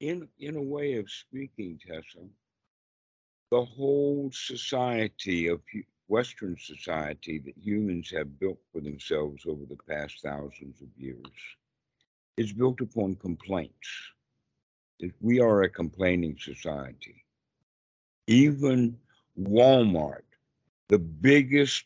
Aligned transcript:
in 0.00 0.28
in 0.38 0.56
a 0.56 0.62
way 0.62 0.94
of 0.94 1.10
speaking, 1.10 1.78
Tessa, 1.86 2.26
the 3.50 3.64
whole 3.64 4.30
society 4.32 5.48
of 5.48 5.60
Western 6.08 6.56
society 6.58 7.38
that 7.38 7.56
humans 7.56 8.10
have 8.10 8.38
built 8.38 8.58
for 8.72 8.80
themselves 8.80 9.44
over 9.46 9.64
the 9.64 9.78
past 9.88 10.20
thousands 10.22 10.80
of 10.82 10.88
years 10.96 11.56
is 12.36 12.52
built 12.52 12.80
upon 12.80 13.16
complaints. 13.16 13.88
We 15.20 15.40
are 15.40 15.62
a 15.62 15.70
complaining 15.70 16.36
society. 16.38 17.24
Even 18.26 18.98
Walmart, 19.38 20.22
the 20.88 20.98
biggest 20.98 21.84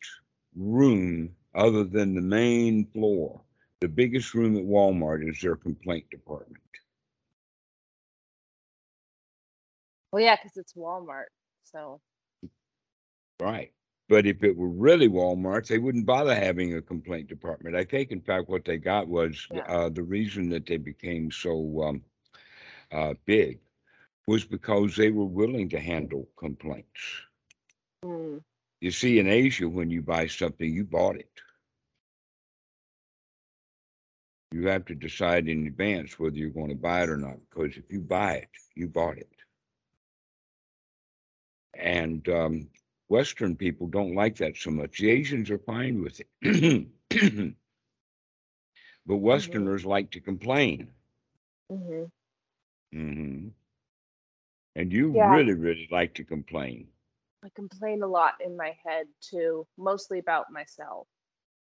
room 0.57 1.35
other 1.55 1.85
than 1.85 2.15
the 2.15 2.21
main 2.21 2.87
floor, 2.87 3.41
the 3.81 3.89
biggest 3.89 4.35
room 4.35 4.57
at 4.57 4.65
Walmart 4.65 5.29
is 5.29 5.41
their 5.41 5.57
complaint 5.57 6.09
department. 6.11 6.63
Well, 10.13 10.23
yeah, 10.23 10.37
because 10.37 10.57
it's 10.57 10.75
Walmart. 10.75 11.27
So 11.65 12.01
Right. 13.41 13.73
But 14.09 14.27
if 14.27 14.43
it 14.43 14.57
were 14.57 14.69
really 14.69 15.09
Walmart, 15.09 15.67
they 15.69 15.79
wouldn't 15.79 16.07
bother 16.07 16.35
having 16.35 16.75
a 16.75 16.83
complaint 16.83 17.29
department. 17.29 17.77
I 17.77 17.85
think, 17.85 18.11
in 18.11 18.21
fact, 18.21 18.49
what 18.49 18.65
they 18.65 18.79
got 18.79 19.09
was 19.09 19.49
Yeah. 19.51 19.67
uh, 19.67 19.89
the 19.91 20.03
reason 20.03 20.49
that 20.51 20.67
they 20.67 20.77
became 20.79 21.31
so 21.31 21.83
um, 21.83 22.05
uh, 22.93 23.15
big 23.25 23.61
was 24.27 24.45
because 24.45 24.97
they 24.97 25.11
were 25.11 25.25
willing 25.27 25.69
to 25.71 25.81
handle 25.81 26.29
complaints. 26.37 27.23
mm, 28.05 28.41
You 28.81 28.91
see, 28.91 29.19
in 29.19 29.27
Asia, 29.27 29.69
when 29.69 29.91
you 29.91 30.03
buy 30.03 30.27
something, 30.27 30.73
you 30.73 30.85
bought 30.85 31.17
it. 31.17 31.41
You 34.53 34.69
have 34.69 34.85
to 34.87 34.95
decide 34.95 35.49
in 35.49 35.67
advance 35.67 36.19
whether 36.19 36.37
you're 36.37 36.51
going 36.51 36.69
to 36.71 36.75
buy 36.77 37.03
it 37.03 37.11
or 37.11 37.17
not, 37.17 37.39
because 37.51 37.77
if 37.77 37.91
you 37.93 38.01
buy 38.01 38.37
it, 38.37 38.51
you 38.75 38.89
bought 38.89 39.19
it. 39.19 39.40
And 41.75 42.29
um, 42.29 42.69
Western 43.09 43.57
people 43.57 43.87
don't 43.87 44.15
like 44.15 44.37
that 44.37 44.57
so 44.57 44.71
much. 44.71 44.99
The 44.99 45.11
Asians 45.11 45.51
are 45.51 45.59
fine 45.59 46.03
with 46.03 46.21
it. 46.21 46.87
but 49.07 49.17
Westerners 49.17 49.85
like 49.85 50.11
to 50.13 50.21
complain. 50.21 50.93
Mm-hmm. 51.73 52.05
Mm-hmm. 52.97 53.49
And 54.77 54.93
you 54.93 55.13
Yeah. 55.13 55.35
really, 55.35 55.55
really 55.55 55.89
like 55.91 56.15
to 56.15 56.25
complain. 56.25 56.89
I 57.43 57.49
complain 57.55 58.03
a 58.03 58.07
lot 58.07 58.35
in 58.41 58.57
my 58.57 58.77
head 58.85 59.07
too, 59.21 59.67
mostly 59.77 60.19
about 60.19 60.53
myself. 60.53 61.09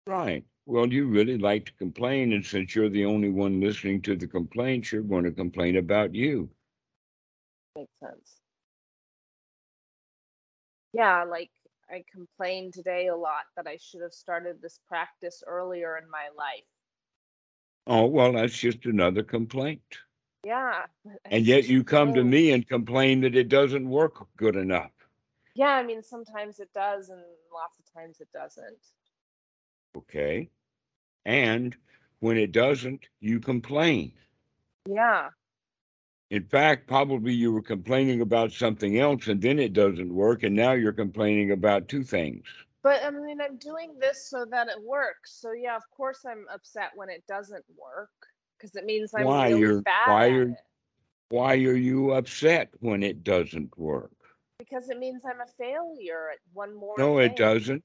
Right. 0.08 0.46
Well, 0.66 0.92
you 0.92 1.08
really 1.08 1.38
like 1.38 1.66
to 1.66 1.74
complain. 1.74 2.34
And 2.34 2.46
since 2.46 2.76
you're 2.76 2.90
the 2.90 3.06
only 3.06 3.30
one 3.30 3.60
listening 3.60 4.02
to 4.04 4.16
the 4.16 4.28
complaints, 4.28 4.92
you're 4.92 5.02
going 5.02 5.26
to 5.26 5.32
complain 5.32 5.76
about 5.78 6.14
you. 6.16 6.50
Makes 7.76 7.92
sense. 8.00 8.45
Yeah, 10.96 11.26
like 11.26 11.52
I 11.90 12.06
complained 12.10 12.74
today 12.74 13.08
a 13.08 13.16
lot 13.16 13.44
that 13.58 13.68
I 13.68 13.76
should 13.76 14.02
have 14.02 14.14
started 14.14 14.62
this 14.62 14.80
practice 14.88 15.44
earlier 15.46 15.98
in 15.98 16.10
my 16.10 16.30
life. 16.38 16.64
Oh, 17.86 18.06
well, 18.06 18.32
that's 18.32 18.58
just 18.58 18.86
another 18.86 19.22
complaint. 19.22 19.82
Yeah. 20.46 20.86
And 21.26 21.46
yet 21.46 21.68
you 21.68 21.84
come 21.84 22.14
to 22.14 22.24
me 22.24 22.52
and 22.52 22.66
complain 22.66 23.20
that 23.22 23.36
it 23.36 23.50
doesn't 23.50 23.90
work 23.90 24.26
good 24.38 24.56
enough. 24.56 24.92
Yeah, 25.54 25.72
I 25.72 25.84
mean 25.84 26.02
sometimes 26.02 26.60
it 26.60 26.72
does 26.74 27.10
and 27.10 27.22
lots 27.54 27.78
of 27.78 27.94
times 27.94 28.22
it 28.22 28.30
doesn't. 28.34 28.78
Okay. 29.98 30.50
And 31.26 31.76
when 32.20 32.38
it 32.38 32.54
doesn't, 32.54 33.06
you 33.20 33.42
complain. 33.42 34.14
Yeah. 34.88 35.30
In 36.32 36.44
fact, 36.44 36.88
probably 36.88 37.34
you 37.34 37.52
were 37.52 37.62
complaining 37.62 38.22
about 38.22 38.52
something 38.52 39.00
else 39.00 39.28
and 39.28 39.42
then 39.42 39.60
it 39.60 39.74
doesn't 39.74 40.14
work. 40.14 40.44
And 40.44 40.56
now 40.56 40.72
you're 40.74 40.92
complaining 40.94 41.52
about 41.52 41.88
two 41.88 42.04
things. 42.04 42.46
But 42.82 43.04
I 43.04 43.10
mean 43.12 43.42
I'm 43.42 43.58
doing 43.58 43.96
this 44.00 44.30
so 44.30 44.46
that 44.52 44.68
it 44.68 44.82
works. 44.84 45.40
So 45.40 45.52
yeah, 45.54 45.76
of 45.76 45.84
course 45.92 46.26
I'm 46.28 46.46
upset 46.54 46.92
when 46.96 47.10
it 47.10 47.24
doesn't 47.28 47.66
work 47.78 48.10
because 48.58 48.76
it 48.76 48.86
means 48.86 49.12
I'm 49.16 49.26
Why? 49.26 49.50
really 49.50 49.60
You're- 49.60 49.82
bad 49.82 50.08
why 50.08 50.26
it. 50.28 50.58
Why 51.30 51.54
are 51.56 51.76
you 51.76 52.12
upset 52.12 52.70
when 52.80 53.02
it 53.02 53.24
doesn't 53.24 53.76
work? 53.78 54.12
Because 54.60 54.90
it 54.90 55.00
means 55.00 55.24
I'm 55.26 55.42
a 55.42 55.48
failure 55.58 56.30
at 56.32 56.40
one 56.54 56.76
more 56.76 56.96
No, 56.98 57.18
it 57.18 57.36
doesn't. 57.36 57.84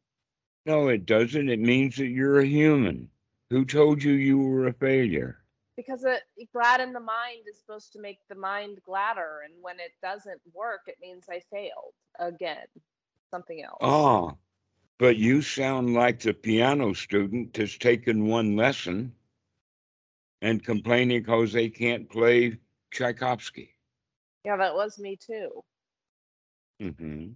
No, 0.67 0.89
it 0.89 1.07
doesn't. 1.07 1.49
It 1.49 1.59
means 1.59 1.97
that 1.97 2.09
you're 2.09 2.41
a 2.41 2.47
human. 2.47 3.09
Who 3.49 3.65
told 3.65 4.03
you 4.03 4.13
you 4.13 4.39
were 4.39 4.67
a 4.69 4.73
failure? 4.75 5.40
Because 5.87 6.05
it 6.05 6.49
glad 6.53 6.81
in 6.81 6.93
the 6.93 7.01
mind 7.01 7.45
is 7.49 7.59
supposed 7.61 7.93
to 7.93 8.01
make 8.01 8.19
the 8.29 8.35
mind 8.37 8.79
gladder 8.85 9.41
and 9.45 9.55
when 9.63 9.81
it 9.81 9.93
doesn't 10.03 10.41
work 10.55 10.83
it 10.87 10.97
means 11.01 11.25
i 11.31 11.41
failed 11.51 11.95
again 12.19 12.67
something 13.31 13.63
else. 13.63 13.83
Ah, 13.83 14.37
but 14.99 15.17
you 15.17 15.43
sound 15.43 15.95
like 15.95 16.21
the 16.21 16.35
piano 16.35 16.93
student 16.95 17.57
has 17.57 17.77
taken 17.79 18.27
one 18.27 18.57
lesson 18.57 19.15
and 20.43 20.65
complaining 20.65 21.23
because 21.23 21.53
they 21.53 21.69
can't 21.71 22.09
play 22.11 22.59
Tchaikovsky. 22.91 23.77
yeah 24.45 24.57
that 24.57 24.75
was 24.75 24.99
me 24.99 25.17
too. 25.17 25.63
Hmm 26.81 27.35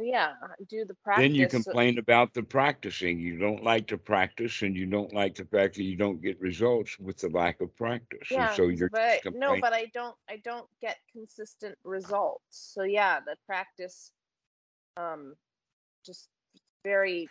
yeah 0.00 0.32
do 0.68 0.84
the 0.84 0.94
practice 1.04 1.22
Then 1.24 1.34
you 1.34 1.46
complain 1.48 1.98
about 1.98 2.34
the 2.34 2.42
practicing. 2.42 3.18
You 3.18 3.38
don't 3.38 3.62
like 3.62 3.86
to 3.88 3.98
practice, 3.98 4.62
and 4.62 4.76
you 4.76 4.86
don't 4.86 5.12
like 5.12 5.34
the 5.34 5.44
fact 5.44 5.76
that 5.76 5.82
you 5.82 5.96
don't 5.96 6.22
get 6.22 6.40
results 6.40 6.98
with 6.98 7.18
the 7.18 7.28
lack 7.28 7.60
of 7.60 7.74
practice. 7.76 8.28
yeah 8.30 8.48
and 8.48 8.56
so 8.56 8.68
you're 8.68 8.90
but 8.90 9.20
no 9.34 9.58
but 9.60 9.72
i 9.72 9.86
don't 9.92 10.16
i 10.28 10.36
don't 10.44 10.68
get 10.80 10.98
consistent 11.12 11.76
results 11.84 12.72
so 12.74 12.82
yeah 12.82 13.20
the 13.20 13.36
practice 13.46 14.12
um 14.96 15.34
just 16.04 16.28
very 16.84 17.28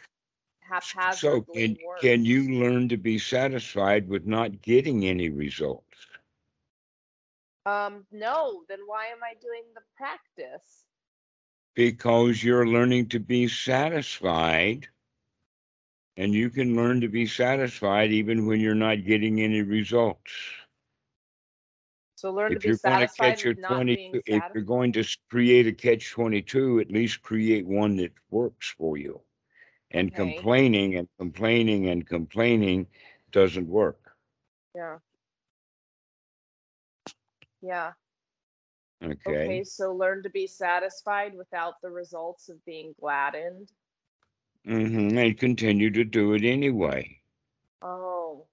haphazard. 0.61 1.19
So 1.19 1.41
can, 1.41 1.77
works. 1.85 2.01
can 2.01 2.23
you 2.25 2.61
learn 2.61 2.89
to 2.89 2.97
be 2.97 3.17
satisfied 3.17 4.07
with 4.07 4.25
not 4.27 4.61
getting 4.61 5.05
any 5.05 5.29
results? 5.29 5.83
um 7.65 8.05
no 8.11 8.63
then 8.69 8.79
why 8.85 9.05
am 9.07 9.23
i 9.23 9.33
doing 9.41 9.63
the 9.75 9.81
practice 9.97 10.85
Because 11.75 12.43
you're 12.43 12.67
learning 12.67 13.09
to 13.09 13.19
be 13.19 13.47
satisfied. 13.47 14.87
And 16.17 16.33
you 16.33 16.49
can 16.49 16.75
learn 16.75 17.01
to 17.01 17.07
be 17.07 17.25
satisfied 17.25 18.11
even 18.11 18.45
when 18.45 18.59
you're 18.59 18.75
not 18.75 19.05
getting 19.05 19.41
any 19.41 19.61
results. 19.61 20.31
so 22.15 22.31
learn 22.31 22.53
If 22.53 22.57
to 22.57 22.59
be 22.59 22.71
you're 22.71 22.77
going 22.77 22.99
to 22.99 23.07
satisfied 23.07 23.21
catch 23.21 23.43
your 23.45 23.53
with 23.53 23.57
not 23.57 23.87
being 23.91 24.17
22, 24.17 24.21
if 24.25 24.43
you're 24.53 24.63
going 24.63 24.91
to 24.93 25.03
create 25.29 25.67
a 25.67 25.71
catch 25.73 26.11
22, 26.11 26.79
at 26.79 26.91
least 26.91 27.21
create 27.21 27.65
one 27.67 27.95
that 27.97 28.13
works 28.29 28.69
for 28.69 28.97
you. 28.97 29.21
And 29.91 30.13
Okay. 30.13 30.15
complaining 30.15 30.95
and 30.95 31.07
complaining 31.17 31.87
and 31.87 32.05
complaining 32.07 32.87
doesn't 33.31 33.67
work. 33.67 34.15
yeah 34.75 34.97
yeah 37.61 37.93
Okay. 39.03 39.45
Okay, 39.45 39.63
so 39.63 39.93
learn 39.93 40.23
to 40.23 40.29
be 40.29 40.45
satisfied 40.45 41.33
without 41.35 41.75
the 41.81 41.89
results 41.89 42.49
of 42.49 42.63
being 42.65 42.93
gladdened. 42.99 43.71
Mm-hmm. 44.67 45.17
And 45.17 45.37
continue 45.37 45.89
to 45.91 46.03
do 46.03 46.33
it 46.33 46.43
anyway. 46.43 47.17
Oh, 47.81 48.45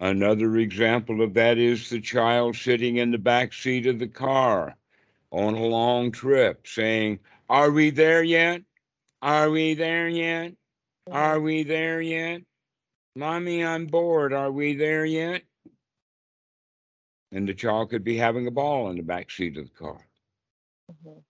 Another 0.00 0.56
example 0.56 1.22
of 1.22 1.34
that 1.34 1.56
is 1.56 1.88
the 1.88 2.00
child 2.00 2.56
sitting 2.56 2.96
in 2.96 3.10
the 3.10 3.18
back 3.18 3.52
seat 3.52 3.86
of 3.86 3.98
the 3.98 4.08
car 4.08 4.76
on 5.30 5.54
a 5.54 5.64
long 5.64 6.10
trip 6.10 6.66
saying, 6.66 7.20
Are 7.48 7.70
we 7.70 7.90
there 7.90 8.22
yet? 8.22 8.62
Are 9.22 9.50
we 9.50 9.74
there 9.74 10.08
yet? 10.08 10.52
Are 11.10 11.40
we 11.40 11.62
there 11.62 12.00
yet? 12.00 12.42
Mommy, 13.16 13.64
I'm 13.64 13.86
bored. 13.86 14.32
Are 14.32 14.50
we 14.50 14.74
there 14.74 15.04
yet? 15.04 15.42
And 17.34 17.48
the 17.48 17.54
child 17.54 17.90
could 17.90 18.04
be 18.04 18.16
having 18.16 18.46
a 18.46 18.50
ball 18.52 18.90
in 18.90 18.96
the 18.96 19.02
back 19.02 19.28
seat 19.30 19.56
of 19.58 19.64
the 19.64 19.74
car, 19.74 20.06
mhm, 20.90 21.24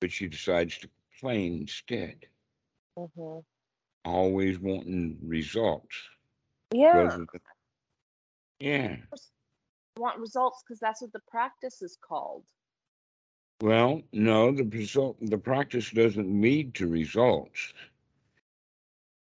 but 0.00 0.12
she 0.12 0.28
decides 0.28 0.76
to 0.78 0.90
play 1.18 1.46
instead, 1.46 2.28
mhm. 2.98 3.42
always 4.04 4.60
wanting 4.60 5.18
results. 5.22 5.96
yeah, 6.72 7.08
than- 7.08 7.26
Yeah. 8.60 8.96
Want 9.96 10.18
results 10.18 10.62
because 10.62 10.78
that's 10.78 11.00
what 11.00 11.12
the 11.12 11.20
practice 11.20 11.80
is 11.80 11.96
called. 11.96 12.44
Well, 13.62 14.02
no, 14.12 14.52
the 14.52 14.64
result, 14.64 15.16
the 15.22 15.38
practice 15.38 15.90
doesn't 15.90 16.42
lead 16.42 16.74
to 16.74 16.86
results. 16.86 17.72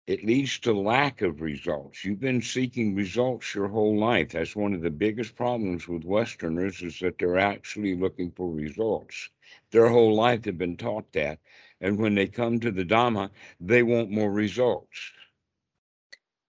It 0.05 0.25
leads 0.25 0.59
to 0.59 0.73
lack 0.73 1.21
of 1.21 1.39
results. 1.39 2.03
You've 2.03 2.19
been 2.19 2.41
seeking 2.41 2.93
results 2.93 3.55
your 3.55 3.69
whole 3.69 3.97
life. 3.97 4.31
That's 4.33 4.55
one 4.55 4.73
of 4.73 4.81
the 4.81 4.89
biggest 4.89 5.35
problems 5.35 5.87
with 5.87 6.03
Westerners 6.03 6.81
is 6.81 6.99
that 6.99 7.17
they're 7.17 7.39
actually 7.39 7.95
looking 7.95 8.31
for 8.31 8.51
results. 8.51 9.29
Their 9.71 9.87
whole 9.87 10.13
life 10.13 10.41
they've 10.41 10.57
been 10.57 10.75
taught 10.75 11.11
that. 11.13 11.39
And 11.79 11.97
when 11.97 12.15
they 12.15 12.27
come 12.27 12.59
to 12.59 12.71
the 12.71 12.83
Dhamma, 12.83 13.29
they 13.61 13.81
want 13.81 14.11
more 14.11 14.31
results. 14.31 15.13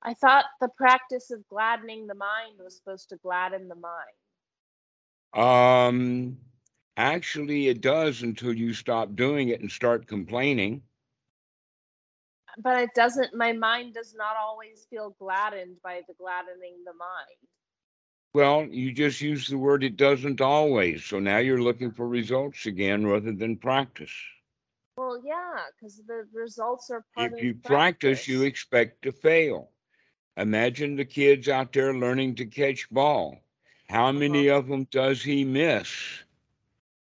I 0.02 0.14
thought 0.14 0.46
the 0.60 0.68
practice 0.68 1.30
of 1.30 1.46
gladdening 1.48 2.08
the 2.08 2.14
mind 2.14 2.58
was 2.58 2.76
supposed 2.76 3.08
to 3.10 3.16
gladden 3.16 3.68
the 3.68 3.76
mind. 3.76 4.16
Um, 5.32 6.38
actually, 6.96 7.68
it 7.68 7.80
does 7.80 8.22
until 8.22 8.52
you 8.52 8.74
stop 8.74 9.14
doing 9.14 9.48
it 9.48 9.60
and 9.60 9.70
start 9.70 10.06
complaining. 10.06 10.82
But 12.58 12.82
it 12.82 12.90
doesn't, 12.94 13.34
my 13.34 13.52
mind 13.52 13.94
does 13.94 14.14
not 14.16 14.36
always 14.36 14.86
feel 14.88 15.16
gladdened 15.18 15.76
by 15.82 16.02
the 16.06 16.14
gladdening 16.14 16.82
the 16.84 16.92
mind. 16.92 17.38
Well, 18.32 18.66
you 18.66 18.92
just 18.92 19.20
use 19.20 19.46
the 19.46 19.58
word 19.58 19.84
it 19.84 19.96
doesn't 19.96 20.40
always. 20.40 21.04
So 21.04 21.20
now 21.20 21.38
you're 21.38 21.62
looking 21.62 21.92
for 21.92 22.08
results 22.08 22.66
again 22.66 23.06
rather 23.06 23.32
than 23.32 23.56
practice. 23.56 24.12
Well, 24.96 25.20
yeah, 25.24 25.62
because 25.76 26.00
the 26.06 26.26
results 26.32 26.90
are 26.90 27.04
part 27.16 27.32
If 27.32 27.42
you 27.42 27.54
practice, 27.54 28.28
you 28.28 28.42
expect 28.42 29.02
to 29.02 29.12
fail. 29.12 29.70
Imagine 30.36 30.96
the 30.96 31.04
kids 31.04 31.48
out 31.48 31.72
there 31.72 31.94
learning 31.94 32.36
to 32.36 32.46
catch 32.46 32.88
ball. 32.90 33.40
How 33.88 34.08
uh-huh. 34.08 34.18
many 34.18 34.48
of 34.48 34.68
them 34.68 34.84
does 34.90 35.22
he 35.22 35.44
miss? 35.44 36.23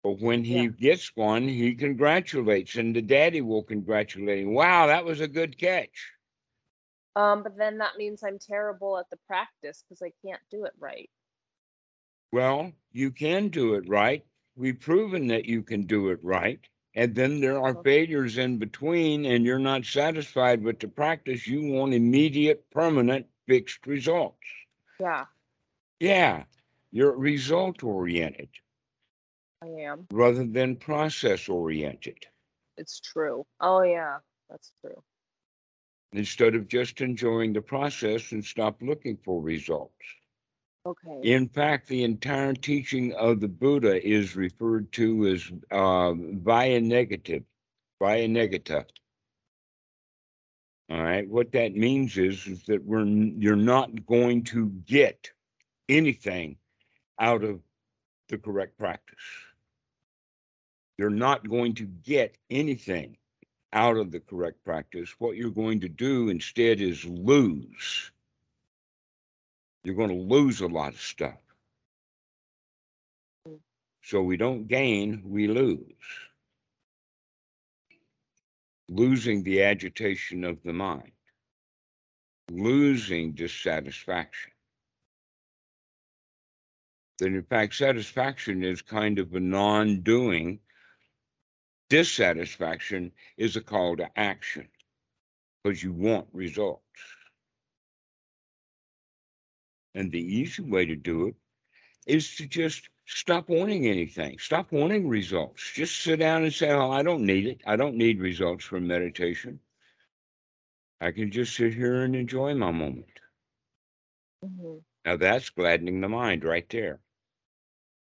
But 0.03 0.21
when 0.21 0.45
he 0.45 0.67
Yeah. 0.67 0.69
gets 0.69 1.15
one, 1.17 1.49
he 1.49 1.75
congratulates, 1.75 2.77
and 2.77 2.95
the 2.95 3.03
daddy 3.03 3.41
will 3.43 3.63
congratulate 3.65 4.41
him. 4.45 4.55
Wow, 4.55 4.87
that 4.87 5.05
was 5.05 5.21
a 5.21 5.29
good 5.29 5.59
catch. 5.59 6.13
Um, 7.17 7.43
but 7.43 7.57
then 7.57 7.79
that 7.79 7.97
means 7.97 8.23
I'm 8.23 8.39
terrible 8.39 8.99
at 8.99 9.11
the 9.11 9.19
practice 9.27 9.83
because 9.83 10.03
I 10.03 10.13
can't 10.25 10.43
do 10.51 10.65
it 10.65 10.73
right. 10.79 11.11
Well, 12.33 12.73
you 12.93 13.11
can 13.11 13.49
do 13.49 13.75
it 13.75 13.89
right. 13.89 14.25
We've 14.57 14.79
proven 14.81 15.27
that 15.29 15.45
you 15.47 15.63
can 15.63 15.87
do 15.87 16.09
it 16.11 16.23
right. 16.23 16.61
And 16.95 17.15
then 17.15 17.41
there 17.41 17.59
are 17.61 17.75
Mhm. 17.75 17.85
failures 17.85 18.39
in 18.39 18.59
between, 18.59 19.25
and 19.27 19.45
you're 19.45 19.59
not 19.59 19.85
satisfied 19.85 20.63
with 20.63 20.81
the 20.81 20.89
practice. 20.89 21.47
You 21.47 21.73
want 21.73 21.95
immediate, 21.95 22.71
permanent, 22.71 23.27
fixed 23.47 23.87
results. 23.87 24.47
Yeah, 24.99 25.27
Yeah, 26.01 26.45
you're 26.91 27.17
result 27.17 27.83
oriented 27.85 28.49
I 29.63 29.67
am. 29.67 30.07
rather 30.13 30.45
than 30.47 30.77
process 30.77 31.49
oriented. 31.49 32.27
It's 32.77 33.01
true. 33.01 33.45
Oh, 33.61 33.83
yeah, 33.83 34.19
that's 34.49 34.73
true. 34.81 35.03
Instead 36.13 36.55
of 36.55 36.69
just 36.69 37.01
enjoying 37.01 37.53
the 37.53 37.61
process 37.61 38.33
and 38.33 38.45
stop 38.45 38.81
looking 38.81 39.19
for 39.25 39.43
results. 39.43 39.93
Okay. 40.87 41.21
In 41.23 41.49
fact, 41.49 41.89
the 41.89 42.05
entire 42.05 42.55
teaching 42.55 43.13
of 43.15 43.41
the 43.41 43.49
Buddha 43.49 44.07
is 44.07 44.37
referred 44.37 44.91
to 44.93 45.27
as 45.27 45.51
uh, 45.71 46.15
via 46.15 46.81
negative, 46.81 47.43
via 47.99 48.27
negata. 48.27 48.85
All 50.91 51.03
right, 51.03 51.29
what 51.29 51.53
that 51.53 51.75
means 51.75 52.17
is, 52.17 52.47
is 52.47 52.63
that 52.65 52.83
we're 52.85 53.01
n- 53.01 53.37
you're 53.39 53.57
not 53.57 54.07
going 54.07 54.45
to 54.45 54.71
get 54.87 55.31
anything 55.91 56.57
out 57.21 57.45
of 57.45 57.61
the 58.31 58.39
correct 58.39 58.79
practice. 58.79 59.19
You're 60.99 61.11
not 61.11 61.49
going 61.49 61.75
to 61.77 61.85
get 61.85 62.37
anything 62.51 63.17
out 63.73 63.97
of 63.97 64.11
the 64.11 64.21
correct 64.21 64.65
practice. 64.65 65.15
What 65.19 65.37
you're 65.37 65.51
going 65.51 65.81
to 65.81 65.89
do 65.89 66.29
instead 66.29 66.81
is 66.81 67.05
lose. 67.05 68.11
You're 69.85 69.95
going 69.95 70.11
to 70.11 70.35
lose 70.35 70.61
a 70.61 70.67
lot 70.67 70.95
of 70.95 71.01
stuff. 71.01 71.39
Mm. 73.47 73.59
So 74.03 74.23
we 74.23 74.37
don't 74.37 74.67
gain, 74.67 75.23
we 75.25 75.47
lose. 75.47 75.85
Losing 78.89 79.43
the 79.43 79.63
agitation 79.63 80.45
of 80.45 80.63
the 80.65 80.73
mind, 80.73 81.13
losing 82.51 83.33
dissatisfaction. 83.33 84.53
Then, 87.19 87.35
in 87.35 87.43
fact, 87.43 87.75
satisfaction 87.75 88.65
is 88.65 88.81
kind 88.81 89.19
of 89.19 89.35
a 89.35 89.41
non 89.41 90.01
doing. 90.01 90.61
Dissatisfaction 91.91 93.13
is 93.37 93.57
a 93.57 93.61
call 93.61 93.97
to 93.97 94.11
action 94.19 94.69
because 95.63 95.83
you 95.83 95.93
want 95.93 96.29
results. 96.33 96.83
And 99.95 100.13
the 100.13 100.21
easy 100.21 100.63
way 100.63 100.87
to 100.87 100.95
do 100.97 101.27
it 101.27 101.35
is 102.07 102.37
to 102.37 102.47
just 102.47 102.89
stop 103.07 103.49
wanting 103.49 103.87
anything, 103.87 104.39
stop 104.39 104.73
wanting 104.73 105.09
results. 105.09 105.73
Just 105.73 105.97
sit 106.03 106.19
down 106.21 106.43
and 106.45 106.53
say, 106.53 106.71
Oh, 106.71 106.91
I 106.91 107.03
don't 107.03 107.25
need 107.27 107.47
it. 107.47 107.61
I 107.67 107.77
don't 107.77 107.97
need 107.97 108.21
results 108.21 108.65
from 108.65 108.87
meditation. 108.87 109.61
I 111.01 111.11
can 111.11 111.33
just 111.33 111.57
sit 111.57 111.75
here 111.75 112.03
and 112.05 112.15
enjoy 112.15 112.55
my 112.55 112.71
moment. 112.71 113.21
hmm 114.43 114.79
Now 115.05 115.17
that's 115.17 115.51
gladdening 115.51 116.01
the 116.01 116.09
mind 116.09 116.45
right 116.45 116.69
there. 116.69 117.01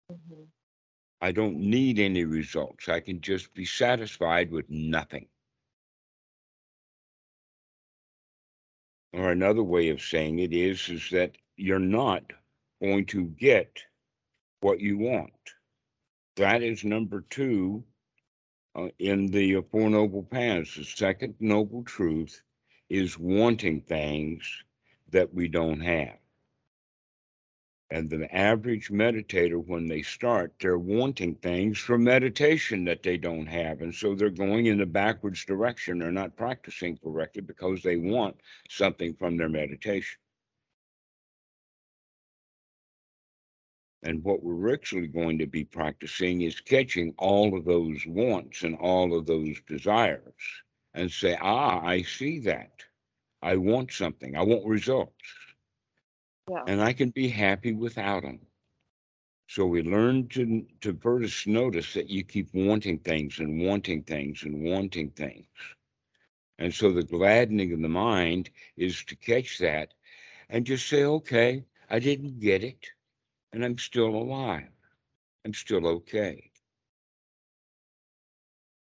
hmm 0.09 0.45
I 1.21 1.33
don't 1.33 1.59
need 1.59 1.99
any 1.99 2.25
results. 2.25 2.89
I 2.89 3.01
can 3.01 3.21
just 3.21 3.53
be 3.55 3.65
satisfied 3.65 4.51
with 4.51 4.71
nothing. 4.71 5.27
Or 9.13 9.31
another 9.31 9.63
way 9.63 9.89
of 9.91 10.01
saying 10.01 10.39
it 10.39 10.53
is, 10.53 10.89
is 10.89 11.11
that 11.11 11.37
you're 11.57 11.79
not 11.79 12.23
going 12.81 13.07
to 13.07 13.25
get 13.25 13.83
what 14.61 14.81
you 14.81 14.99
want. 14.99 15.33
That 16.37 16.63
is 16.63 16.85
number 16.85 17.25
two 17.29 17.85
uh, 18.75 18.89
in 18.99 19.27
the 19.27 19.57
uh, 19.57 19.63
Four 19.71 19.91
Noble 19.91 20.23
Paths. 20.23 20.77
The 20.77 20.85
second 20.85 21.35
noble 21.41 21.83
truth 21.85 22.43
is 22.89 23.19
wanting 23.19 23.83
things 23.83 24.49
that 25.11 25.35
we 25.35 25.49
don't 25.49 25.81
have. 25.81 26.20
And 27.93 28.09
the 28.09 28.33
average 28.35 28.91
meditator, 28.91 29.65
when 29.65 29.89
they 29.89 30.03
start, 30.03 30.55
they're 30.61 30.79
wanting 30.79 31.35
things 31.37 31.79
from 31.79 32.05
meditation 32.05 32.85
that 32.85 33.03
they 33.03 33.17
don't 33.17 33.47
have. 33.47 33.81
And 33.81 33.95
so 33.95 34.15
they're 34.15 34.31
going 34.31 34.67
in 34.67 34.79
the 34.79 34.87
backwards 34.87 35.45
direction. 35.45 35.99
They're 35.99 36.13
not 36.13 36.37
practicing 36.37 36.99
correctly 36.99 37.43
because 37.43 37.83
they 37.83 37.97
want 37.97 38.37
something 38.69 39.15
from 39.15 39.37
their 39.37 39.49
meditation. 39.49 40.21
And 44.03 44.25
what 44.25 44.43
we're 44.43 44.73
actually 44.73 45.09
going 45.09 45.39
to 45.39 45.47
be 45.47 45.65
practicing 45.65 46.43
is 46.43 46.61
catching 46.61 47.15
all 47.19 47.57
of 47.59 47.65
those 47.65 48.07
wants 48.07 48.63
and 48.63 48.77
all 48.77 49.19
of 49.19 49.27
those 49.27 49.61
desires 49.69 50.35
and 50.95 51.11
say, 51.11 51.37
ah, 51.41 51.81
I 51.85 52.03
see 52.03 52.39
that. 52.41 52.73
I 53.43 53.57
want 53.57 53.93
something. 53.93 54.37
I 54.37 54.43
want 54.43 54.67
results. 54.67 55.15
And 56.67 56.81
I 56.81 56.93
can 56.93 57.11
be 57.11 57.29
happy 57.29 57.73
without 57.73 58.23
them. 58.23 58.47
So 59.49 59.67
we 59.67 59.83
learn 59.83 60.29
to 60.29 60.67
to 60.81 60.95
first 60.95 61.47
notice 61.47 61.93
that 61.95 62.09
you 62.09 62.25
keep 62.25 62.55
wanting 62.55 62.99
things 63.01 63.39
and 63.39 63.61
wanting 63.61 64.03
things 64.05 64.43
and 64.45 64.63
wanting 64.63 65.11
things. 65.11 65.47
And 66.59 66.73
so 66.75 66.93
the 66.93 67.03
gladdening 67.03 67.73
of 67.73 67.81
the 67.83 67.89
mind 67.89 68.51
is 68.77 69.03
to 69.05 69.17
catch 69.17 69.59
that 69.59 69.95
and 70.49 70.67
just 70.67 70.89
say, 70.89 71.05
okay, 71.05 71.65
I 71.89 71.99
didn't 71.99 72.41
get 72.41 72.63
it, 72.65 72.91
and 73.53 73.65
I'm 73.65 73.79
still 73.79 74.15
alive. 74.15 74.71
I'm 75.45 75.55
still 75.55 75.87
okay. 75.87 76.51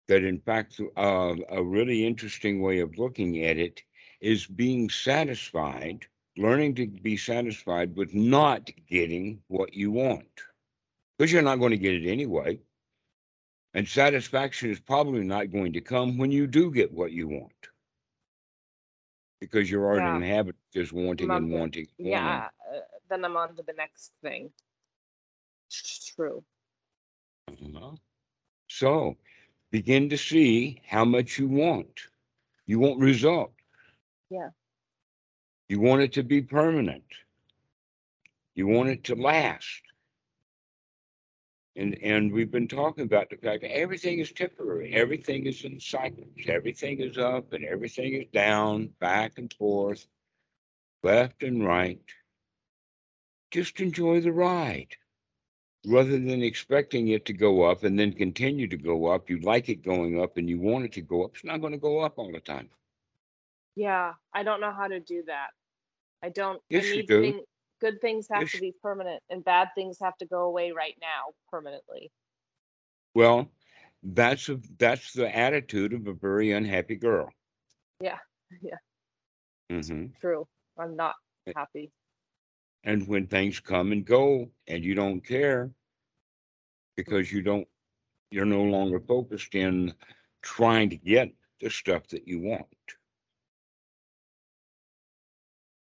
That 0.08 0.24
in 0.24 0.40
fact, 0.40 0.80
uh, 0.98 1.36
a 1.50 1.64
really 1.64 2.06
interesting 2.06 2.62
way 2.62 2.80
of 2.80 2.98
looking 2.98 3.44
at 3.44 3.58
it 3.58 3.84
is 4.20 4.46
being 4.48 4.90
satisfied, 4.90 6.08
learning 6.38 6.76
to 6.76 6.88
be 6.88 7.18
satisfied 7.18 7.96
with 7.96 8.14
not 8.14 8.70
getting 8.90 9.42
what 9.48 9.74
you 9.74 9.92
want 9.92 10.28
because 11.18 11.32
you're 11.32 11.42
not 11.42 11.60
going 11.60 11.72
to 11.72 11.78
get 11.78 11.94
it 11.96 12.10
anyway. 12.10 12.60
And 13.74 13.88
satisfaction 13.88 14.70
is 14.72 14.80
probably 14.80 15.24
not 15.24 15.52
going 15.52 15.74
to 15.74 15.82
come 15.82 16.18
when 16.18 16.32
you 16.32 16.48
do 16.48 16.72
get 16.72 16.92
what 16.92 17.12
you 17.12 17.28
want 17.28 17.52
because 19.40 19.70
you're 19.70 19.86
already 19.86 20.06
Yeah. 20.06 20.16
in 20.16 20.22
the 20.22 20.28
habit 20.28 20.56
of 20.56 20.72
just 20.74 20.94
wanting 20.94 21.26
and 21.30 21.34
Remember- 21.46 21.60
wanting. 21.60 21.88
and 22.00 22.08
wanting. 22.10 22.12
Yeah. 22.12 22.50
Uh, 22.72 22.80
then 23.10 23.24
I'm 23.24 23.38
on 23.38 23.56
to 23.56 23.64
the 23.64 23.74
next 23.74 24.12
thing. 24.22 24.52
True. 26.16 26.44
Uh-huh. 27.50 27.96
So 28.68 29.18
begin 29.72 30.10
to 30.10 30.18
see 30.18 30.82
how 30.86 31.06
much 31.06 31.38
you 31.38 31.48
want. 31.48 32.02
You 32.66 32.80
want 32.80 33.00
result. 33.00 33.54
Yeah. 34.30 34.50
You 35.70 35.82
want 35.82 36.02
it 36.02 36.14
to 36.14 36.24
be 36.24 36.42
permanent. 36.42 37.04
You 38.56 38.68
want 38.68 38.90
it 38.90 39.04
to 39.06 39.16
last. 39.16 39.82
And 41.76 41.96
and 42.02 42.32
we've 42.32 42.50
been 42.50 42.68
talking 42.68 43.04
about 43.04 43.30
the 43.30 43.38
fact 43.38 43.62
that 43.62 43.78
everything 43.78 44.20
is 44.20 44.32
temporary. 44.32 44.94
Everything 44.94 45.46
is 45.46 45.64
in 45.64 45.80
cycles. 45.80 46.28
Everything 46.48 47.00
is 47.02 47.18
up 47.18 47.54
and 47.54 47.64
everything 47.66 48.14
is 48.14 48.26
down, 48.34 48.90
back 49.00 49.38
and 49.38 49.54
forth, 49.54 50.08
left 51.04 51.44
and 51.44 51.64
right. 51.64 52.02
Just 53.52 53.80
enjoy 53.80 54.22
the 54.22 54.32
ride. 54.32 54.96
Rather 55.86 56.12
than 56.12 56.42
expecting 56.42 57.10
it 57.10 57.26
to 57.26 57.34
go 57.34 57.64
up 57.64 57.84
and 57.84 58.00
then 58.00 58.12
continue 58.12 58.68
to 58.68 58.78
go 58.78 59.06
up, 59.06 59.30
you 59.30 59.40
like 59.40 59.70
it 59.70 59.86
going 59.86 60.20
up 60.20 60.38
and 60.38 60.50
you 60.50 60.60
want 60.60 60.86
it 60.86 60.94
to 60.94 61.02
go 61.02 61.24
up. 61.24 61.36
It's 61.36 61.46
not 61.46 61.62
going 61.62 61.74
to 61.74 61.78
go 61.78 62.00
up 62.00 62.18
all 62.18 62.32
the 62.32 62.40
time. 62.40 62.70
Yeah. 63.78 64.14
I 64.34 64.44
don't 64.44 64.62
know 64.62 64.74
how 64.74 64.88
to 64.90 65.00
do 65.00 65.24
that. 65.28 65.50
I 66.24 66.30
don't. 66.30 66.62
Yes, 66.70 66.84
I 66.84 66.84
you 66.96 67.04
need 67.04 67.08
do. 67.08 67.22
thing, 67.22 67.42
good 67.82 68.02
things 68.02 68.28
have 68.32 68.44
Yes, 68.44 68.52
to 68.52 68.58
be 68.60 68.74
permanent, 68.84 69.24
and 69.30 69.44
bad 69.46 69.70
things 69.76 70.00
have 70.02 70.18
to 70.20 70.28
go 70.28 70.44
away 70.44 70.72
right 70.74 70.98
now 71.02 71.34
permanently. 71.52 72.12
Well, 73.16 73.52
that's 74.04 74.50
a 74.50 74.60
that's 74.78 75.14
the 75.14 75.36
attitude 75.36 75.94
of 75.94 76.08
a 76.08 76.14
very 76.14 76.52
unhappy 76.52 76.96
girl. 76.96 77.34
Yeah, 78.02 78.20
yeah, 78.62 78.78
hmm 79.70 80.08
true. 80.22 80.48
I'm 80.78 80.96
not 80.96 81.16
happy. 81.56 81.92
And 82.84 83.08
when 83.08 83.28
things 83.28 83.60
come 83.60 83.92
and 83.92 84.06
go 84.06 84.52
and 84.68 84.84
you 84.84 84.96
don't 84.96 85.22
care 85.22 85.72
because 86.96 87.32
you 87.32 87.42
don't, 87.42 87.68
you're 88.32 88.46
no 88.46 88.64
longer 88.64 89.00
focused 89.00 89.56
in 89.56 89.94
trying 90.42 90.90
to 90.90 90.98
get 90.98 91.34
the 91.62 91.70
stuff 91.70 92.08
that 92.10 92.28
you 92.28 92.40
want. 92.42 92.97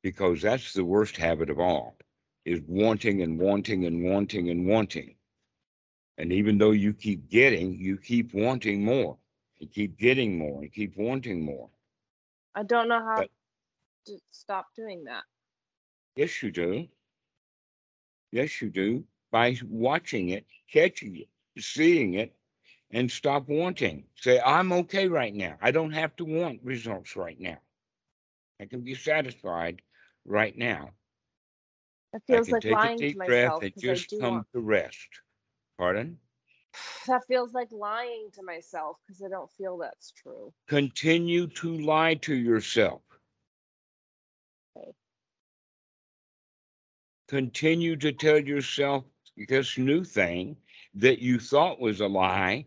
Because 0.02 0.42
that's 0.42 0.72
the 0.72 0.84
worst 0.84 1.16
habit 1.16 1.50
of 1.50 1.58
all 1.60 1.96
is 2.44 2.60
wanting 2.66 3.22
and 3.22 3.38
wanting 3.38 3.86
and 3.86 4.02
wanting 4.04 4.50
and 4.50 4.66
wanting. 4.66 5.14
And 6.18 6.32
even 6.32 6.58
though 6.58 6.72
you 6.72 6.92
keep 6.92 7.28
getting, 7.30 7.74
you 7.78 7.96
keep 7.96 8.34
wanting 8.34 8.84
more. 8.84 9.16
You 9.58 9.68
keep 9.68 9.96
getting 9.96 10.38
more 10.38 10.62
and 10.62 10.72
keep 10.72 10.96
wanting 10.96 11.44
more. 11.44 11.70
I 12.54 12.64
don't 12.64 12.88
know 12.88 12.98
how 12.98 13.16
But- 13.18 13.30
to 14.06 14.18
stop 14.32 14.74
doing 14.74 15.04
that. 15.04 15.24
Yes, 16.16 16.42
you 16.42 16.50
do. 16.50 16.88
Yes, 18.32 18.60
you 18.60 18.70
do. 18.70 19.06
By 19.30 19.56
watching 19.64 20.30
it, 20.30 20.46
catching 20.70 21.16
it, 21.16 21.28
seeing 21.58 22.14
it, 22.14 22.34
and 22.90 23.10
stop 23.10 23.48
wanting. 23.48 24.04
Say, 24.16 24.40
I'm 24.40 24.72
okay 24.72 25.08
right 25.08 25.34
now. 25.34 25.56
I 25.62 25.70
don't 25.70 25.92
have 25.92 26.14
to 26.16 26.24
want 26.24 26.60
results 26.62 27.16
right 27.16 27.40
now. 27.40 27.58
I 28.60 28.66
can 28.66 28.82
be 28.82 28.94
satisfied 28.94 29.80
right 30.24 30.56
now. 30.56 30.90
I 32.14 32.18
feels 32.20 32.50
like 32.50 32.62
take 32.62 32.72
a 32.72 32.74
lying 32.74 32.98
to 32.98 33.04
deep 33.08 33.24
breath 33.24 33.52
myself 33.52 33.62
and 33.62 33.72
I 33.76 33.78
just 33.94 34.10
do 34.10 34.20
come 34.20 34.34
want. 34.34 34.46
to 34.54 34.60
rest. 34.60 35.08
Pardon? 35.78 36.18
That 37.06 37.24
feels 37.26 37.52
like 37.54 37.72
lying 37.72 38.30
to 38.34 38.42
myself 38.42 38.98
because 39.06 39.22
I 39.22 39.28
don't 39.28 39.50
feel 39.50 39.78
that's 39.78 40.12
true. 40.12 40.52
Continue 40.68 41.46
to 41.48 41.76
lie 41.78 42.14
to 42.14 42.34
yourself. 42.34 43.02
Okay. 44.76 44.94
Continue 47.28 47.96
to 47.96 48.12
tell 48.12 48.38
yourself 48.38 49.04
this 49.48 49.78
new 49.78 50.04
thing 50.04 50.56
that 50.94 51.20
you 51.20 51.38
thought 51.38 51.80
was 51.80 52.00
a 52.00 52.08
lie 52.08 52.66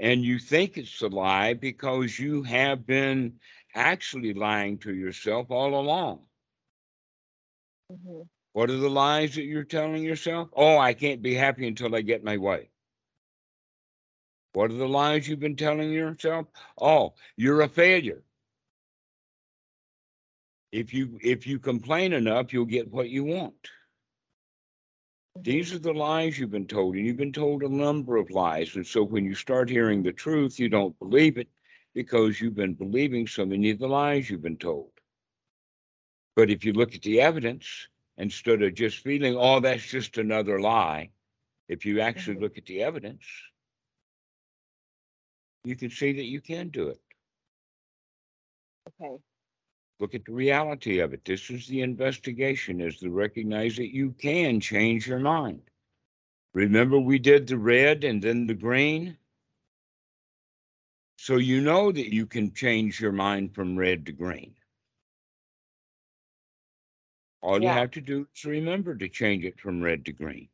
and 0.00 0.24
you 0.24 0.38
think 0.38 0.76
it's 0.78 1.02
a 1.02 1.08
lie 1.08 1.54
because 1.54 2.18
you 2.18 2.42
have 2.44 2.86
been 2.86 3.40
actually 3.74 4.34
lying 4.34 4.78
to 4.78 4.94
yourself 4.94 5.50
all 5.50 5.74
along. 5.78 6.27
Hmm 7.90 8.22
What 8.54 8.70
are 8.70 8.76
the 8.78 8.88
lies 8.88 9.34
that 9.34 9.44
you're 9.44 9.62
telling 9.64 10.02
yourself? 10.02 10.48
Oh, 10.54 10.78
I 10.78 10.94
can't 10.94 11.20
be 11.22 11.34
happy 11.34 11.68
until 11.68 11.94
I 11.94 12.00
get 12.00 12.24
my 12.24 12.36
way. 12.38 12.70
What 14.52 14.70
are 14.70 14.74
the 14.74 14.86
lies 14.86 15.26
you've 15.26 15.40
been 15.40 15.56
telling 15.56 15.90
yourself? 15.90 16.48
Oh, 16.78 17.14
you're 17.36 17.62
a 17.62 17.68
failure. 17.68 18.24
If 20.72 20.94
you 20.94 21.18
if 21.22 21.46
you 21.46 21.58
complain 21.58 22.14
enough, 22.14 22.54
you'll 22.54 22.64
get 22.64 22.90
what 22.90 23.10
you 23.10 23.22
want. 23.24 23.68
These 25.40 25.72
are 25.74 25.78
the 25.78 25.94
lies 25.94 26.38
you've 26.38 26.50
been 26.50 26.66
told, 26.68 26.94
and 26.94 27.04
you've 27.06 27.16
been 27.16 27.32
told 27.32 27.62
a 27.62 27.68
number 27.68 28.16
of 28.18 28.30
lies. 28.30 28.76
And 28.76 28.86
so 28.86 29.02
when 29.02 29.24
you 29.24 29.34
start 29.34 29.68
hearing 29.70 30.02
the 30.02 30.12
truth, 30.12 30.60
you 30.60 30.68
don't 30.68 30.98
believe 30.98 31.38
it 31.38 31.48
because 31.94 32.40
you've 32.40 32.54
been 32.54 32.74
believing 32.74 33.26
so 33.26 33.44
many 33.44 33.70
of 33.70 33.78
the 33.78 33.88
lies 33.88 34.30
you've 34.30 34.42
been 34.42 34.58
told. 34.58 34.97
But 36.38 36.50
if 36.50 36.64
you 36.64 36.72
look 36.72 36.94
at 36.94 37.02
the 37.02 37.20
evidence 37.20 37.88
instead 38.16 38.62
of 38.62 38.72
just 38.74 38.98
feeling, 38.98 39.34
oh, 39.36 39.58
that's 39.58 39.84
just 39.84 40.18
another 40.18 40.60
lie, 40.60 41.10
if 41.66 41.84
you 41.84 41.98
actually 41.98 42.36
Mhm. 42.36 42.42
look 42.42 42.56
at 42.56 42.66
the 42.66 42.80
evidence, 42.80 43.26
you 45.64 45.74
can 45.74 45.90
see 45.90 46.12
that 46.12 46.26
you 46.26 46.40
can 46.40 46.68
do 46.68 46.90
it. 46.90 47.00
Okay. 48.86 49.20
Look 49.98 50.14
at 50.14 50.26
the 50.26 50.32
reality 50.32 51.00
of 51.00 51.12
it. 51.12 51.24
This 51.24 51.50
is 51.50 51.66
the 51.66 51.80
investigation, 51.80 52.80
is 52.80 52.98
to 52.98 53.10
recognize 53.10 53.76
that 53.78 53.92
you 53.92 54.12
can 54.12 54.60
change 54.60 55.08
your 55.08 55.18
mind. 55.18 55.68
Remember, 56.52 57.00
we 57.00 57.18
did 57.18 57.48
the 57.48 57.58
red 57.58 58.04
and 58.04 58.22
then 58.22 58.46
the 58.46 58.54
green? 58.54 59.18
So 61.16 61.38
you 61.38 61.60
know 61.60 61.90
that 61.90 62.14
you 62.14 62.26
can 62.26 62.54
change 62.54 63.00
your 63.00 63.10
mind 63.10 63.56
from 63.56 63.76
red 63.76 64.06
to 64.06 64.12
green. 64.12 64.54
All 67.40 67.62
you 67.62 67.70
have 67.70 67.90
to 67.92 68.00
do 68.00 68.26
is 68.34 68.44
remember 68.44 68.96
to 68.96 69.08
change 69.08 69.44
it 69.44 69.60
from 69.60 69.82
red 69.82 70.04
to 70.06 70.12
green. 70.12 70.48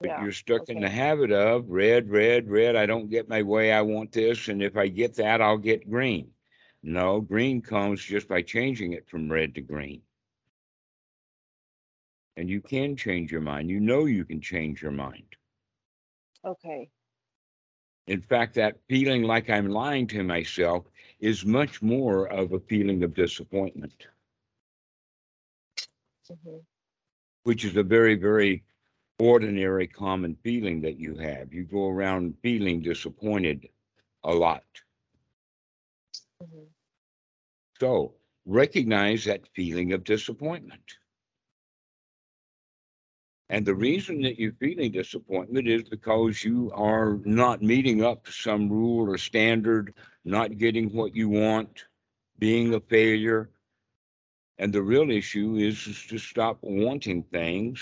But 0.00 0.10
Yeah. 0.10 0.22
you're 0.22 0.32
stuck 0.32 0.68
in 0.68 0.80
the 0.80 0.88
habit 0.88 1.32
of 1.32 1.68
red, 1.68 2.08
red, 2.10 2.48
red. 2.48 2.76
I 2.76 2.86
don't 2.86 3.10
get 3.10 3.28
my 3.28 3.42
way. 3.42 3.72
I 3.72 3.82
want 3.82 4.12
this. 4.12 4.48
And 4.48 4.62
if 4.62 4.76
I 4.76 4.88
get 4.88 5.14
that, 5.16 5.40
I'll 5.40 5.58
get 5.58 5.90
green. 5.90 6.32
No, 6.82 7.20
green 7.20 7.60
comes 7.60 8.04
just 8.04 8.28
by 8.28 8.42
changing 8.42 8.92
it 8.92 9.08
from 9.08 9.30
red 9.30 9.54
to 9.56 9.60
green. 9.60 10.02
And 12.36 12.48
you 12.48 12.60
can 12.60 12.96
change 12.96 13.32
your 13.32 13.40
mind. 13.40 13.68
You 13.70 13.80
know 13.80 14.06
you 14.06 14.24
can 14.24 14.40
change 14.40 14.80
your 14.80 14.92
mind. 14.92 15.36
Okay. 16.44 16.90
In 18.06 18.22
fact, 18.22 18.54
that 18.54 18.80
feeling 18.88 19.22
like 19.22 19.50
I'm 19.50 19.68
lying 19.68 20.06
to 20.08 20.22
myself 20.22 20.86
is 21.20 21.44
much 21.44 21.82
more 21.82 22.26
of 22.26 22.52
a 22.52 22.60
feeling 22.60 23.02
of 23.02 23.14
disappointment, 23.14 24.08
hmm 26.28 26.58
which 27.44 27.64
is 27.64 27.76
a 27.76 27.82
very, 27.82 28.14
very 28.14 28.64
ordinary, 29.18 29.86
common 29.86 30.34
feeling 30.42 30.80
that 30.82 30.98
you 30.98 31.16
have. 31.16 31.52
You 31.52 31.64
go 31.64 31.88
around 31.88 32.36
feeling 32.42 32.82
disappointed 32.82 33.68
a 34.24 34.34
lot. 34.34 34.64
hmm 36.40 36.66
So 37.80 38.14
recognize 38.44 39.24
that 39.24 39.48
feeling 39.48 39.92
of 39.92 40.04
disappointment. 40.04 40.98
And 43.50 43.64
the 43.64 43.74
reason 43.74 44.20
that 44.22 44.38
you're 44.38 44.52
feeling 44.52 44.92
disappointment 44.92 45.68
is 45.68 45.88
because 45.88 46.44
you 46.44 46.70
are 46.74 47.18
not 47.24 47.62
meeting 47.62 48.04
up 48.04 48.24
to 48.26 48.32
some 48.32 48.68
rule 48.68 49.10
or 49.10 49.16
standard, 49.16 49.94
not 50.24 50.58
getting 50.58 50.90
what 50.90 51.14
you 51.14 51.30
want, 51.30 51.84
being 52.38 52.74
a 52.74 52.80
failure. 52.80 53.50
And 54.58 54.72
the 54.72 54.82
real 54.82 55.10
issue 55.10 55.56
is, 55.56 55.86
is 55.86 56.06
to 56.08 56.18
stop 56.18 56.58
wanting 56.60 57.22
things 57.22 57.80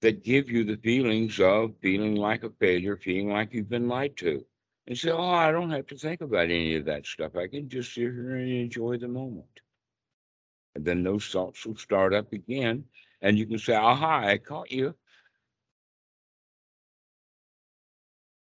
that 0.00 0.22
give 0.22 0.48
you 0.48 0.64
the 0.64 0.76
feelings 0.76 1.40
of 1.40 1.74
feeling 1.80 2.14
like 2.14 2.44
a 2.44 2.50
failure, 2.50 2.96
feeling 2.96 3.30
like 3.30 3.52
you've 3.52 3.68
been 3.68 3.88
lied 3.88 4.16
to. 4.18 4.44
And 4.86 4.96
say, 4.96 5.10
oh, 5.10 5.20
I 5.30 5.52
don't 5.52 5.70
have 5.70 5.86
to 5.88 5.96
think 5.96 6.20
about 6.20 6.44
any 6.44 6.74
of 6.76 6.84
that 6.86 7.06
stuff. 7.06 7.36
I 7.36 7.46
can 7.46 7.68
just 7.68 7.94
sit 7.94 8.02
here 8.02 8.36
and 8.36 8.50
enjoy 8.50 8.96
the 8.96 9.08
moment. 9.08 9.60
And 10.74 10.84
then 10.84 11.02
those 11.02 11.26
thoughts 11.26 11.64
will 11.66 11.76
start 11.76 12.14
up 12.14 12.32
again. 12.32 12.84
And 13.22 13.38
you 13.38 13.46
can 13.46 13.58
say, 13.58 13.74
aha, 13.74 14.22
I 14.24 14.38
caught 14.38 14.70
you. 14.70 14.94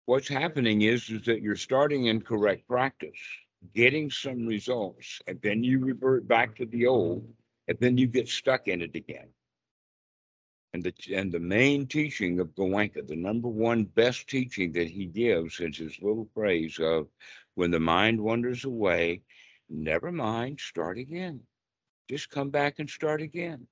What's 0.07 0.29
happening 0.29 0.83
is, 0.83 1.09
is 1.11 1.23
that 1.23 1.43
you're 1.43 1.57
starting 1.57 2.07
in 2.07 2.21
correct 2.21 2.69
practice, 2.69 3.19
getting 3.75 4.11
some 4.11 4.47
results, 4.47 5.21
and 5.27 5.41
then 5.43 5.65
you 5.65 5.81
revert 5.81 6.29
back 6.29 6.55
to 6.57 6.67
the 6.67 6.87
old, 6.87 7.29
and 7.67 7.77
then 7.81 7.99
you 7.99 8.07
get 8.07 8.29
stuck 8.29 8.69
in 8.69 8.83
it 8.83 8.95
again. 8.95 9.29
And 10.73 10.85
the 10.85 10.93
and 11.15 11.33
the 11.33 11.41
main 11.41 11.87
teaching 11.87 12.39
of 12.39 12.55
Goenka, 12.55 13.07
the 13.07 13.17
number 13.17 13.49
one 13.49 13.85
best 13.85 14.29
teaching 14.29 14.73
that 14.73 14.89
he 14.89 15.07
gives 15.07 15.59
is 15.59 15.79
his 15.79 15.97
little 16.03 16.29
phrase 16.35 16.79
of 16.79 17.09
when 17.55 17.71
the 17.71 17.81
mind 17.81 18.21
wanders 18.21 18.65
away, 18.65 19.23
never 19.69 20.13
mind, 20.13 20.61
start 20.61 20.99
again. 20.99 21.41
Just 22.09 22.31
come 22.31 22.51
back 22.51 22.79
and 22.79 22.89
start 22.89 23.23
again. 23.23 23.67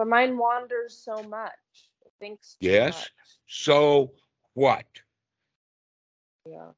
But 0.00 0.08
mine 0.08 0.38
wanders 0.38 0.96
so 0.96 1.22
much. 1.24 1.52
It 2.06 2.12
thinks 2.18 2.56
too 2.58 2.68
Yes. 2.68 2.94
much. 2.94 3.10
So 3.46 4.14
what? 4.54 4.86
Yeah. 6.46 6.70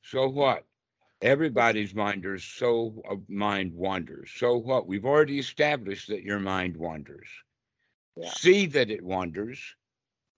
So 0.00 0.30
what? 0.30 0.64
Everybody's 1.20 1.94
mind 1.94 2.24
is 2.24 2.42
so 2.42 3.02
uh, 3.10 3.16
mind 3.28 3.74
wanders. 3.74 4.30
So 4.34 4.56
what? 4.56 4.86
We've 4.86 5.04
already 5.04 5.38
established 5.38 6.08
that 6.08 6.22
your 6.22 6.38
mind 6.38 6.78
wanders. 6.78 7.28
Yeah. 8.16 8.30
See 8.30 8.64
that 8.68 8.90
it 8.90 9.02
wanders 9.02 9.76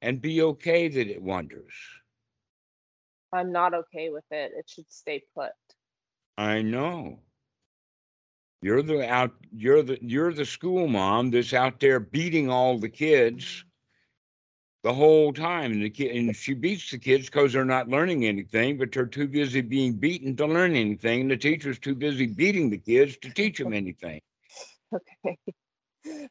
and 0.02 0.20
be 0.20 0.42
okay 0.42 0.88
that 0.88 1.06
it 1.06 1.22
wanders. 1.22 1.72
I'm 3.32 3.52
not 3.52 3.74
okay 3.74 4.10
with 4.10 4.24
it. 4.32 4.50
It 4.56 4.68
should 4.68 4.90
stay 4.90 5.22
put. 5.36 5.52
I 6.36 6.62
know. 6.62 7.20
You're 8.66 8.82
the 8.82 9.08
out 9.08 9.30
you're 9.56 9.84
the 9.84 9.96
you're 10.02 10.32
the 10.32 10.44
school 10.44 10.88
mom 10.88 11.30
that's 11.30 11.54
out 11.54 11.78
there 11.78 12.00
beating 12.00 12.50
all 12.50 12.80
the 12.80 12.88
kids 12.88 13.64
the 14.82 14.92
whole 14.92 15.32
time. 15.32 15.70
And 15.70 15.84
the 15.84 15.88
kid, 15.90 16.16
and 16.16 16.34
she 16.34 16.52
beats 16.52 16.90
the 16.90 16.98
kids 16.98 17.26
because 17.26 17.52
they're 17.52 17.64
not 17.64 17.88
learning 17.88 18.26
anything, 18.26 18.76
but 18.76 18.90
they're 18.90 19.06
too 19.06 19.28
busy 19.28 19.60
being 19.60 19.92
beaten 19.92 20.34
to 20.38 20.46
learn 20.46 20.74
anything. 20.74 21.20
And 21.20 21.30
the 21.30 21.36
teacher's 21.36 21.78
too 21.78 21.94
busy 21.94 22.26
beating 22.26 22.68
the 22.68 22.78
kids 22.78 23.16
to 23.18 23.30
teach 23.30 23.58
them 23.58 23.72
anything. 23.72 24.20
Okay. 24.92 25.38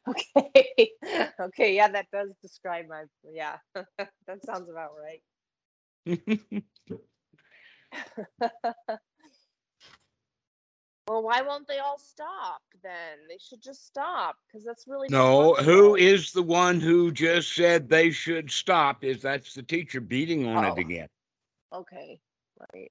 Okay. 0.06 0.90
Okay. 1.40 1.74
Yeah, 1.74 1.88
that 1.88 2.06
does 2.12 2.32
describe 2.42 2.86
my. 2.86 3.04
Yeah, 3.32 3.56
that 3.74 4.44
sounds 4.44 4.68
about 4.68 4.90
right. 5.00 5.22
Well, 11.08 11.22
why 11.22 11.40
won't 11.42 11.68
they 11.68 11.78
all 11.78 11.98
stop 11.98 12.62
then? 12.82 13.28
They 13.28 13.38
should 13.38 13.62
just 13.62 13.86
stop 13.86 14.36
because 14.46 14.64
that's 14.64 14.88
really 14.88 15.08
no, 15.08 15.54
Who 15.54 15.94
is 15.94 16.32
the 16.32 16.42
one 16.42 16.80
who 16.80 17.12
just 17.12 17.54
said 17.54 17.88
they 17.88 18.10
should 18.10 18.50
stop? 18.50 19.04
Is 19.04 19.22
that's 19.22 19.54
the 19.54 19.62
teacher 19.62 20.00
beating 20.00 20.46
on 20.46 20.64
Oh. 20.64 20.72
it 20.72 20.78
again? 20.78 21.08
Okay. 21.72 22.20
Right. 22.74 22.90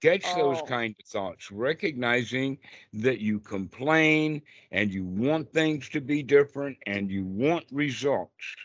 Catch 0.00 0.22
those 0.34 0.60
Oh. 0.60 0.66
kind 0.66 0.94
of 0.98 1.06
thoughts, 1.06 1.50
recognizing 1.50 2.58
that 2.92 3.18
you 3.18 3.40
complain 3.40 4.42
and 4.70 4.92
you 4.92 5.04
want 5.04 5.52
things 5.52 5.88
to 5.90 6.00
be 6.00 6.22
different 6.22 6.78
and 6.86 7.10
you 7.10 7.24
want 7.24 7.66
results. 7.72 8.56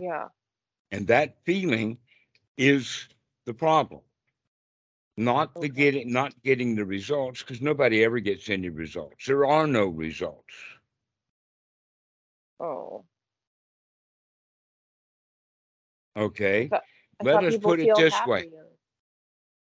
Yeah. 0.00 0.28
And 0.90 1.06
that 1.08 1.44
feeling 1.44 1.98
is 2.56 3.08
the 3.44 3.54
problem. 3.54 4.00
Not 5.20 5.54
the 5.60 5.68
getting 5.68 6.10
not 6.10 6.32
getting 6.42 6.74
the 6.74 6.86
results, 6.86 7.42
because 7.42 7.60
nobody 7.60 8.02
ever 8.04 8.20
gets 8.20 8.48
any 8.48 8.70
results. 8.70 9.26
There 9.26 9.44
are 9.44 9.66
no 9.66 9.84
results. 9.84 10.54
Oh. 12.58 13.04
Okay. 16.16 16.68
But 16.70 16.84
Let 17.22 17.44
us 17.44 17.58
put 17.58 17.80
it 17.80 17.94
this 17.96 18.18
way. 18.26 18.48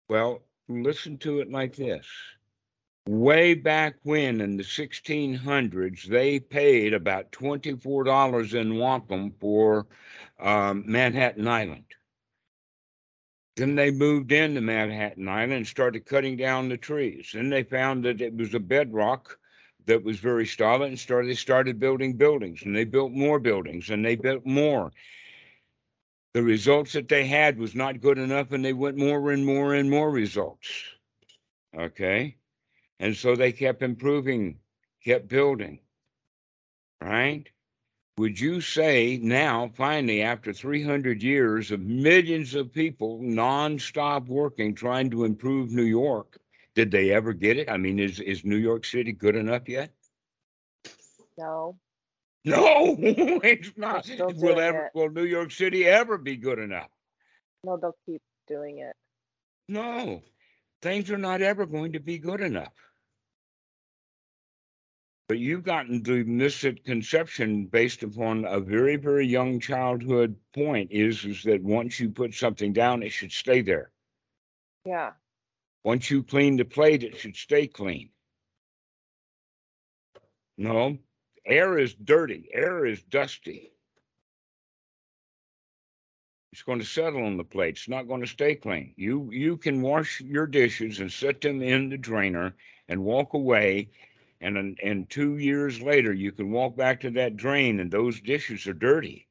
Well, 0.08 0.42
listen 0.68 1.18
to 1.18 1.40
it 1.40 1.50
like 1.50 1.75
this. 1.75 2.06
Way 3.08 3.54
back 3.54 3.96
when 4.04 4.40
in 4.40 4.56
the 4.56 4.62
1600s, 4.62 6.04
they 6.04 6.38
paid 6.38 6.94
about 6.94 7.32
$24 7.32 8.54
in 8.54 8.78
wampum 8.78 9.32
for 9.40 9.88
um, 10.38 10.84
Manhattan 10.87 11.49
Island. 11.49 11.87
Then 13.56 13.75
they 13.75 13.90
moved 13.90 14.32
into 14.32 14.61
Manhattan 14.62 15.28
Island 15.28 15.52
and 15.52 15.66
started 15.66 16.06
cutting 16.06 16.37
down 16.37 16.68
the 16.68 16.78
trees. 16.78 17.32
Then 17.35 17.50
they 17.50 17.62
found 17.62 18.04
that 18.04 18.21
it 18.21 18.35
was 18.35 18.54
a 18.54 18.61
bedrock 18.61 19.38
that 19.87 20.02
was 20.02 20.18
very 20.21 20.47
solid 20.47 20.88
and 20.88 20.99
started, 20.99 21.28
they 21.28 21.35
started 21.35 21.78
building 21.78 22.16
buildings 22.16 22.62
and 22.62 22.75
they 22.75 22.85
built 22.85 23.12
more 23.12 23.38
buildings 23.38 23.90
and 23.90 24.04
they 24.04 24.16
built 24.16 24.47
more. 24.47 24.90
The 26.32 26.42
results 26.42 26.92
that 26.92 27.09
they 27.09 27.26
had 27.26 27.59
was 27.59 27.75
not 27.75 28.00
good 28.00 28.16
enough 28.16 28.52
and 28.52 28.64
they 28.64 28.73
went 28.73 28.97
more 28.97 29.32
and 29.32 29.44
more 29.44 29.75
and 29.75 29.90
more 29.90 30.11
results. 30.11 30.68
Okay. 31.76 32.37
And 33.00 33.14
so 33.14 33.37
they 33.37 33.52
kept 33.52 33.82
improving, 33.82 34.61
kept 35.04 35.28
building. 35.28 35.80
Right? 37.02 37.50
Would 38.19 38.38
you 38.38 38.61
say 38.61 39.19
now, 39.23 39.71
finally, 39.75 40.21
after 40.23 40.52
300 40.52 41.23
years 41.23 41.71
of 41.71 41.81
millions 41.81 42.54
of 42.54 42.71
people 42.71 43.21
nonstop 43.21 44.26
working, 44.26 44.75
trying 44.75 45.09
to 45.11 45.25
improve 45.25 45.71
New 45.71 45.85
York, 45.85 46.38
did 46.75 46.90
they 46.90 47.11
ever 47.11 47.33
get 47.33 47.57
it? 47.57 47.71
I 47.71 47.78
mean, 47.78 47.99
is, 47.99 48.21
is 48.21 48.45
New 48.45 48.57
York 48.57 48.85
City 48.85 49.12
good 49.12 49.35
enough 49.35 49.66
yet? 49.66 49.92
No. 51.38 51.78
No, 52.45 52.97
it's 53.00 53.71
not. 53.76 54.07
Will 54.19 54.61
ever 54.61 54.87
it. 54.87 54.92
will 54.95 55.11
New 55.11 55.25
York 55.25 55.50
City 55.50 55.87
ever 55.87 56.19
be 56.19 56.37
good 56.37 56.59
enough? 56.59 56.88
No, 57.64 57.76
they'll 57.76 57.97
keep 58.04 58.21
doing 58.49 58.78
it. 58.78 58.95
No, 59.69 60.23
things 60.83 61.11
are 61.11 61.19
not 61.19 61.40
ever 61.40 61.64
going 61.64 61.92
to 61.92 62.01
be 62.01 62.18
good 62.18 62.40
enough. 62.40 62.72
But 65.28 65.38
you've 65.38 65.62
gotten 65.62 66.02
the 66.02 66.24
misconception 66.24 67.66
based 67.66 68.02
upon 68.02 68.44
a 68.44 68.61
very, 68.61 68.96
very 68.96 69.26
young 69.26 69.61
childhood 69.61 70.37
point 70.54 70.90
is, 70.90 71.24
is 71.24 71.42
that 71.44 71.62
once 71.62 71.98
you 71.98 72.11
put 72.11 72.35
something 72.35 72.72
down, 72.72 73.02
it 73.02 73.11
should 73.11 73.32
stay 73.32 73.62
there. 73.62 73.92
Yeah. 74.85 75.12
Once 75.85 76.11
you 76.11 76.22
clean 76.22 76.56
the 76.56 76.64
plate, 76.64 77.02
it 77.02 77.16
should 77.16 77.37
stay 77.37 77.66
clean. 77.66 78.11
No, 80.58 80.98
air 81.46 81.78
is 81.78 81.94
dirty, 81.94 82.48
air 82.52 82.85
is 82.85 83.02
dusty. 83.02 83.72
It's 86.52 86.62
going 86.62 86.80
to 86.80 86.85
settle 86.85 87.24
on 87.24 87.38
the 87.38 87.44
plate. 87.44 87.76
It's 87.76 87.88
not 87.88 88.06
going 88.06 88.20
to 88.20 88.26
stay 88.26 88.54
clean. 88.54 88.92
You 88.96 89.30
you 89.32 89.56
can 89.56 89.80
wash 89.80 90.20
your 90.20 90.46
dishes 90.46 91.00
and 91.00 91.11
set 91.11 91.40
them 91.40 91.62
in 91.62 91.88
the 91.88 91.96
drainer 91.96 92.54
and 92.88 93.02
walk 93.02 93.32
away, 93.32 93.88
and 94.42 94.78
and 94.83 95.09
two 95.09 95.38
years 95.38 95.81
later 95.81 96.12
you 96.12 96.33
can 96.33 96.50
walk 96.50 96.76
back 96.76 97.00
to 97.00 97.11
that 97.12 97.37
drain 97.37 97.81
and 97.81 97.90
those 97.90 98.20
dishes 98.20 98.66
are 98.66 98.74
dirty. 98.74 99.28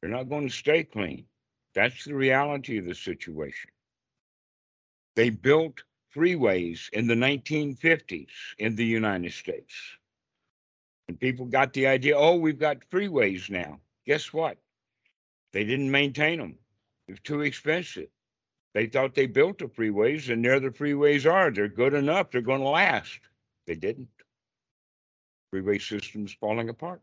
They're 0.00 0.10
not 0.10 0.28
going 0.28 0.46
to 0.46 0.54
stay 0.54 0.84
clean. 0.84 1.24
That's 1.74 2.04
the 2.04 2.14
reality 2.14 2.78
of 2.78 2.84
the 2.84 2.94
situation. 2.94 3.70
They 5.16 5.30
built 5.30 5.82
freeways 6.14 6.88
in 6.92 7.06
the 7.06 7.14
1950s 7.14 8.28
in 8.58 8.76
the 8.76 8.84
United 8.84 9.32
States. 9.32 9.74
And 11.08 11.18
people 11.18 11.46
got 11.46 11.72
the 11.72 11.86
idea, 11.86 12.16
oh, 12.16 12.36
we've 12.36 12.58
got 12.58 12.88
freeways 12.90 13.50
now. 13.50 13.80
Guess 14.06 14.32
what? 14.32 14.58
They 15.52 15.64
didn't 15.64 15.90
maintain 15.90 16.38
them. 16.38 16.58
It 17.08 17.12
was 17.12 17.20
too 17.20 17.42
expensive. 17.42 18.08
They 18.72 18.86
thought 18.86 19.14
they 19.14 19.26
built 19.26 19.58
the 19.58 19.66
freeways, 19.66 20.32
and 20.32 20.44
there 20.44 20.58
the 20.58 20.70
freeways 20.70 21.30
are. 21.30 21.50
They're 21.50 21.68
good 21.68 21.94
enough. 21.94 22.30
They're 22.30 22.40
going 22.40 22.60
to 22.60 22.68
last. 22.68 23.20
They 23.66 23.74
didn't. 23.74 24.08
Freeway 25.50 25.78
system's 25.78 26.34
falling 26.34 26.68
apart. 26.68 27.00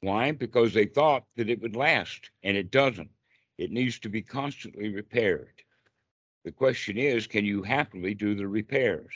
Why? 0.00 0.32
Because 0.32 0.72
they 0.72 0.86
thought 0.86 1.24
that 1.36 1.50
it 1.50 1.60
would 1.60 1.76
last, 1.76 2.30
and 2.42 2.56
it 2.56 2.70
doesn't. 2.70 3.10
It 3.58 3.72
needs 3.72 3.98
to 4.00 4.08
be 4.08 4.22
constantly 4.22 4.94
repaired. 4.94 5.62
The 6.44 6.52
question 6.52 6.96
is, 6.96 7.26
can 7.26 7.44
you 7.44 7.62
happily 7.62 8.14
do 8.14 8.34
the 8.34 8.46
repairs? 8.46 9.14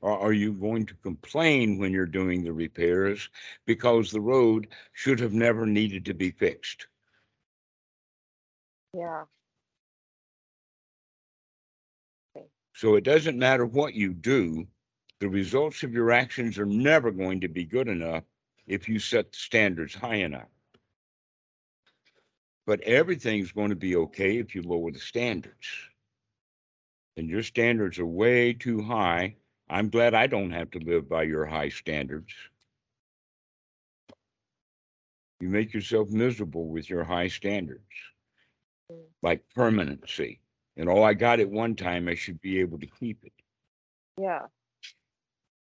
Or 0.00 0.18
are 0.18 0.32
you 0.32 0.52
going 0.52 0.84
to 0.86 0.94
complain 0.96 1.78
when 1.78 1.92
you're 1.92 2.06
doing 2.06 2.44
the 2.44 2.52
repairs 2.52 3.30
because 3.64 4.10
the 4.10 4.20
road 4.20 4.68
should 4.92 5.20
have 5.20 5.32
never 5.32 5.64
needed 5.64 6.04
to 6.06 6.14
be 6.14 6.30
fixed? 6.30 6.86
Yeah. 8.92 9.24
So 12.74 12.96
it 12.96 13.04
doesn't 13.04 13.38
matter 13.38 13.64
what 13.64 13.94
you 13.94 14.12
do, 14.12 14.66
the 15.20 15.28
results 15.28 15.82
of 15.82 15.92
your 15.92 16.10
actions 16.10 16.58
are 16.58 16.66
never 16.66 17.10
going 17.10 17.40
to 17.40 17.48
be 17.48 17.64
good 17.64 17.88
enough 17.88 18.24
if 18.66 18.88
you 18.88 18.98
set 18.98 19.32
the 19.32 19.38
standards 19.38 19.94
high 19.94 20.16
enough. 20.16 20.48
But 22.66 22.80
everything's 22.82 23.52
going 23.52 23.70
to 23.70 23.76
be 23.76 23.96
okay 23.96 24.38
if 24.38 24.54
you 24.54 24.62
lower 24.62 24.90
the 24.90 24.98
standards. 24.98 25.68
And 27.16 27.28
your 27.30 27.42
standards 27.42 27.98
are 27.98 28.06
way 28.06 28.52
too 28.52 28.82
high. 28.82 29.36
I'm 29.70 29.88
glad 29.88 30.14
I 30.14 30.26
don't 30.26 30.50
have 30.50 30.70
to 30.72 30.78
live 30.80 31.08
by 31.08 31.22
your 31.22 31.46
high 31.46 31.70
standards. 31.70 32.32
You 35.40 35.48
make 35.48 35.72
yourself 35.72 36.10
miserable 36.10 36.68
with 36.68 36.90
your 36.90 37.04
high 37.04 37.28
standards, 37.28 37.82
like 39.22 39.44
permanency. 39.54 40.40
And 40.76 40.88
all 40.88 41.04
I 41.04 41.14
got 41.14 41.40
at 41.40 41.48
one 41.48 41.74
time, 41.74 42.08
I 42.08 42.14
should 42.14 42.40
be 42.40 42.60
able 42.60 42.78
to 42.80 42.86
keep 42.86 43.18
it. 43.24 43.32
Yeah. 44.20 44.46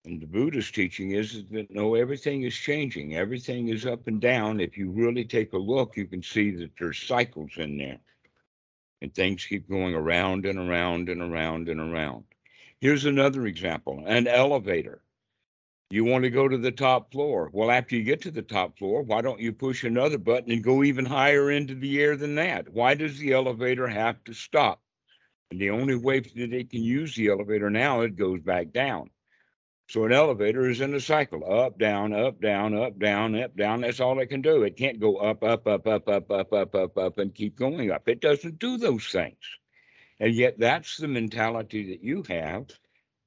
And 0.04 0.20
the 0.20 0.26
Buddhist 0.26 0.74
teaching 0.74 1.12
is, 1.12 1.44
that 1.50 1.70
no, 1.70 1.94
everything 1.94 2.42
is 2.42 2.54
changing. 2.54 3.14
Everything 3.14 3.68
is 3.68 3.86
up 3.86 4.08
and 4.08 4.20
down. 4.20 4.58
If 4.58 4.76
you 4.76 4.90
really 4.90 5.24
take 5.24 5.52
a 5.52 5.58
look, 5.58 5.96
you 5.96 6.06
can 6.06 6.22
see 6.22 6.50
that 6.56 6.72
there's 6.76 6.98
cycles 6.98 7.52
in 7.56 7.78
there. 7.78 8.00
And 9.00 9.14
things 9.14 9.44
keep 9.44 9.68
going 9.68 9.94
around 9.94 10.44
and 10.44 10.58
around 10.58 11.08
and 11.08 11.22
around 11.22 11.68
and 11.68 11.80
around. 11.80 12.24
Here's 12.80 13.04
another 13.04 13.46
example 13.46 14.02
an 14.06 14.26
elevator. 14.26 15.02
You 15.90 16.04
want 16.04 16.24
to 16.24 16.30
go 16.30 16.48
to 16.48 16.56
the 16.56 16.72
top 16.72 17.12
floor. 17.12 17.50
Well, 17.52 17.70
after 17.70 17.94
you 17.94 18.02
get 18.02 18.22
to 18.22 18.30
the 18.30 18.42
top 18.42 18.78
floor, 18.78 19.02
why 19.02 19.20
don't 19.20 19.40
you 19.40 19.52
push 19.52 19.84
another 19.84 20.18
button 20.18 20.50
and 20.50 20.64
go 20.64 20.82
even 20.82 21.04
higher 21.04 21.50
into 21.50 21.74
the 21.74 22.00
air 22.00 22.16
than 22.16 22.34
that? 22.36 22.68
Why 22.72 22.94
does 22.94 23.18
the 23.18 23.34
elevator 23.34 23.86
have 23.86 24.24
to 24.24 24.32
stop? 24.32 24.80
And 25.50 25.60
the 25.60 25.70
only 25.70 25.94
way 25.94 26.20
that 26.20 26.50
they 26.50 26.64
can 26.64 26.82
use 26.82 27.14
the 27.14 27.28
elevator 27.28 27.70
now, 27.70 28.00
it 28.00 28.16
goes 28.16 28.40
back 28.40 28.72
down. 28.72 29.10
So 29.88 30.04
an 30.04 30.12
elevator 30.12 30.70
is 30.70 30.80
in 30.80 30.94
a 30.94 31.00
cycle, 31.00 31.44
up, 31.52 31.78
down, 31.78 32.14
up, 32.14 32.40
down, 32.40 32.74
up, 32.74 32.98
down, 32.98 33.38
up, 33.38 33.54
down. 33.56 33.82
That's 33.82 34.00
all 34.00 34.18
it 34.20 34.28
can 34.28 34.40
do. 34.40 34.62
It 34.62 34.76
can't 34.76 35.00
go 35.00 35.16
up, 35.16 35.42
up, 35.44 35.66
up, 35.66 35.86
up, 35.86 36.08
up, 36.08 36.32
up, 36.32 36.52
up, 36.52 36.74
up, 36.74 36.96
up, 36.96 37.18
and 37.18 37.34
keep 37.34 37.56
going 37.56 37.90
up. 37.90 38.08
It 38.08 38.20
doesn't 38.20 38.58
do 38.58 38.78
those 38.78 39.06
things. 39.08 39.36
And 40.20 40.34
yet 40.34 40.58
that's 40.58 40.96
the 40.96 41.08
mentality 41.08 41.90
that 41.90 42.02
you 42.02 42.22
have 42.28 42.66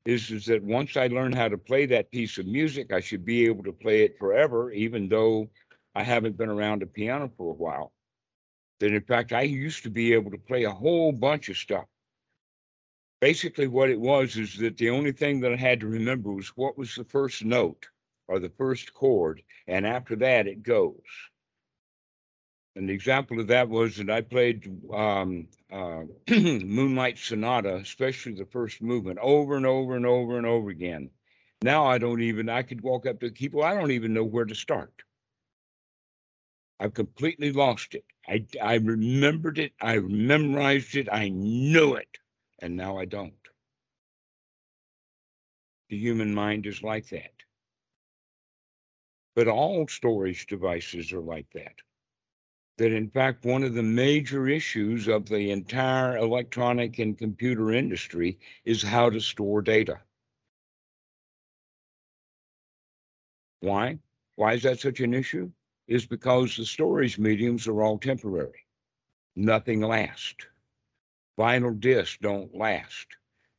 is, 0.06 0.32
is 0.32 0.46
that 0.46 0.64
once 0.64 0.96
I 0.98 1.08
learn 1.08 1.34
how 1.34 1.50
to 1.50 1.58
play 1.58 1.86
that 1.88 2.12
piece 2.12 2.38
of 2.38 2.46
music, 2.46 2.94
I 2.94 3.00
should 3.00 3.26
be 3.26 3.46
able 3.46 3.64
to 3.64 3.74
play 3.74 4.04
it 4.04 4.18
forever, 4.18 4.72
even 4.72 5.10
though 5.10 5.50
I 5.94 6.04
haven't 6.04 6.38
been 6.38 6.50
around 6.50 6.84
a 6.84 6.88
piano 6.88 7.30
for 7.38 7.52
a 7.52 7.58
while. 7.58 7.92
That 8.80 8.94
in 8.94 9.02
fact, 9.02 9.34
I 9.34 9.42
used 9.42 9.84
to 9.84 9.90
be 9.90 10.14
able 10.14 10.32
to 10.32 10.38
play 10.38 10.64
a 10.64 10.72
whole 10.72 11.12
bunch 11.12 11.50
of 11.50 11.58
stuff. 11.58 11.86
Basically, 13.22 13.68
what 13.68 13.90
it 13.90 14.00
was 14.00 14.38
is 14.38 14.58
that 14.58 14.78
the 14.78 14.90
only 14.90 15.12
thing 15.12 15.40
that 15.40 15.54
I 15.54 15.56
had 15.56 15.80
to 15.80 15.88
remember 15.88 16.32
was 16.32 16.50
what 16.50 16.78
was 16.78 16.96
the 16.96 17.06
first 17.06 17.44
note 17.46 17.88
or 18.28 18.40
the 18.40 18.50
first 18.50 18.94
chord, 18.94 19.42
and 19.68 19.86
after 19.86 20.16
that, 20.18 20.48
it 20.48 20.64
goes. 20.64 21.02
An 22.76 22.90
example 22.90 23.40
of 23.40 23.48
that 23.48 23.70
was 23.70 23.96
that 23.98 24.10
I 24.10 24.20
played 24.20 24.70
um, 24.94 25.48
uh, 25.72 26.04
Moonlight 26.30 27.18
Sonata, 27.18 27.76
especially 27.78 28.34
the 28.34 28.46
first 28.46 28.82
movement, 28.82 29.18
over 29.22 29.56
and 29.56 29.66
over 29.66 29.96
and 29.96 30.06
over 30.06 30.38
and 30.38 30.46
over 30.46 30.70
again. 30.70 31.10
Now 31.62 31.86
I 31.86 31.98
don't 31.98 32.22
even, 32.22 32.50
I 32.50 32.64
could 32.64 32.82
walk 32.82 33.06
up 33.06 33.22
to 33.22 33.32
people, 33.32 33.64
I 33.64 33.76
don't 33.76 33.92
even 33.92 34.14
know 34.14 34.26
where 34.26 34.44
to 34.44 34.56
start. 34.56 34.92
I've 36.82 36.94
completely 36.94 37.54
lost 37.54 37.96
it. 37.96 38.04
I, 38.28 38.46
I 38.62 38.76
remembered 38.76 39.58
it, 39.58 39.72
I 39.80 40.00
memorized 40.00 40.96
it, 40.96 41.08
I 41.10 41.30
knew 41.30 41.96
it, 41.96 42.18
and 42.60 42.76
now 42.76 42.98
I 42.98 43.06
don't. 43.06 43.34
The 45.90 45.98
human 45.98 46.34
mind 46.34 46.66
is 46.66 46.82
like 46.82 47.08
that. 47.10 47.34
But 49.36 49.48
all 49.48 49.88
storage 49.88 50.48
devices 50.48 51.12
are 51.12 51.22
like 51.22 51.48
that 51.54 51.76
that 52.78 52.92
in 52.92 53.10
fact 53.10 53.46
one 53.46 53.64
of 53.64 53.74
the 53.74 53.84
major 53.84 54.48
issues 54.48 55.08
of 55.08 55.28
the 55.28 55.52
entire 55.52 56.18
electronic 56.18 57.00
and 57.00 57.18
computer 57.18 57.72
industry 57.72 58.38
is 58.66 58.82
how 58.82 59.10
to 59.10 59.20
store 59.20 59.62
data. 59.62 60.00
Why? 63.62 64.00
Why 64.36 64.54
is 64.54 64.64
that 64.64 64.80
such 64.80 65.00
an 65.00 65.14
issue? 65.14 65.50
Is 65.88 66.06
because 66.06 66.58
the 66.58 66.66
storage 66.66 67.18
mediums 67.18 67.68
are 67.68 67.82
all 67.82 67.98
temporary. 67.98 68.66
Nothing 69.36 69.82
lasts. 69.82 70.46
Vinyl 71.38 71.80
discs 71.80 72.18
don't 72.22 72.56
last. 72.56 73.08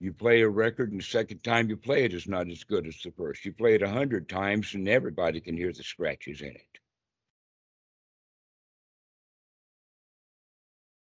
You 0.01 0.13
play 0.13 0.43
a 0.43 0.49
record 0.49 0.93
and 0.93 1.01
the 1.01 1.05
second 1.05 1.43
time 1.43 1.69
you 1.69 1.77
play 1.77 2.05
it 2.05 2.15
is 2.15 2.29
not 2.29 2.49
as 2.51 2.65
good 2.65 2.87
as 2.87 3.01
the 3.03 3.11
first. 3.13 3.45
You 3.45 3.53
play 3.53 3.75
it 3.75 3.83
a 3.83 3.89
hundred 3.89 4.29
times 4.29 4.75
and 4.75 4.89
everybody 4.89 5.41
can 5.41 5.57
hear 5.57 5.73
the 5.73 5.83
scratches 5.83 6.41
in 6.43 6.49
it. 6.49 6.79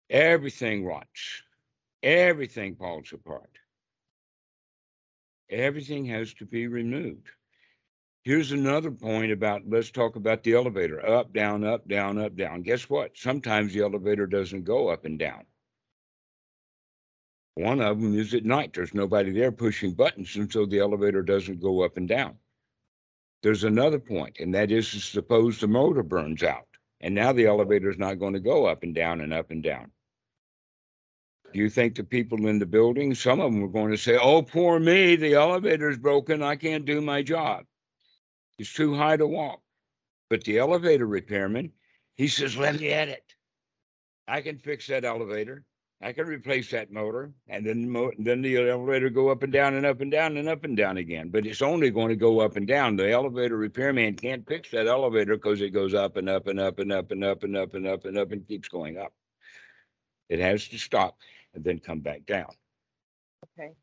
Everything 0.09 0.85
rots. 0.85 1.41
Everything 2.03 2.75
falls 2.75 3.13
apart. 3.13 3.59
Everything 5.49 6.05
has 6.05 6.33
to 6.35 6.45
be 6.45 6.67
removed. 6.67 7.29
Here's 8.23 8.51
another 8.51 8.91
point 8.91 9.31
about 9.31 9.63
let's 9.67 9.91
talk 9.91 10.15
about 10.15 10.43
the 10.43 10.53
elevator 10.53 11.05
up, 11.05 11.33
down, 11.33 11.63
up, 11.63 11.87
down, 11.87 12.17
up, 12.17 12.35
down. 12.35 12.61
Guess 12.61 12.89
what? 12.89 13.17
Sometimes 13.17 13.73
the 13.73 13.81
elevator 13.81 14.27
doesn't 14.27 14.63
go 14.63 14.89
up 14.89 15.05
and 15.05 15.17
down. 15.17 15.45
One 17.55 17.81
of 17.81 18.01
them 18.01 18.17
is 18.17 18.33
at 18.33 18.45
night. 18.45 18.73
There's 18.73 18.93
nobody 18.93 19.31
there 19.31 19.51
pushing 19.51 19.93
buttons, 19.93 20.35
and 20.35 20.51
so 20.51 20.65
the 20.65 20.79
elevator 20.79 21.21
doesn't 21.21 21.61
go 21.61 21.83
up 21.83 21.97
and 21.97 22.07
down. 22.07 22.37
There's 23.43 23.63
another 23.63 23.99
point, 23.99 24.37
and 24.39 24.53
that 24.53 24.71
is 24.71 24.87
suppose 24.87 25.59
the 25.59 25.67
motor 25.67 26.03
burns 26.03 26.43
out, 26.43 26.67
and 27.01 27.13
now 27.13 27.33
the 27.33 27.47
elevator 27.47 27.89
is 27.89 27.97
not 27.97 28.19
going 28.19 28.33
to 28.33 28.39
go 28.39 28.65
up 28.65 28.83
and 28.83 28.95
down 28.95 29.21
and 29.21 29.33
up 29.33 29.51
and 29.51 29.61
down. 29.61 29.91
Do 31.51 31.59
you 31.59 31.69
think 31.69 31.95
the 31.95 32.03
people 32.03 32.47
in 32.47 32.59
the 32.59 32.65
building, 32.65 33.13
some 33.13 33.41
of 33.41 33.51
them 33.51 33.61
were 33.61 33.67
going 33.67 33.91
to 33.91 33.97
say, 33.97 34.17
Oh, 34.17 34.41
poor 34.41 34.79
me, 34.79 35.17
the 35.17 35.33
elevator's 35.33 35.97
broken. 35.97 36.41
I 36.41 36.55
can't 36.55 36.85
do 36.85 37.01
my 37.01 37.21
job. 37.21 37.65
It's 38.57 38.73
too 38.73 38.95
high 38.95 39.17
to 39.17 39.27
walk. 39.27 39.61
But 40.29 40.45
the 40.45 40.59
elevator 40.59 41.07
repairman, 41.07 41.73
he 42.15 42.29
says, 42.29 42.55
Let 42.55 42.79
me 42.79 42.91
at 42.91 43.09
it. 43.09 43.35
I 44.27 44.39
can 44.39 44.59
fix 44.59 44.87
that 44.87 45.03
elevator. 45.03 45.65
I 46.03 46.13
can 46.13 46.25
replace 46.25 46.71
that 46.71 46.91
motor, 46.91 47.31
and 47.47 47.65
then 47.65 47.87
mo- 47.87 48.11
then 48.17 48.41
the 48.41 48.69
elevator 48.69 49.09
go 49.09 49.29
up 49.29 49.43
and 49.43 49.53
down 49.53 49.75
and 49.75 49.85
up 49.85 50.01
and 50.01 50.09
down 50.09 50.35
and 50.37 50.49
up 50.49 50.63
and 50.63 50.75
down 50.75 50.97
again. 50.97 51.29
But 51.29 51.45
it's 51.45 51.61
only 51.61 51.91
going 51.91 52.09
to 52.09 52.15
go 52.15 52.39
up 52.39 52.55
and 52.55 52.65
down. 52.67 52.95
The 52.95 53.11
elevator 53.11 53.55
repairman 53.55 54.15
can't 54.15 54.47
fix 54.47 54.71
that 54.71 54.87
elevator 54.87 55.35
because 55.35 55.61
it 55.61 55.69
goes 55.69 55.93
up 55.93 56.17
and 56.17 56.27
up 56.27 56.47
and 56.47 56.59
up 56.59 56.79
and 56.79 56.91
up 56.91 57.11
and 57.11 57.23
up 57.23 57.43
and 57.43 57.55
up 57.55 57.75
and 57.75 57.87
up 57.87 58.05
and 58.05 58.17
up 58.17 58.31
and 58.31 58.47
keeps 58.47 58.67
going 58.67 58.97
up. 58.97 59.13
It 60.29 60.39
has 60.39 60.67
to 60.69 60.79
stop 60.79 61.19
and 61.53 61.63
then 61.63 61.77
come 61.77 61.99
back 61.99 62.25
down. 62.25 62.51
Okay. 63.59 63.73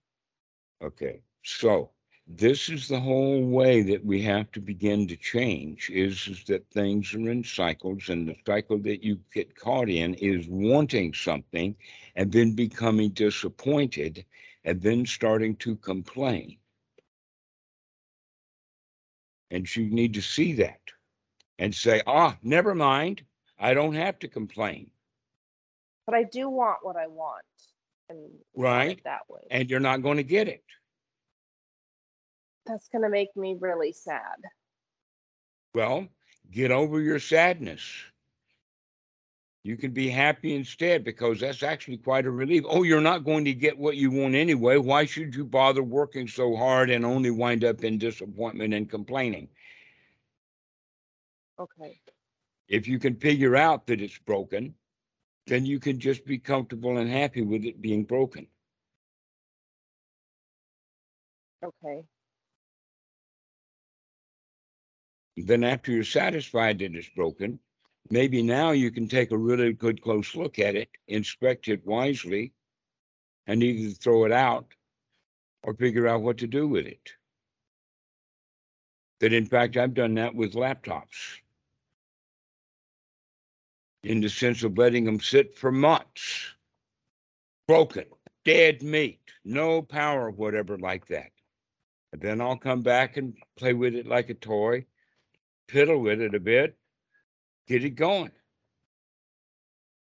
Okay, 0.83 1.21
so 1.45 1.91
this 2.31 2.69
is 2.69 2.89
the 2.89 3.01
whole 3.01 3.43
way 3.47 3.81
that 3.81 4.05
we 4.05 4.21
have 4.23 4.53
to 4.53 4.61
begin 4.61 5.09
to 5.09 5.17
change 5.17 5.89
is, 5.89 6.29
is 6.29 6.45
that 6.45 6.69
things 6.71 7.15
are 7.15 7.31
in 7.31 7.43
cycles 7.43 8.11
and 8.11 8.29
the 8.29 8.37
cycle 8.47 8.79
that 8.81 9.03
you 9.03 9.19
get 9.33 9.57
caught 9.57 9.89
in 9.89 10.13
is 10.15 10.47
wanting 10.47 11.15
something 11.15 11.75
and 12.17 12.31
then 12.31 12.55
becoming 12.55 13.09
disappointed 13.11 14.27
and 14.65 14.83
then 14.83 15.07
starting 15.07 15.57
to 15.57 15.75
complain. 15.77 16.59
And 19.51 19.75
you 19.75 19.89
need 19.89 20.13
to 20.13 20.21
see 20.21 20.53
that 20.55 20.81
and 21.59 21.75
say, 21.75 22.03
ah, 22.07 22.37
never 22.43 22.75
mind. 22.75 23.23
I 23.59 23.73
don't 23.73 23.95
have 23.95 24.19
to 24.19 24.29
complain. 24.29 24.91
But 26.05 26.15
I 26.15 26.25
do 26.25 26.51
want 26.51 26.81
what 26.83 26.97
I 26.97 27.07
want. 27.07 27.43
And 28.11 28.31
Right. 28.55 29.03
that 29.05 29.29
way. 29.29 29.41
And 29.51 29.71
you're 29.71 29.81
not 29.81 30.03
going 30.03 30.19
to 30.19 30.23
get 30.23 30.47
it. 30.47 30.63
That's 32.69 32.89
gonna 32.89 33.09
make 33.09 33.35
me 33.37 33.57
really 33.59 33.93
sad. 33.93 34.37
Well, 35.75 36.09
get 36.51 36.71
over 36.71 37.01
your 37.01 37.19
sadness. 37.19 37.83
You 39.65 39.77
can 39.77 39.91
be 39.93 40.09
happy 40.09 40.55
instead 40.55 41.05
because 41.05 41.41
that's 41.41 41.63
actually 41.63 41.99
quite 41.99 42.27
a 42.27 42.31
relief. 42.31 42.65
Oh, 42.67 42.85
you're 42.85 43.01
not 43.01 43.25
going 43.25 43.45
to 43.47 43.55
get 43.55 43.77
what 43.79 43.97
you 43.97 44.11
want 44.11 44.35
anyway. 44.35 44.77
Why 44.77 45.05
should 45.05 45.35
you 45.35 45.45
bother 45.45 45.83
working 45.83 46.29
so 46.29 46.57
hard 46.57 46.91
and 46.91 47.05
only 47.05 47.31
wind 47.31 47.65
up 47.65 47.85
in 47.85 47.99
disappointment 47.99 48.73
and 48.75 48.89
complaining? 48.89 49.49
Okay. 51.59 52.01
If 52.69 52.87
you 52.87 52.99
can 52.99 53.17
figure 53.17 53.57
out 53.57 53.87
that 53.87 54.01
it's 54.01 54.19
broken, 54.19 54.75
then 55.47 55.67
you 55.67 55.81
can 55.81 55.99
just 55.99 56.25
be 56.25 56.39
comfortable 56.39 56.99
and 56.99 57.11
happy 57.11 57.43
with 57.43 57.65
it 57.65 57.83
being 57.83 58.05
broken. 58.05 58.47
Okay. 61.63 62.05
Then, 65.45 65.63
after 65.63 65.93
you're 65.93 66.05
satisfied 66.05 66.81
that 66.81 66.97
it's 66.97 67.09
broken, 67.11 67.61
maybe 68.11 68.43
now 68.43 68.73
you 68.73 68.91
can 68.91 69.09
take 69.09 69.31
a 69.31 69.39
really 69.39 69.73
good 69.73 70.03
close 70.03 70.35
look 70.35 70.59
at 70.59 70.75
it, 70.75 70.89
inspect 71.07 71.69
it 71.69 71.87
wisely, 71.87 72.53
and 73.47 73.63
either 73.63 73.95
throw 73.95 74.25
it 74.25 74.33
out 74.33 74.67
or 75.63 75.75
figure 75.75 76.09
out 76.09 76.23
what 76.23 76.39
to 76.39 76.47
do 76.47 76.67
with 76.67 76.87
it. 76.87 77.13
That, 79.21 79.33
in 79.33 79.47
fact, 79.47 79.77
I've 79.77 79.95
done 79.95 80.15
that 80.15 80.35
with 80.35 80.55
laptops 80.55 81.39
in 84.03 84.21
the 84.21 84.29
sense 84.29 84.63
of 84.65 84.77
letting 84.77 85.05
them 85.05 85.21
sit 85.21 85.57
for 85.57 85.71
months, 85.71 86.55
broken, 87.67 88.07
dead 88.45 88.83
meat, 88.83 89.21
no 89.45 89.83
power, 89.83 90.31
whatever, 90.31 90.79
like 90.79 91.07
that. 91.09 91.31
And 92.13 92.23
then 92.23 92.41
I'll 92.41 92.57
come 92.57 92.83
back 92.83 93.17
and 93.17 93.37
play 93.57 93.75
with 93.75 93.95
it 93.95 94.07
like 94.07 94.31
a 94.31 94.35
toy 94.35 94.87
piddle 95.69 96.03
with 96.03 96.21
it 96.21 96.35
a 96.35 96.41
bit, 96.41 96.77
get 97.67 97.85
it 97.85 97.91
going. 97.91 98.33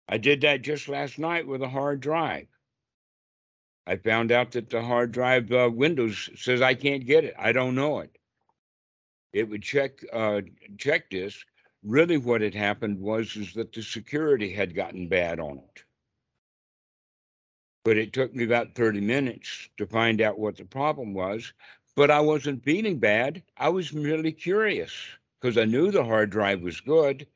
I 0.07 0.17
did 0.17 0.41
that 0.41 0.61
just 0.61 0.87
last 0.87 1.19
night 1.19 1.45
with 1.45 1.61
a 1.61 1.67
hard 1.67 1.99
drive. 1.99 2.47
I 3.85 3.97
found 3.97 4.31
out 4.31 4.51
that 4.51 4.69
the 4.69 4.81
hard 4.81 5.11
drive 5.11 5.51
uh, 5.51 5.69
Windows 5.73 6.29
says 6.35 6.61
I 6.61 6.73
can't 6.73 7.05
get 7.05 7.25
it. 7.25 7.33
I 7.37 7.51
don't 7.51 7.75
know 7.75 7.99
it. 7.99 8.17
It 9.33 9.49
would 9.49 9.63
check 9.63 10.03
uh, 10.13 10.41
check 10.77 11.09
this. 11.09 11.43
Really, 11.83 12.17
what 12.17 12.41
had 12.41 12.55
happened 12.55 12.99
was 12.99 13.35
is 13.35 13.53
that 13.53 13.71
the 13.71 13.81
security 13.81 14.51
had 14.51 14.75
gotten 14.75 15.07
bad 15.07 15.39
on 15.39 15.57
it. 15.57 15.83
But 17.85 17.97
it 17.97 18.13
took 18.13 18.33
me 18.33 18.43
about 18.43 18.75
30 18.75 18.99
minutes 18.99 19.69
to 19.77 19.85
find 19.85 20.21
out 20.21 20.39
what 20.39 20.57
the 20.57 20.65
problem 20.65 21.13
was. 21.13 21.53
But 21.95 22.11
I 22.11 22.19
wasn't 22.19 22.63
feeling 22.63 22.99
bad. 22.99 23.43
I 23.57 23.69
was 23.69 23.93
merely 23.93 24.31
curious 24.31 24.91
because 25.39 25.57
I 25.57 25.65
knew 25.65 25.91
the 25.91 26.03
hard 26.03 26.29
drive 26.29 26.61
was 26.61 26.81
good. 26.81 27.27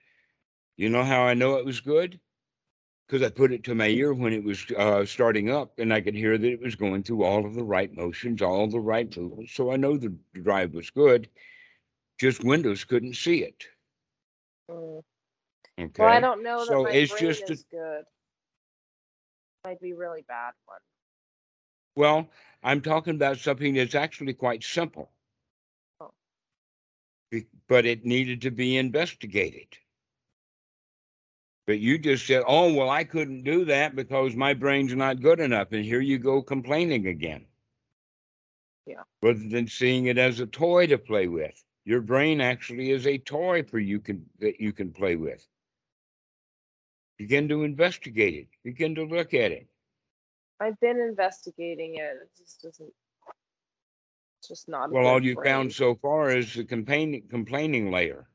You 0.77 0.89
know 0.89 1.03
how 1.03 1.21
I 1.23 1.33
know 1.33 1.55
it 1.57 1.65
was 1.65 1.79
good? 1.81 2.19
Because 3.07 3.21
I 3.25 3.29
put 3.29 3.51
it 3.51 3.63
to 3.65 3.75
my 3.75 3.87
ear 3.87 4.13
when 4.13 4.33
it 4.33 4.43
was 4.43 4.65
uh, 4.77 5.05
starting 5.05 5.49
up, 5.51 5.77
and 5.79 5.93
I 5.93 6.01
could 6.01 6.15
hear 6.15 6.37
that 6.37 6.47
it 6.51 6.61
was 6.61 6.75
going 6.75 7.03
through 7.03 7.23
all 7.23 7.45
of 7.45 7.53
the 7.55 7.63
right 7.63 7.93
motions, 7.95 8.41
all 8.41 8.67
the 8.67 8.79
right 8.79 9.15
movements. 9.17 9.53
So 9.53 9.71
I 9.71 9.75
know 9.75 9.97
the 9.97 10.15
drive 10.33 10.73
was 10.73 10.89
good. 10.89 11.29
Just 12.19 12.43
Windows 12.43 12.83
couldn't 12.85 13.15
see 13.15 13.43
it. 13.43 13.65
Mm. 14.69 15.01
Okay. 15.79 16.03
Well, 16.03 16.09
I 16.09 16.19
don't 16.19 16.43
know 16.43 16.59
that 16.59 16.67
So 16.67 16.85
it's 16.85 17.19
just 17.19 17.41
a- 17.49 17.75
good. 17.75 18.03
Might 19.65 19.81
be 19.81 19.93
really 19.93 20.23
bad 20.27 20.53
one. 20.65 20.79
Well, 21.95 22.29
I'm 22.63 22.81
talking 22.81 23.15
about 23.15 23.37
something 23.37 23.73
that's 23.73 23.95
actually 23.95 24.33
quite 24.33 24.63
simple. 24.63 25.11
But 27.67 27.85
it 27.85 28.05
needed 28.05 28.41
to 28.41 28.51
be 28.51 28.77
investigated. 28.77 29.67
But 31.67 31.79
you 31.79 31.97
just 31.97 32.27
said, 32.27 32.43
oh, 32.47 32.73
well, 32.73 32.89
I 32.89 33.03
couldn't 33.03 33.43
do 33.43 33.65
that 33.65 33.95
because 33.95 34.35
my 34.35 34.53
brain's 34.53 34.93
not 34.93 35.21
good 35.21 35.39
enough. 35.39 35.71
And 35.71 35.85
here 35.85 36.01
you 36.01 36.17
go 36.17 36.41
complaining 36.41 37.07
again. 37.07 37.45
Yeah. 38.85 39.03
Rather 39.21 39.47
than 39.47 39.67
seeing 39.67 40.07
it 40.07 40.17
as 40.17 40.39
a 40.39 40.47
toy 40.47 40.87
to 40.87 40.97
play 40.97 41.27
with. 41.27 41.63
Your 41.85 42.01
brain 42.01 42.41
actually 42.41 42.91
is 42.91 43.07
a 43.07 43.17
toy 43.17 43.63
for 43.63 43.79
you 43.79 43.99
can 43.99 44.25
that 44.39 44.59
you 44.59 44.73
can 44.73 44.91
play 44.91 45.15
with. 45.15 45.47
Begin 47.17 47.47
to 47.49 47.63
investigate 47.63 48.35
it. 48.35 48.47
Begin 48.63 48.95
to 48.95 49.03
look 49.03 49.33
at 49.33 49.51
it. 49.51 49.67
I've 50.59 50.79
been 50.79 50.99
investigating 50.99 51.95
it. 51.95 52.17
It 52.21 52.29
just 52.37 52.61
doesn't. 52.61 52.93
Just 54.47 54.67
not. 54.67 54.91
Well, 54.91 55.07
all 55.07 55.23
you 55.23 55.37
found 55.37 55.73
so 55.73 55.95
far 55.95 56.29
is 56.29 56.53
the 56.53 56.63
complaining 56.63 57.27
complaining 57.29 57.89
layer. 57.89 58.29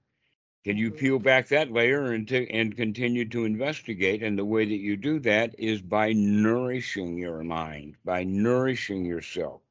Can 0.64 0.76
you 0.76 0.90
Mhm. 0.90 0.98
peel 0.98 1.18
back 1.18 1.48
that 1.48 1.72
layer 1.72 2.12
and 2.12 2.28
to, 2.28 2.48
and 2.50 2.76
continue 2.76 3.24
to 3.30 3.44
investigate? 3.44 4.22
And 4.22 4.38
the 4.38 4.44
way 4.44 4.64
that 4.66 4.76
you 4.78 4.96
do 4.96 5.18
that 5.20 5.54
is 5.58 5.82
by 5.82 6.12
nourishing 6.12 7.18
your 7.18 7.42
mind, 7.44 7.96
by 8.04 8.24
nourishing 8.24 9.04
yourself, 9.04 9.62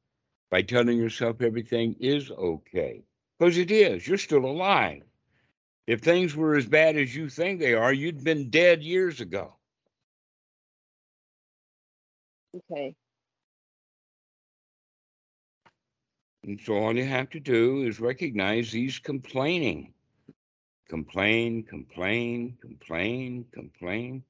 by 0.50 0.62
telling 0.62 0.98
yourself 0.98 1.42
everything 1.42 1.96
is 2.00 2.30
okay. 2.30 3.04
Because 3.38 3.58
it 3.58 3.70
is. 3.70 4.08
You're 4.08 4.18
still 4.18 4.44
alive. 4.46 5.04
If 5.86 6.00
things 6.02 6.36
were 6.36 6.56
as 6.56 6.66
bad 6.66 6.96
as 6.96 7.16
you 7.16 7.28
think 7.28 7.60
they 7.60 7.74
are, 7.74 7.92
you'd 7.92 8.24
been 8.24 8.50
dead 8.50 8.82
years 8.82 9.20
ago. 9.20 9.56
Okay. 12.54 12.96
And 16.46 16.60
so 16.60 16.74
all 16.74 16.96
you 16.96 17.04
have 17.04 17.28
to 17.30 17.40
do 17.40 17.82
is 17.82 17.98
recognize 17.98 18.70
he's 18.70 19.00
complaining. 19.00 19.92
Complain, 20.88 21.64
complain, 21.64 22.56
complain, 22.60 23.44
complain. 23.52 24.22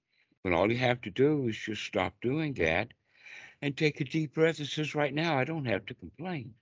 But 0.43 0.55
all 0.55 0.73
you 0.73 0.79
have 0.79 1.03
to 1.03 1.11
do 1.11 1.49
is 1.49 1.59
just 1.59 1.83
stop 1.83 2.15
doing 2.23 2.55
that 2.55 2.89
and 3.61 3.77
take 3.77 4.01
a 4.01 4.05
deep 4.05 4.35
breath 4.35 4.59
and 4.61 4.67
says, 4.67 4.95
right 4.95 5.13
now, 5.13 5.37
I 5.37 5.45
don't 5.45 5.67
have 5.67 5.85
to 5.87 5.95
complain. 5.95 6.55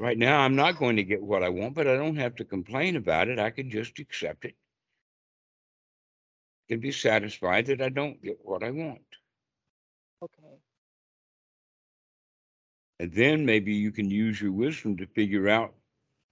Right 0.00 0.18
now, 0.18 0.40
I'm 0.40 0.56
not 0.56 0.78
going 0.78 0.96
to 0.96 1.04
get 1.04 1.22
what 1.22 1.44
I 1.44 1.50
want, 1.50 1.74
but 1.74 1.86
I 1.86 1.96
don't 1.96 2.16
have 2.16 2.34
to 2.36 2.44
complain 2.44 2.96
about 2.96 3.28
it. 3.28 3.38
I 3.38 3.50
can 3.50 3.70
just 3.70 4.00
accept 4.00 4.44
it 4.44 4.56
and 6.68 6.80
be 6.80 6.90
satisfied 6.90 7.66
that 7.66 7.80
I 7.80 7.90
don't 7.90 8.20
get 8.22 8.38
what 8.42 8.64
I 8.64 8.70
want. 8.70 9.02
Okay. 10.22 10.58
And 13.00 13.14
then 13.14 13.46
maybe 13.46 13.72
you 13.72 13.92
can 13.92 14.10
use 14.10 14.42
your 14.42 14.52
wisdom 14.52 14.98
to 14.98 15.06
figure 15.06 15.48
out 15.48 15.72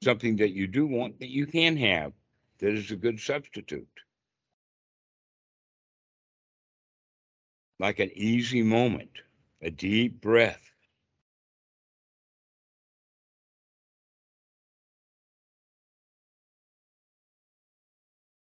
something 0.05 0.37
that 0.37 0.51
you 0.51 0.67
do 0.67 0.87
want 0.87 1.19
that 1.19 1.31
you 1.31 1.47
can 1.47 1.79
have 1.79 2.13
that 2.59 2.75
is 2.75 2.91
a 2.91 2.97
good 2.97 3.19
substitute. 3.19 3.89
Like 7.81 8.01
an 8.01 8.11
easy 8.13 8.63
moment, 8.63 9.09
a 9.63 9.71
deep 9.71 10.21
breath. 10.21 10.61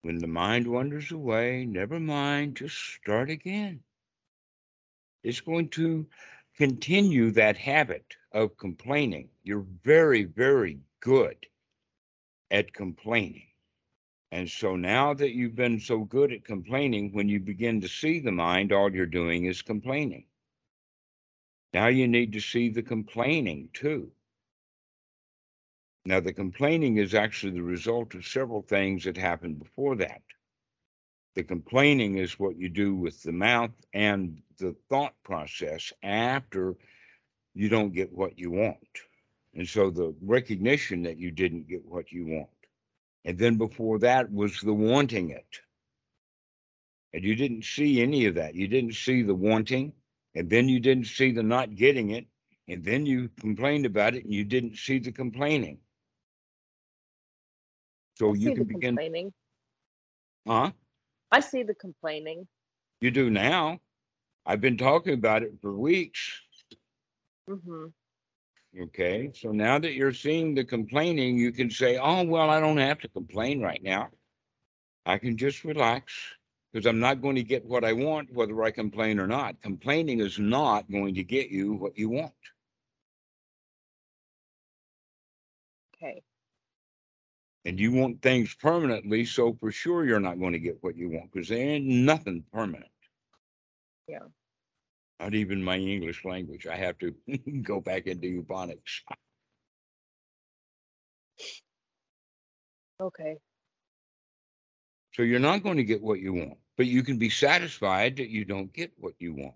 When 0.03 0.19
the 0.19 0.27
mind 0.27 0.67
wanders 0.67 1.11
away, 1.13 1.65
never 1.65 1.99
mind, 1.99 2.57
just 2.57 2.77
start 2.77 3.31
again. 3.31 3.81
It's 5.25 5.41
going 5.41 5.71
to 5.71 6.07
continue 6.57 7.31
that 7.33 7.57
habit 7.57 8.05
of 8.33 8.57
complaining. 8.57 9.29
You're 9.43 9.67
very, 9.83 10.25
very 10.25 10.81
good 11.01 11.47
at 12.51 12.73
complaining. 12.73 13.49
And 14.31 14.49
so 14.49 14.77
now 14.77 15.15
that 15.15 15.35
you've 15.35 15.57
been 15.57 15.81
so 15.81 16.05
good 16.05 16.33
at 16.33 16.45
complaining, 16.45 17.13
when 17.13 17.29
you 17.29 17.41
begin 17.41 17.81
to 17.83 17.89
see 17.89 18.19
the 18.19 18.33
mind, 18.33 18.73
all 18.73 18.93
you're 18.93 19.07
doing 19.07 19.45
is 19.45 19.63
complaining. 19.63 20.27
Now 21.75 21.89
you 21.89 22.09
need 22.09 22.33
to 22.33 22.41
see 22.41 22.69
the 22.69 22.83
complaining 22.83 23.69
too. 23.73 24.13
Now, 26.05 26.19
the 26.19 26.33
complaining 26.33 26.97
is 26.97 27.15
actually 27.15 27.53
the 27.53 27.63
result 27.63 28.15
of 28.15 28.27
several 28.27 28.63
things 28.63 29.05
that 29.05 29.17
happened 29.17 29.61
before 29.61 29.95
that. 29.97 30.23
The 31.35 31.43
complaining 31.43 32.19
is 32.19 32.39
what 32.39 32.57
you 32.59 32.69
do 32.69 32.95
with 32.95 33.23
the 33.23 33.33
mouth 33.33 33.73
and 33.95 34.43
the 34.59 34.77
thought 34.89 35.15
process 35.25 35.93
after 36.03 36.77
you 37.55 37.69
don't 37.69 37.93
get 37.95 38.13
what 38.13 38.39
you 38.39 38.51
want. 38.51 39.01
And 39.55 39.69
so 39.69 39.91
the 39.91 40.15
recognition 40.23 41.03
that 41.03 41.19
you 41.19 41.31
didn't 41.31 41.69
get 41.69 41.85
what 41.85 42.13
you 42.13 42.27
want. 42.27 42.49
And 43.25 43.39
then 43.39 43.57
before 43.57 43.99
that 44.01 44.31
was 44.33 44.61
the 44.61 44.75
wanting 44.75 45.31
it. 45.31 45.61
And 47.13 47.25
you 47.25 47.35
didn't 47.35 47.65
see 47.65 48.03
any 48.03 48.27
of 48.27 48.35
that. 48.37 48.55
You 48.55 48.69
didn't 48.69 48.95
see 48.95 49.23
the 49.23 49.35
wanting, 49.35 49.93
and 50.35 50.49
then 50.49 50.69
you 50.69 50.81
didn't 50.81 51.07
see 51.07 51.31
the 51.31 51.43
not 51.43 51.75
getting 51.75 52.11
it, 52.11 52.27
and 52.69 52.83
then 52.83 53.05
you 53.07 53.29
complained 53.41 53.87
about 53.87 54.15
it 54.15 54.25
and 54.25 54.33
you 54.33 54.45
didn't 54.45 54.77
see 54.77 54.99
the 54.99 55.13
complaining. 55.13 55.79
So 58.17 58.33
I 58.33 58.37
you 58.37 58.55
can 58.55 58.59
the 58.59 58.65
begin, 58.65 58.97
complaining. 58.97 59.33
huh? 60.47 60.73
I 61.33 61.41
see 61.41 61.63
the 61.63 61.75
complaining. 61.75 62.47
You 63.01 63.11
do 63.11 63.31
now. 63.31 63.81
I've 64.45 64.61
been 64.61 64.77
talking 64.77 65.15
about 65.15 65.43
it 65.43 65.55
for 65.61 65.73
weeks. 65.73 66.41
Mm-hmm. 67.49 67.87
Okay. 68.83 69.31
So 69.35 69.51
now 69.51 69.79
that 69.79 69.95
you're 69.95 70.13
seeing 70.13 70.55
the 70.55 70.65
complaining, 70.65 71.39
you 71.39 71.51
can 71.51 71.71
say, 71.71 71.99
oh, 71.99 72.23
well, 72.25 72.51
I 72.51 72.61
don't 72.61 72.77
have 72.77 72.99
to 73.01 73.09
complain 73.09 73.61
right 73.61 73.83
now. 73.83 74.11
I 75.07 75.19
can 75.19 75.37
just 75.37 75.65
relax 75.65 76.13
because 76.73 76.87
I'm 76.87 77.01
not 77.01 77.23
going 77.23 77.37
to 77.37 77.43
get 77.43 77.65
what 77.65 77.85
I 77.85 77.93
want, 77.93 78.33
whether 78.33 78.63
I 78.63 78.71
complain 78.71 79.19
or 79.19 79.27
not. 79.27 79.61
Complaining 79.63 80.21
is 80.21 80.39
not 80.39 80.91
going 80.91 81.15
to 81.15 81.25
get 81.25 81.49
you 81.49 81.75
what 81.75 81.99
you 81.99 82.09
want. 82.09 82.33
Okay. 85.97 86.23
And 87.65 87.79
you 87.79 87.93
want 87.93 88.23
things 88.23 88.55
permanently. 88.55 89.25
So 89.25 89.57
for 89.61 89.71
sure, 89.71 90.05
you're 90.05 90.21
not 90.21 90.41
going 90.41 90.53
to 90.53 90.59
get 90.59 90.79
what 90.83 90.97
you 90.97 91.11
want 91.11 91.33
because 91.33 91.49
there 91.49 91.59
ain't 91.59 91.87
nothing 91.87 92.45
permanent. 92.53 92.91
Yeah. 94.09 94.19
Not 95.21 95.35
even 95.35 95.63
my 95.63 95.77
English 95.77 96.25
language. 96.25 96.67
I 96.67 96.77
have 96.77 96.99
to 96.99 97.15
go 97.63 97.81
back 97.81 98.07
into 98.07 98.43
Ebonics. 98.43 99.03
Okay. 103.01 103.37
So 105.13 105.23
you're 105.23 105.39
not 105.39 105.63
going 105.63 105.77
to 105.77 105.85
get 105.85 106.03
what 106.03 106.21
you 106.21 106.33
want, 106.33 106.59
but 106.77 106.87
you 106.87 107.03
can 107.03 107.19
be 107.19 107.31
satisfied 107.31 108.17
that 108.17 108.31
you 108.31 108.45
don't 108.45 108.73
get 108.73 108.93
what 108.97 109.15
you 109.19 109.35
want. 109.35 109.55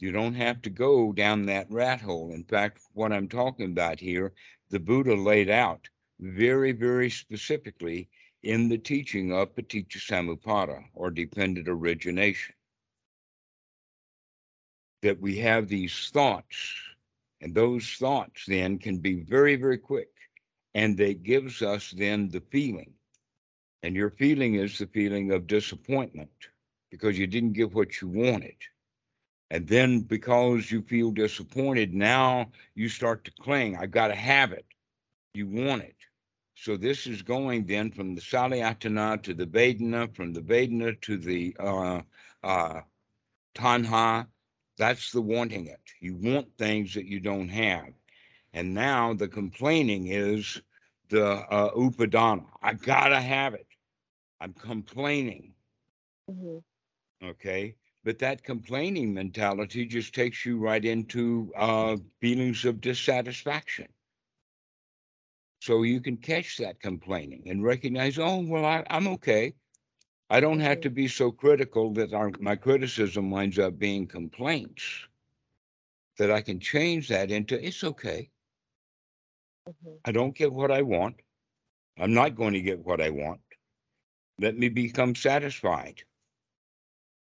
You 0.00 0.10
don't 0.12 0.34
have 0.34 0.60
to 0.62 0.70
go 0.70 1.12
down 1.12 1.46
that 1.46 1.70
rat 1.70 2.00
hole. 2.00 2.32
In 2.32 2.44
fact, 2.44 2.80
what 2.92 3.12
I'm 3.12 3.28
talking 3.28 3.66
about 3.70 4.00
here, 4.00 4.32
the 4.70 4.80
Buddha 4.80 5.14
laid 5.14 5.50
out 5.50 5.88
very, 6.20 6.72
very 6.72 7.10
specifically 7.10 8.08
in 8.42 8.68
the 8.68 8.78
teaching 8.78 9.32
of 9.32 9.54
Paticca 9.54 9.98
Samuppada 9.98 10.84
or 10.94 11.10
dependent 11.10 11.68
origination. 11.68 12.54
That 15.02 15.20
we 15.20 15.36
have 15.38 15.68
these 15.68 16.10
thoughts, 16.10 16.74
and 17.40 17.54
those 17.54 17.86
thoughts 17.92 18.44
then 18.46 18.78
can 18.78 18.98
be 18.98 19.22
very, 19.22 19.56
very 19.56 19.78
quick. 19.78 20.08
And 20.74 20.96
they 20.96 21.14
gives 21.14 21.62
us 21.62 21.92
then 21.96 22.28
the 22.28 22.40
feeling. 22.50 22.94
And 23.82 23.94
your 23.94 24.10
feeling 24.10 24.54
is 24.54 24.78
the 24.78 24.86
feeling 24.86 25.30
of 25.30 25.46
disappointment 25.46 26.30
because 26.90 27.18
you 27.18 27.26
didn't 27.26 27.52
get 27.52 27.74
what 27.74 28.00
you 28.00 28.08
wanted. 28.08 28.56
And 29.50 29.66
then 29.68 30.00
because 30.00 30.70
you 30.70 30.82
feel 30.82 31.10
disappointed, 31.10 31.94
now 31.94 32.50
you 32.74 32.88
start 32.88 33.24
to 33.24 33.30
cling. 33.40 33.76
I 33.76 33.86
got 33.86 34.08
to 34.08 34.14
have 34.14 34.52
it. 34.52 34.66
You 35.34 35.46
want 35.46 35.82
it. 35.82 35.96
So 36.54 36.76
this 36.76 37.06
is 37.06 37.22
going 37.22 37.66
then 37.66 37.90
from 37.90 38.14
the 38.14 38.20
Salayatana 38.20 39.22
to 39.22 39.34
the 39.34 39.46
Vedana, 39.46 40.14
from 40.14 40.32
the 40.32 40.40
Vedana 40.40 41.00
to 41.02 41.16
the 41.18 41.56
uh, 41.58 42.00
uh, 42.42 42.80
Tanha. 43.54 44.26
That's 44.78 45.12
the 45.12 45.20
wanting 45.20 45.66
it. 45.66 45.80
You 46.00 46.16
want 46.16 46.56
things 46.56 46.94
that 46.94 47.06
you 47.06 47.20
don't 47.20 47.48
have. 47.48 47.92
And 48.52 48.72
now 48.72 49.14
the 49.14 49.28
complaining 49.28 50.08
is 50.08 50.60
the 51.10 51.26
uh, 51.26 51.74
Upadana. 51.74 52.46
I 52.62 52.74
got 52.74 53.08
to 53.08 53.20
have 53.20 53.54
it. 53.54 53.66
I'm 54.40 54.52
complaining. 54.52 55.52
Mm-hmm. 56.30 57.28
Okay. 57.28 57.76
But 58.04 58.18
that 58.18 58.44
complaining 58.44 59.14
mentality 59.14 59.86
just 59.86 60.14
takes 60.14 60.44
you 60.44 60.58
right 60.58 60.84
into 60.84 61.50
uh, 61.56 61.96
feelings 62.20 62.66
of 62.66 62.82
dissatisfaction. 62.82 63.88
So 65.60 65.82
you 65.82 66.02
can 66.02 66.18
catch 66.18 66.58
that 66.58 66.80
complaining 66.80 67.44
and 67.46 67.64
recognize, 67.64 68.18
oh, 68.18 68.44
well, 68.46 68.66
I, 68.66 68.84
I'm 68.90 69.08
okay. 69.08 69.54
I 70.28 70.40
don't 70.40 70.60
have 70.60 70.82
to 70.82 70.90
be 70.90 71.08
so 71.08 71.30
critical 71.30 71.94
that 71.94 72.12
our, 72.12 72.30
my 72.38 72.56
criticism 72.56 73.30
winds 73.30 73.58
up 73.58 73.78
being 73.78 74.06
complaints. 74.06 74.84
That 76.18 76.30
I 76.30 76.42
can 76.42 76.60
change 76.60 77.08
that 77.08 77.30
into, 77.30 77.66
it's 77.66 77.82
okay. 77.82 78.30
Mm-hmm. 79.66 79.94
I 80.04 80.12
don't 80.12 80.36
get 80.36 80.52
what 80.52 80.70
I 80.70 80.82
want. 80.82 81.16
I'm 81.98 82.12
not 82.12 82.36
going 82.36 82.52
to 82.52 82.60
get 82.60 82.84
what 82.84 83.00
I 83.00 83.08
want. 83.10 83.40
Let 84.38 84.58
me 84.58 84.68
become 84.68 85.14
satisfied. 85.14 86.02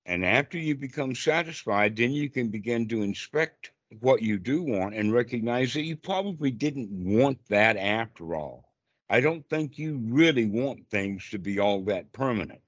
And 0.07 0.25
after 0.25 0.57
you 0.57 0.73
become 0.73 1.13
satisfied, 1.13 1.97
then 1.97 2.13
you 2.13 2.29
can 2.29 2.47
begin 2.47 2.87
to 2.87 3.01
inspect 3.01 3.71
what 3.99 4.21
you 4.21 4.39
do 4.39 4.63
want 4.63 4.95
and 4.95 5.13
recognize 5.13 5.73
that 5.73 5.83
you 5.83 5.97
probably 5.97 6.49
didn't 6.49 6.89
want 6.89 7.39
that 7.49 7.75
after 7.75 8.33
all. 8.33 8.71
I 9.09 9.19
don't 9.19 9.47
think 9.49 9.77
you 9.77 9.97
really 10.05 10.45
want 10.45 10.89
things 10.89 11.29
to 11.31 11.37
be 11.37 11.59
all 11.59 11.83
that 11.85 12.13
permanent. 12.13 12.61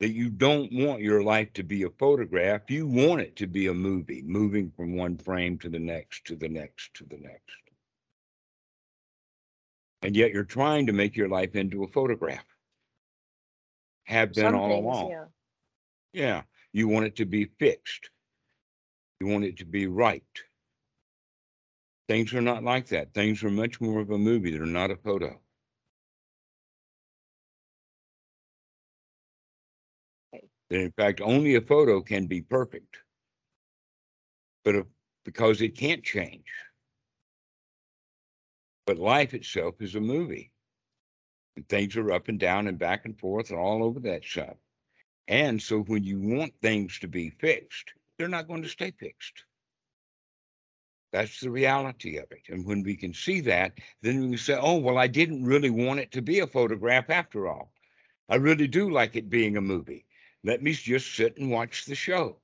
That 0.00 0.10
you 0.12 0.28
don't 0.28 0.70
want 0.72 1.00
your 1.00 1.22
life 1.22 1.52
to 1.54 1.62
be 1.62 1.84
a 1.84 1.90
photograph. 1.90 2.70
You 2.70 2.86
want 2.86 3.22
it 3.22 3.36
to 3.36 3.46
be 3.46 3.68
a 3.68 3.74
movie, 3.74 4.22
moving 4.22 4.70
from 4.76 4.94
one 4.94 5.16
frame 5.16 5.58
to 5.60 5.70
the 5.70 5.78
next, 5.78 6.26
to 6.26 6.36
the 6.36 6.48
next, 6.48 6.92
to 6.94 7.04
the 7.04 7.18
next. 7.18 7.56
And 10.02 10.14
yet 10.14 10.32
you're 10.32 10.44
trying 10.44 10.86
to 10.86 10.92
make 10.92 11.16
your 11.16 11.28
life 11.28 11.54
into 11.54 11.84
a 11.84 11.88
photograph. 11.88 12.44
Have 14.04 14.34
been 14.34 14.44
Some 14.46 14.54
all 14.56 14.68
things, 14.68 14.84
along. 14.84 15.10
yeah. 15.10 15.24
Yeah, 16.12 16.42
you 16.72 16.88
want 16.88 17.06
it 17.06 17.16
to 17.16 17.24
be 17.24 17.46
fixed. 17.58 18.10
You 19.20 19.28
want 19.28 19.44
it 19.44 19.58
to 19.58 19.64
be 19.64 19.86
right. 19.86 20.24
Things 22.08 22.34
are 22.34 22.42
not 22.42 22.64
like 22.64 22.88
that. 22.88 23.14
Things 23.14 23.42
are 23.44 23.50
much 23.50 23.80
more 23.80 24.00
of 24.00 24.10
a 24.10 24.18
movie. 24.18 24.50
They're 24.50 24.66
not 24.66 24.90
a 24.90 24.96
photo. 24.96 25.40
Okay. 30.34 30.48
In 30.70 30.92
fact, 30.92 31.20
only 31.20 31.54
a 31.54 31.60
photo 31.60 32.02
can 32.02 32.26
be 32.26 32.42
perfect. 32.42 32.98
But 34.64 34.86
because 35.24 35.60
it 35.60 35.76
can't 35.76 36.02
change. 36.02 36.46
But 38.86 38.98
life 38.98 39.34
itself 39.34 39.76
is 39.80 39.94
a 39.94 40.00
movie. 40.00 40.50
And 41.56 41.68
things 41.68 41.96
are 41.96 42.12
up 42.12 42.28
and 42.28 42.38
down 42.40 42.66
and 42.66 42.78
back 42.78 43.04
and 43.04 43.18
forth 43.18 43.50
and 43.50 43.58
all 43.58 43.84
over 43.84 44.00
that 44.00 44.24
stuff. 44.24 44.56
And 45.28 45.62
so 45.62 45.80
when 45.80 46.04
you 46.04 46.20
want 46.20 46.52
things 46.60 46.98
to 46.98 47.08
be 47.08 47.30
fixed, 47.30 47.92
they're 48.18 48.28
not 48.28 48.48
going 48.48 48.62
to 48.62 48.68
stay 48.68 48.90
fixed. 48.90 49.44
That's 51.12 51.40
the 51.40 51.50
reality 51.50 52.16
of 52.16 52.30
it. 52.32 52.48
And 52.48 52.66
when 52.66 52.82
we 52.82 52.96
can 52.96 53.12
see 53.12 53.40
that, 53.42 53.78
then 54.00 54.30
we 54.30 54.36
say, 54.36 54.58
oh, 54.58 54.78
well, 54.78 54.98
I 54.98 55.06
didn't 55.06 55.44
really 55.44 55.70
want 55.70 56.00
it 56.00 56.10
to 56.12 56.22
be 56.22 56.40
a 56.40 56.46
photograph 56.46 57.10
after 57.10 57.46
all. 57.46 57.72
I 58.28 58.36
really 58.36 58.66
do 58.66 58.90
like 58.90 59.14
it 59.14 59.28
being 59.28 59.56
a 59.56 59.60
movie. 59.60 60.06
Let 60.42 60.62
me 60.62 60.72
just 60.72 61.14
sit 61.14 61.36
and 61.36 61.50
watch 61.50 61.84
the 61.84 61.94
show. 61.94 62.38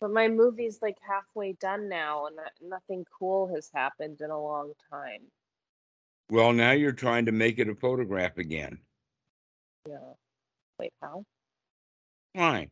But 0.00 0.10
my 0.10 0.26
movie's 0.26 0.82
like 0.82 0.98
halfway 1.00 1.52
done 1.52 1.88
now, 1.88 2.26
and 2.26 2.36
uh, 2.36 2.42
nothing 2.60 3.06
cool 3.16 3.46
has 3.54 3.70
happened 3.72 4.20
in 4.20 4.30
a 4.30 4.42
long 4.42 4.72
time. 4.90 5.20
Well, 6.32 6.54
now 6.54 6.70
you're 6.70 6.92
trying 6.92 7.26
to 7.26 7.32
make 7.32 7.58
it 7.58 7.68
a 7.68 7.74
photograph 7.74 8.38
again. 8.38 8.78
Yeah. 9.86 10.14
Wait, 10.78 10.90
how? 11.02 11.26
Fine. 12.34 12.70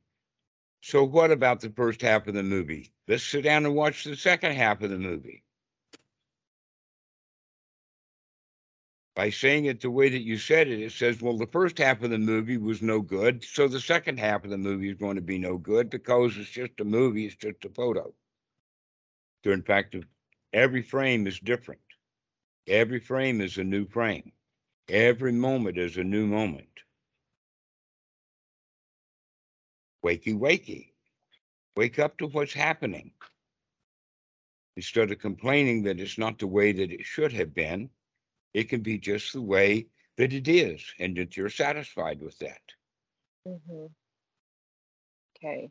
So 0.81 1.05
what 1.05 1.31
about 1.31 1.61
the 1.61 1.69
first 1.69 2.01
half 2.01 2.27
of 2.27 2.33
the 2.33 2.43
movie? 2.43 2.91
Let's 3.07 3.23
sit 3.23 3.45
down 3.45 3.67
and 3.67 3.75
watch 3.75 4.05
the 4.05 4.17
second 4.17 4.53
half 4.53 4.81
of 4.81 4.89
the 4.89 4.97
movie. 4.97 5.45
By 9.15 9.29
saying 9.29 9.67
it 9.67 9.83
the 9.83 9.91
way 9.91 10.09
that 10.09 10.23
you 10.23 10.39
said 10.39 10.69
it, 10.69 10.81
it 10.81 10.93
says, 10.93 11.21
well, 11.21 11.37
the 11.37 11.47
first 11.47 11.77
half 11.77 12.03
of 12.03 12.09
the 12.09 12.19
movie 12.19 12.57
was 12.57 12.81
no 12.81 13.03
good. 13.03 13.45
So 13.45 13.69
the 13.69 13.79
second 13.79 14.19
half 14.19 14.43
of 14.43 14.49
the 14.49 14.57
movie 14.57 14.89
is 14.89 14.97
going 14.97 15.17
to 15.17 15.21
be 15.21 15.37
no 15.37 15.59
good 15.59 15.91
because 15.91 16.35
it's 16.39 16.49
just 16.49 16.81
a 16.81 16.85
movie, 16.85 17.27
it's 17.27 17.37
just 17.37 17.63
a 17.67 17.69
photo. 17.69 18.15
So, 19.45 19.51
in 19.51 19.63
fact, 19.63 19.97
every 20.55 20.81
frame 20.81 21.27
is 21.27 21.39
different. 21.39 21.83
Every 22.71 23.01
frame 23.01 23.41
is 23.41 23.59
a 23.59 23.65
new 23.65 23.85
frame. 23.85 24.31
Every 24.89 25.33
moment 25.33 25.77
is 25.77 25.97
a 25.97 26.05
new 26.05 26.25
moment. 26.25 26.69
Wakey, 30.05 30.39
wakey. 30.39 30.93
Wake 31.77 31.99
up 31.99 32.17
to 32.19 32.29
what's 32.29 32.53
happening. 32.53 33.11
Instead 34.77 35.11
of 35.11 35.19
complaining 35.19 35.83
that 35.83 35.99
it's 35.99 36.17
not 36.17 36.39
the 36.39 36.47
way 36.47 36.71
that 36.71 36.93
it 36.93 37.05
should 37.05 37.33
have 37.33 37.53
been, 37.53 37.91
it 38.55 38.69
can 38.69 38.83
be 38.83 38.99
just 38.99 39.33
the 39.33 39.43
way 39.43 39.89
that 40.17 40.33
it 40.33 40.47
is, 40.47 40.95
and 41.01 41.17
that 41.17 41.37
you're 41.37 41.51
satisfied 41.51 42.21
with 42.23 42.39
that. 42.39 42.63
Mm-hmm. 43.49 43.87
Okay. 45.37 45.71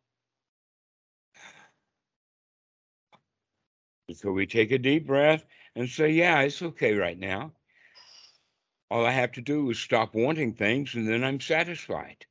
So 4.13 4.33
we 4.33 4.45
take 4.45 4.71
a 4.71 4.77
deep 4.77 5.07
breath 5.07 5.45
and 5.75 5.89
say, 5.89 6.09
Yeah, 6.09 6.41
it's 6.41 6.61
okay 6.61 6.93
right 6.93 7.17
now. 7.17 7.53
All 8.91 9.05
I 9.05 9.11
have 9.11 9.31
to 9.33 9.41
do 9.41 9.69
is 9.69 9.79
stop 9.79 10.15
wanting 10.15 10.53
things, 10.53 10.95
and 10.95 11.07
then 11.07 11.23
I'm 11.23 11.39
satisfied. 11.39 12.25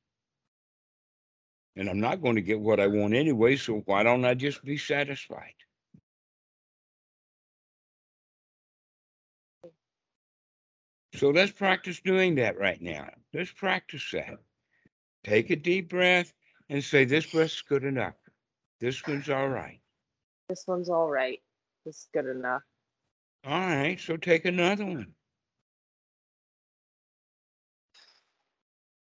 And 1.76 1.88
I'm 1.88 2.00
not 2.00 2.20
going 2.20 2.34
to 2.34 2.42
get 2.42 2.58
what 2.58 2.80
I 2.80 2.88
want 2.88 3.14
anyway, 3.14 3.56
so 3.56 3.82
why 3.86 4.02
don't 4.02 4.24
I 4.24 4.34
just 4.34 4.64
be 4.64 4.76
satisfied? 4.76 5.54
So 11.14 11.30
let's 11.30 11.52
practice 11.52 12.00
doing 12.00 12.34
that 12.36 12.58
right 12.58 12.80
now. 12.80 13.08
Let's 13.32 13.52
practice 13.52 14.08
that. 14.12 14.38
Take 15.24 15.50
a 15.50 15.56
deep 15.56 15.90
breath 15.90 16.32
and 16.68 16.82
say, 16.82 17.04
This 17.04 17.26
breath's 17.26 17.62
good 17.62 17.84
enough. 17.84 18.14
This 18.80 19.04
one's 19.06 19.28
all 19.28 19.48
right. 19.48 19.80
This 20.48 20.64
one's 20.66 20.88
all 20.88 21.08
right. 21.08 21.40
This 21.84 21.96
is 21.96 22.08
good 22.12 22.26
enough. 22.26 22.62
All 23.44 23.58
right, 23.58 23.98
so 23.98 24.16
take 24.16 24.44
another 24.44 24.84
one. 24.84 25.14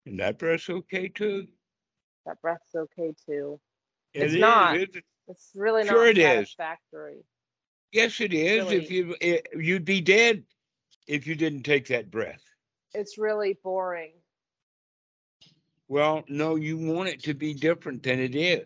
And 0.06 0.20
that 0.20 0.38
breath's 0.38 0.70
okay 0.70 1.08
too. 1.08 1.48
That 2.26 2.42
breath's 2.42 2.76
okay 2.76 3.14
too. 3.26 3.60
It 4.14 4.24
It's 4.24 4.34
is, 4.34 4.40
not. 4.40 4.76
isn't? 4.76 5.04
It's 5.28 5.52
really 5.56 5.84
not 5.84 5.92
Sure 5.94 6.08
it 6.08 6.18
is. 6.18 6.24
satisfactory. 6.24 7.24
Yes, 7.92 8.20
it 8.20 8.34
is. 8.34 8.72
If 8.72 8.92
you, 8.92 9.16
it, 9.22 9.48
you'd 9.56 9.86
be 9.86 10.02
dead 10.02 10.44
if 11.08 11.26
you 11.28 11.36
didn't 11.36 11.64
take 11.64 11.88
that 11.88 12.12
breath. 12.12 12.44
It's 12.94 13.18
really 13.18 13.58
boring. 13.64 14.14
Well, 15.88 16.24
no, 16.28 16.56
you 16.56 16.78
want 16.78 17.10
it 17.10 17.24
to 17.24 17.34
be 17.34 17.54
different 17.54 18.04
than 18.04 18.20
it 18.20 18.36
is. 18.36 18.66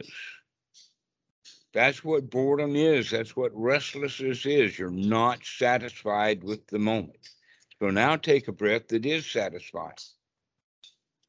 That's 1.73 2.03
what 2.03 2.29
boredom 2.29 2.75
is. 2.75 3.11
That's 3.11 3.35
what 3.35 3.51
restlessness 3.53 4.45
is. 4.45 4.77
You're 4.79 4.89
not 4.89 5.45
satisfied 5.45 6.43
with 6.43 6.65
the 6.67 6.79
moment. 6.79 7.29
So 7.79 7.89
now 7.89 8.15
take 8.15 8.47
a 8.47 8.51
breath 8.51 8.87
that 8.89 9.05
is 9.05 9.29
satisfied, 9.29 10.01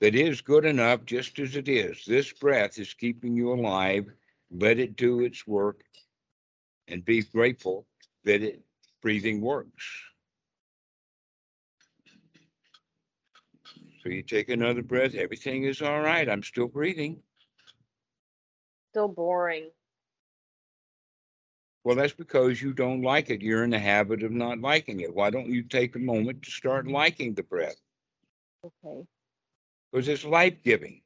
that 0.00 0.14
is 0.14 0.40
good 0.40 0.64
enough 0.64 1.04
just 1.04 1.38
as 1.38 1.56
it 1.56 1.68
is. 1.68 2.04
This 2.04 2.32
breath 2.32 2.78
is 2.78 2.94
keeping 2.94 3.36
you 3.36 3.52
alive. 3.52 4.10
Let 4.50 4.78
it 4.78 4.96
do 4.96 5.20
its 5.20 5.46
work 5.46 5.82
and 6.88 7.04
be 7.04 7.22
grateful 7.22 7.86
that 8.24 8.42
it 8.42 8.62
breathing 9.02 9.40
works. 9.40 9.84
So 14.02 14.08
you 14.08 14.22
take 14.22 14.48
another 14.48 14.82
breath. 14.82 15.14
Everything 15.14 15.64
is 15.64 15.82
all 15.82 16.00
right. 16.00 16.28
I'm 16.28 16.42
still 16.42 16.66
breathing. 16.66 17.22
Still 18.90 19.08
boring. 19.08 19.70
Well, 21.84 21.96
that's 21.96 22.12
because 22.14 22.62
you 22.62 22.72
don't 22.72 23.02
like 23.02 23.30
it. 23.30 23.42
You're 23.42 23.64
in 23.64 23.70
the 23.70 23.78
habit 23.78 24.22
of 24.22 24.32
not 24.32 24.60
liking 24.60 25.00
it. 25.00 25.14
Why 25.14 25.30
don't 25.30 25.48
you 25.50 25.62
take 25.62 25.96
a 25.96 25.98
moment 25.98 26.42
to 26.42 26.50
start 26.50 26.86
liking 26.86 27.34
the 27.34 27.42
breath? 27.42 27.80
Okay. 28.64 29.06
Because 29.92 30.08
it's 30.08 30.24
life 30.24 30.62
giving. 30.64 31.02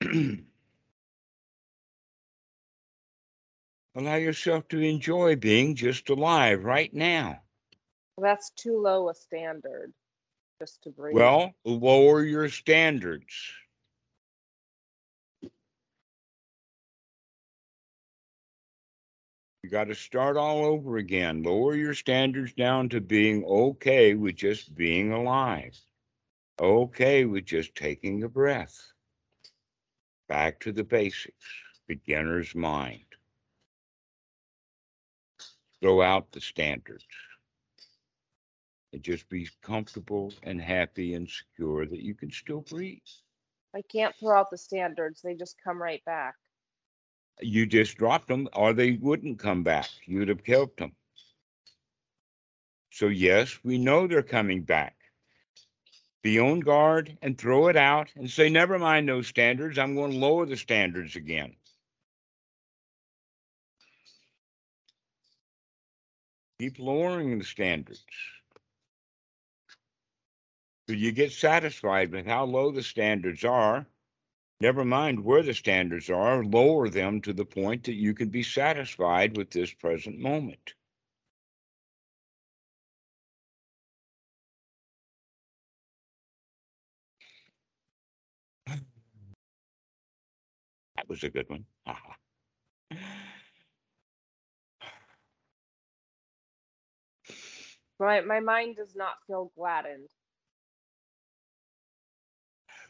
Allow 3.94 4.16
yourself 4.16 4.68
to 4.68 4.80
enjoy 4.80 5.36
being 5.36 5.74
just 5.74 6.10
alive 6.10 6.62
right 6.64 6.92
now. 6.92 7.42
That's 8.18 8.50
too 8.50 8.80
low 8.80 9.08
a 9.08 9.14
standard 9.14 9.92
just 10.60 10.82
to 10.82 10.90
breathe. 10.90 11.16
Well, 11.16 11.52
lower 11.64 12.22
your 12.22 12.48
standards. 12.48 13.52
You 19.62 19.70
got 19.70 19.84
to 19.84 19.94
start 19.94 20.36
all 20.36 20.64
over 20.64 20.96
again. 20.96 21.42
Lower 21.42 21.74
your 21.74 21.94
standards 21.94 22.52
down 22.52 22.88
to 22.90 23.00
being 23.00 23.44
okay 23.44 24.14
with 24.14 24.34
just 24.34 24.74
being 24.74 25.12
alive. 25.12 25.78
Okay 26.60 27.24
with 27.24 27.46
just 27.46 27.74
taking 27.74 28.22
a 28.24 28.28
breath. 28.28 28.92
Back 30.28 30.60
to 30.60 30.72
the 30.72 30.84
basics, 30.84 31.46
beginner's 31.86 32.54
mind. 32.54 33.04
Throw 35.80 36.02
out 36.02 36.32
the 36.32 36.40
standards. 36.40 37.06
And 38.92 39.02
just 39.02 39.28
be 39.28 39.48
comfortable 39.62 40.34
and 40.42 40.60
happy 40.60 41.14
and 41.14 41.28
secure 41.28 41.86
that 41.86 42.02
you 42.02 42.14
can 42.14 42.30
still 42.30 42.60
breathe. 42.60 43.00
I 43.74 43.80
can't 43.90 44.14
throw 44.20 44.38
out 44.38 44.50
the 44.50 44.58
standards. 44.58 45.22
They 45.22 45.34
just 45.34 45.56
come 45.64 45.80
right 45.80 46.04
back. 46.04 46.34
You 47.40 47.64
just 47.64 47.96
dropped 47.96 48.28
them 48.28 48.48
or 48.52 48.74
they 48.74 48.92
wouldn't 48.92 49.38
come 49.38 49.62
back. 49.62 49.88
You'd 50.04 50.28
have 50.28 50.44
killed 50.44 50.76
them. 50.76 50.92
So, 52.90 53.06
yes, 53.06 53.58
we 53.64 53.78
know 53.78 54.06
they're 54.06 54.22
coming 54.22 54.62
back. 54.62 54.96
Be 56.22 56.38
on 56.38 56.60
guard 56.60 57.16
and 57.22 57.38
throw 57.38 57.68
it 57.68 57.76
out 57.76 58.12
and 58.14 58.30
say, 58.30 58.50
never 58.50 58.78
mind 58.78 59.08
those 59.08 59.26
standards. 59.26 59.78
I'm 59.78 59.94
going 59.94 60.12
to 60.12 60.18
lower 60.18 60.44
the 60.44 60.56
standards 60.56 61.16
again. 61.16 61.56
Keep 66.60 66.78
lowering 66.78 67.38
the 67.38 67.44
standards. 67.44 68.04
You 70.88 71.12
get 71.12 71.32
satisfied 71.32 72.12
with 72.12 72.26
how 72.26 72.44
low 72.44 72.70
the 72.70 72.82
standards 72.82 73.44
are. 73.44 73.86
Never 74.60 74.84
mind 74.84 75.24
where 75.24 75.42
the 75.42 75.54
standards 75.54 76.10
are, 76.10 76.44
lower 76.44 76.88
them 76.88 77.20
to 77.22 77.32
the 77.32 77.44
point 77.44 77.84
that 77.84 77.94
you 77.94 78.14
can 78.14 78.28
be 78.30 78.42
satisfied 78.42 79.36
with 79.36 79.50
this 79.50 79.72
present 79.72 80.18
moment. 80.18 80.74
That 90.96 91.08
was 91.08 91.24
a 91.24 91.30
good 91.30 91.48
one. 91.48 91.64
My 98.00 98.20
my 98.22 98.40
mind 98.40 98.76
does 98.76 98.96
not 98.96 99.14
feel 99.28 99.52
gladdened. 99.56 100.08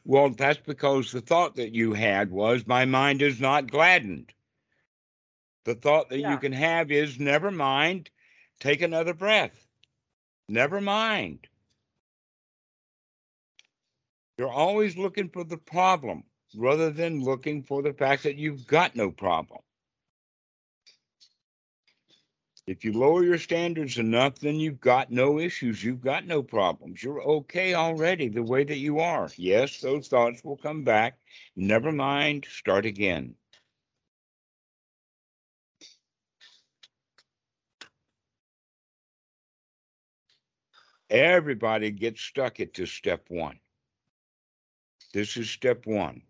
Well, 0.05 0.31
that's 0.31 0.59
because 0.61 1.13
the 1.13 1.21
thought 1.21 1.57
that 1.57 1.75
you 1.75 1.93
had 1.93 2.31
was, 2.31 2.67
my 2.67 2.85
mind 2.85 3.23
is 3.23 3.41
not 3.41 3.71
gladdened. 3.71 4.33
The 5.65 5.75
thought 5.77 6.09
that 6.11 6.19
Yeah. 6.19 6.33
you 6.33 6.39
can 6.39 6.53
have 6.53 6.91
is, 6.91 7.21
never 7.21 7.51
mind, 7.51 8.11
take 8.61 8.83
another 8.83 9.15
breath. 9.15 9.69
Never 10.49 10.81
mind. 10.81 11.49
You're 14.39 14.51
always 14.51 14.97
looking 14.97 15.29
for 15.29 15.45
the 15.45 15.59
problem 15.59 16.25
rather 16.55 16.91
than 16.91 17.23
looking 17.23 17.63
for 17.63 17.83
the 17.83 17.93
fact 17.93 18.25
that 18.25 18.37
you've 18.37 18.67
got 18.67 18.97
no 18.97 19.11
problem. 19.11 19.61
If 22.67 22.85
you 22.85 22.93
lower 22.93 23.25
your 23.25 23.39
standards 23.39 23.99
enough, 23.99 24.39
then 24.39 24.57
you've 24.57 24.81
got 24.81 25.11
no 25.11 25.41
issues. 25.41 25.83
You've 25.83 26.01
got 26.01 26.27
no 26.27 26.45
problems. 26.45 27.03
You're 27.03 27.23
okay 27.23 27.75
already 27.75 28.29
the 28.29 28.43
way 28.43 28.63
that 28.63 28.77
you 28.77 29.01
are. 29.01 29.29
Yes, 29.37 29.81
those 29.81 30.07
thoughts 30.07 30.45
will 30.45 30.57
come 30.57 30.85
back. 30.85 31.19
Never 31.57 31.91
mind, 31.91 32.47
start 32.49 32.87
again. 32.87 33.35
Everybody 41.11 41.91
gets 41.91 42.23
stuck 42.23 42.61
at 42.61 42.73
this 42.75 42.93
step 42.93 43.25
one. 43.29 43.59
This 45.13 45.37
is 45.37 45.51
step 45.51 45.85
one. 45.85 46.23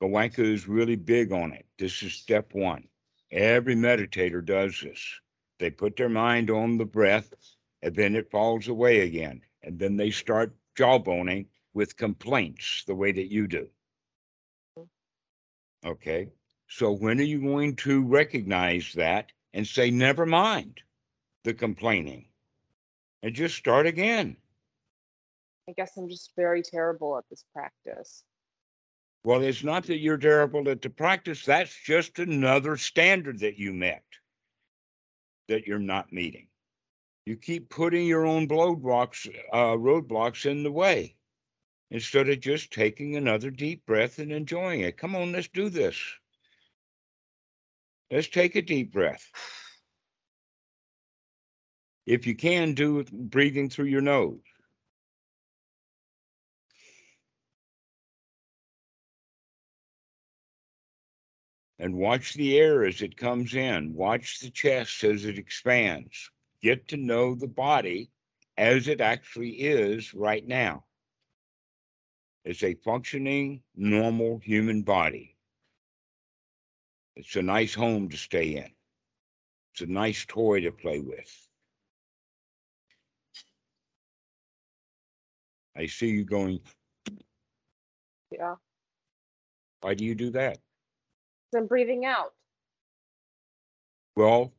Goenka 0.00 0.38
is 0.38 0.68
really 0.68 0.96
big 0.96 1.32
on 1.32 1.52
it. 1.52 1.66
This 1.76 2.02
is 2.02 2.14
step 2.14 2.54
one. 2.54 2.84
Every 3.30 3.74
meditator 3.74 4.44
does 4.44 4.80
this. 4.80 5.20
They 5.58 5.70
put 5.70 5.96
their 5.96 6.08
mind 6.08 6.50
on 6.50 6.78
the 6.78 6.84
breath 6.84 7.32
and 7.82 7.94
then 7.94 8.14
it 8.14 8.30
falls 8.30 8.68
away 8.68 9.00
again. 9.00 9.42
And 9.62 9.78
then 9.78 9.96
they 9.96 10.10
start 10.10 10.54
jawboning 10.76 11.46
with 11.74 11.96
complaints 11.96 12.84
the 12.86 12.94
way 12.94 13.12
that 13.12 13.30
you 13.32 13.46
do. 13.46 13.68
Okay. 15.84 16.28
So 16.68 16.92
when 16.92 17.20
are 17.20 17.24
you 17.24 17.40
going 17.40 17.76
to 17.76 18.04
recognize 18.04 18.92
that 18.94 19.30
and 19.52 19.66
say, 19.66 19.90
never 19.90 20.26
mind 20.26 20.80
the 21.44 21.54
complaining 21.54 22.26
and 23.22 23.34
just 23.34 23.56
start 23.56 23.86
again? 23.86 24.36
I 25.68 25.72
guess 25.72 25.96
I'm 25.96 26.08
just 26.08 26.32
very 26.36 26.62
terrible 26.62 27.18
at 27.18 27.24
this 27.30 27.44
practice. 27.52 28.24
Well, 29.26 29.42
it's 29.42 29.64
not 29.64 29.82
that 29.86 29.98
you're 29.98 30.18
terrible 30.18 30.68
at 30.68 30.82
the 30.82 30.88
practice. 30.88 31.44
That's 31.44 31.76
just 31.84 32.20
another 32.20 32.76
standard 32.76 33.40
that 33.40 33.58
you 33.58 33.72
met 33.72 34.04
that 35.48 35.66
you're 35.66 35.80
not 35.80 36.12
meeting. 36.12 36.46
You 37.24 37.36
keep 37.36 37.68
putting 37.68 38.06
your 38.06 38.24
own 38.24 38.46
roadblocks, 38.46 39.28
uh, 39.52 39.74
roadblocks 39.78 40.48
in 40.48 40.62
the 40.62 40.70
way 40.70 41.16
instead 41.90 42.28
of 42.28 42.38
just 42.38 42.72
taking 42.72 43.16
another 43.16 43.50
deep 43.50 43.84
breath 43.84 44.20
and 44.20 44.30
enjoying 44.30 44.82
it. 44.82 44.96
Come 44.96 45.16
on, 45.16 45.32
let's 45.32 45.48
do 45.48 45.70
this. 45.70 46.00
Let's 48.12 48.28
take 48.28 48.54
a 48.54 48.62
deep 48.62 48.92
breath. 48.92 49.28
If 52.06 52.28
you 52.28 52.36
can, 52.36 52.74
do 52.74 53.02
breathing 53.10 53.70
through 53.70 53.86
your 53.86 54.02
nose. 54.02 54.38
And 61.78 61.94
watch 61.96 62.34
the 62.34 62.58
air 62.58 62.84
as 62.84 63.02
it 63.02 63.16
comes 63.16 63.54
in. 63.54 63.94
Watch 63.94 64.40
the 64.40 64.50
chest 64.50 65.04
as 65.04 65.24
it 65.24 65.38
expands. 65.38 66.30
Get 66.62 66.88
to 66.88 66.96
know 66.96 67.34
the 67.34 67.48
body 67.48 68.10
as 68.56 68.88
it 68.88 69.00
actually 69.00 69.50
is 69.50 70.14
right 70.14 70.46
now. 70.46 70.84
It's 72.44 72.62
a 72.62 72.74
functioning, 72.74 73.62
normal 73.74 74.38
human 74.38 74.82
body. 74.82 75.36
It's 77.16 77.36
a 77.36 77.42
nice 77.42 77.74
home 77.74 78.08
to 78.10 78.16
stay 78.16 78.56
in. 78.56 78.70
It's 79.72 79.82
a 79.82 79.86
nice 79.86 80.24
toy 80.26 80.60
to 80.60 80.72
play 80.72 81.00
with. 81.00 81.48
I 85.76 85.86
see 85.86 86.08
you 86.08 86.24
going, 86.24 86.60
Yeah. 88.30 88.56
why 89.80 89.94
do 89.94 90.04
you 90.04 90.14
do 90.14 90.30
that? 90.30 90.58
I'm 91.54 91.66
breathing 91.66 92.04
out. 92.04 92.32
Well, 94.16 94.52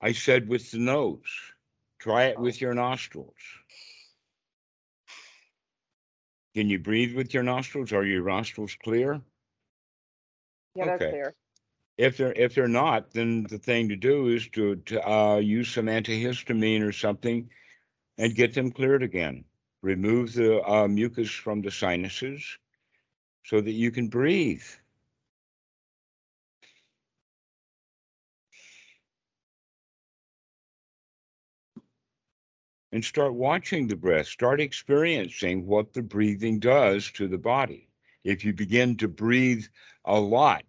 I 0.00 0.12
said 0.12 0.48
with 0.48 0.70
the 0.70 0.78
nose. 0.78 1.52
Try 1.98 2.24
it 2.24 2.38
with 2.38 2.60
your 2.60 2.74
nostrils. 2.74 3.34
Can 6.54 6.68
you 6.68 6.78
breathe 6.78 7.14
with 7.14 7.32
your 7.32 7.42
nostrils? 7.42 7.92
Are 7.92 8.04
your 8.04 8.24
nostrils 8.24 8.76
clear? 8.82 9.22
Yeah, 10.74 10.86
they're 10.86 10.96
Okay. 10.96 11.10
clear. 11.10 11.34
If 11.98 12.16
they're 12.16 12.32
if 12.32 12.54
they're 12.54 12.68
not, 12.68 13.12
then 13.12 13.44
the 13.44 13.58
thing 13.58 13.88
to 13.90 13.96
do 13.96 14.28
is 14.28 14.48
to 14.48 14.76
to 14.76 15.08
uh, 15.08 15.36
use 15.36 15.70
some 15.70 15.86
antihistamine 15.86 16.82
or 16.82 16.92
something, 16.92 17.48
and 18.18 18.34
get 18.34 18.54
them 18.54 18.72
cleared 18.72 19.02
again. 19.02 19.44
Remove 19.82 20.32
the 20.32 20.62
uh, 20.62 20.88
mucus 20.88 21.30
from 21.30 21.62
the 21.62 21.70
sinuses, 21.70 22.58
so 23.44 23.60
that 23.60 23.72
you 23.72 23.90
can 23.90 24.08
breathe. 24.08 24.64
And 32.92 33.04
start 33.04 33.34
watching 33.34 33.88
the 33.88 33.96
breath, 33.96 34.26
start 34.26 34.60
experiencing 34.60 35.66
what 35.66 35.94
the 35.94 36.02
breathing 36.02 36.58
does 36.58 37.10
to 37.12 37.26
the 37.26 37.38
body. 37.38 37.88
If 38.22 38.44
you 38.44 38.52
begin 38.52 38.96
to 38.98 39.08
breathe 39.08 39.64
a 40.04 40.20
lot, 40.20 40.62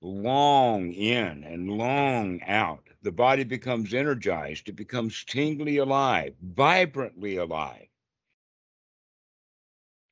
long 0.00 0.92
in 0.92 1.44
and 1.44 1.70
long 1.70 2.42
out, 2.42 2.88
the 3.02 3.12
body 3.12 3.44
becomes 3.44 3.94
energized, 3.94 4.68
it 4.68 4.76
becomes 4.76 5.24
tingly 5.24 5.76
alive, 5.76 6.34
vibrantly 6.42 7.36
alive. 7.36 7.86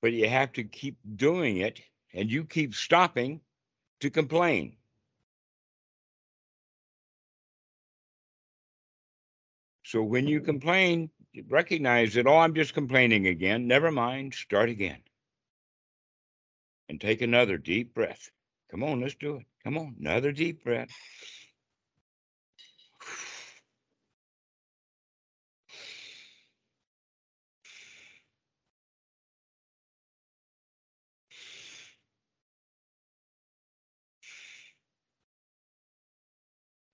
But 0.01 0.12
you 0.12 0.29
have 0.29 0.53
to 0.53 0.64
keep 0.64 0.97
doing 1.17 1.59
it 1.59 1.81
and 2.14 2.31
you 2.31 2.45
keep 2.45 2.75
stopping 2.75 3.41
to 4.01 4.11
complain. 4.11 4.77
So 9.83 10.03
when 10.03 10.27
you 10.27 10.41
complain, 10.41 11.11
recognize 11.49 12.14
that, 12.14 12.26
oh, 12.26 12.39
I'm 12.39 12.55
just 12.55 12.74
complaining 12.74 13.26
again. 13.26 13.66
Never 13.66 13.91
mind, 13.91 14.34
start 14.34 14.68
again. 14.68 15.01
And 16.89 17.01
take 17.01 17.20
another 17.20 17.59
deep 17.59 17.95
breath. 17.95 18.30
Come 18.70 18.82
on, 18.82 19.01
let's 19.01 19.14
do 19.14 19.37
it. 19.37 19.47
Come 19.64 19.76
on, 19.76 19.97
another 20.01 20.32
deep 20.32 20.64
breath. 20.64 20.89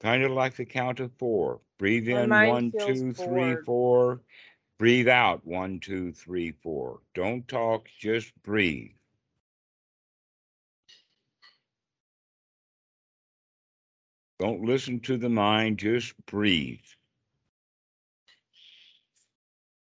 Kind 0.02 0.24
of 0.24 0.32
like 0.32 0.56
the 0.56 0.64
count 0.64 0.98
of 0.98 1.12
four. 1.12 1.60
Breathe 1.78 2.08
in 2.08 2.28
one, 2.28 2.72
two, 2.72 3.12
three, 3.12 3.54
four. 3.64 4.20
Breathe 4.78 5.08
out 5.08 5.46
one, 5.46 5.80
two, 5.80 6.12
three, 6.12 6.52
four. 6.62 7.00
Don't 7.14 7.46
talk, 7.46 7.88
just 7.98 8.32
breathe. 8.42 8.90
Don't 14.40 14.64
listen 14.64 14.98
to 15.00 15.16
the 15.16 15.28
mind, 15.28 15.78
just 15.78 16.14
breathe. 16.26 16.80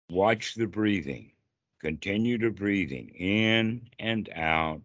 Watch 0.10 0.56
the 0.56 0.66
breathing. 0.66 1.32
Continue 1.80 2.38
to 2.40 2.52
breathing 2.52 3.08
in 3.10 3.88
and 4.00 4.30
out 4.36 4.82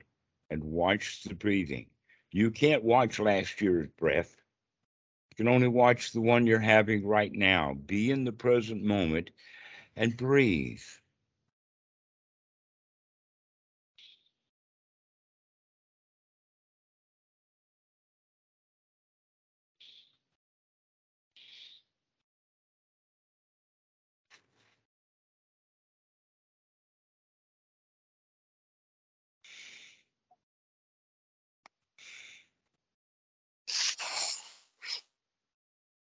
and 0.48 0.62
watch 0.62 1.24
the 1.24 1.34
breathing. 1.34 1.86
You 2.30 2.52
can't 2.52 2.84
watch 2.84 3.18
last 3.18 3.60
year's 3.60 3.88
breath. 3.98 4.36
You 5.30 5.36
can 5.36 5.48
only 5.48 5.66
watch 5.66 6.12
the 6.12 6.20
one 6.20 6.46
you're 6.46 6.60
having 6.60 7.04
right 7.04 7.32
now. 7.32 7.74
Be 7.86 8.12
in 8.12 8.22
the 8.24 8.32
present 8.32 8.84
moment 8.84 9.30
and 9.96 10.16
breathe. 10.16 10.80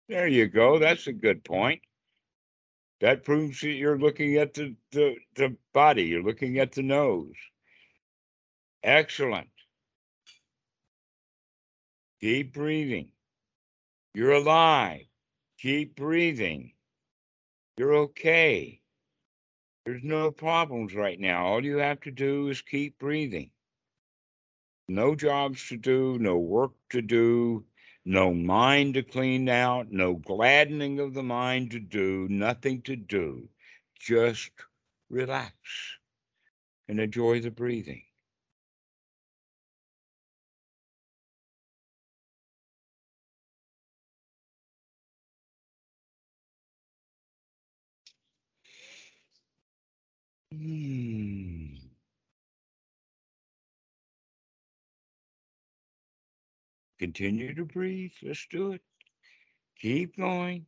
There 0.09 0.29
you 0.29 0.49
go. 0.49 0.79
That's 0.79 1.07
a 1.09 1.13
good 1.15 1.45
point. 1.45 1.83
That 3.03 3.25
proves 3.25 3.61
that 3.63 3.73
you're 3.73 3.99
looking 3.99 4.37
at 4.37 4.55
the, 4.55 4.77
the, 4.93 5.17
the 5.35 5.57
body, 5.75 6.05
you're 6.05 6.23
looking 6.23 6.61
at 6.61 6.71
the 6.71 6.83
nose. 6.83 7.35
Excellent. 8.85 9.49
Keep 12.21 12.55
breathing. 12.55 13.09
You're 14.15 14.35
alive. 14.35 15.07
Keep 15.59 15.97
breathing. 15.97 16.75
You're 17.77 17.95
okay. 17.95 18.81
There's 19.85 20.05
no 20.05 20.31
problems 20.31 20.95
right 20.95 21.19
now. 21.19 21.45
All 21.45 21.65
you 21.65 21.79
have 21.79 22.01
to 22.03 22.13
do 22.13 22.51
is 22.51 22.63
keep 22.63 23.01
breathing. 23.01 23.51
No 24.89 25.17
jobs 25.17 25.67
to 25.71 25.77
do, 25.77 26.19
no 26.21 26.39
work 26.39 26.71
to 26.91 27.03
do, 27.03 27.65
no 28.05 28.33
mind 28.35 28.95
to 28.95 29.03
clean 29.03 29.49
out, 29.49 29.91
no 29.93 30.15
gladdening 30.15 31.01
of 31.01 31.15
the 31.15 31.23
mind 31.23 31.71
to 31.73 31.81
do, 31.81 32.29
nothing 32.31 32.83
to 32.83 32.97
do. 32.97 33.49
Just 34.01 34.51
relax 35.11 35.55
and 36.89 37.01
enjoy 37.01 37.41
the 37.41 37.51
breathing. 37.51 38.05
Hmm. 50.53 51.12
Continue 57.03 57.53
to 57.55 57.65
breathe. 57.65 58.13
Let's 58.23 58.47
do 58.49 58.75
it. 58.75 58.81
Keep 59.81 60.19
going. 60.19 60.65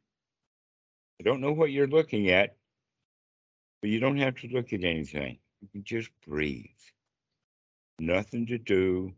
I 1.20 1.22
don't 1.22 1.41
know 1.41 1.53
what 1.53 1.70
you're 1.70 1.87
looking 1.87 2.28
at, 2.28 2.57
but 3.80 3.91
you 3.91 4.01
don't 4.01 4.16
have 4.16 4.35
to 4.41 4.49
look 4.49 4.72
at 4.72 4.82
anything. 4.82 5.39
You 5.62 5.68
can 5.70 5.85
just 5.85 6.11
breathe. 6.26 6.66
Nothing 8.01 8.47
to 8.47 8.59
do. 8.59 9.12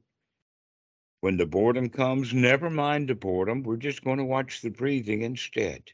When 1.22 1.38
the 1.38 1.46
boredom 1.46 1.88
comes, 1.88 2.34
never 2.34 2.68
mind 2.68 3.08
the 3.08 3.14
boredom. 3.14 3.62
We're 3.62 3.78
just 3.78 4.04
going 4.04 4.18
to 4.18 4.24
watch 4.24 4.60
the 4.60 4.68
breathing 4.68 5.22
instead. 5.22 5.84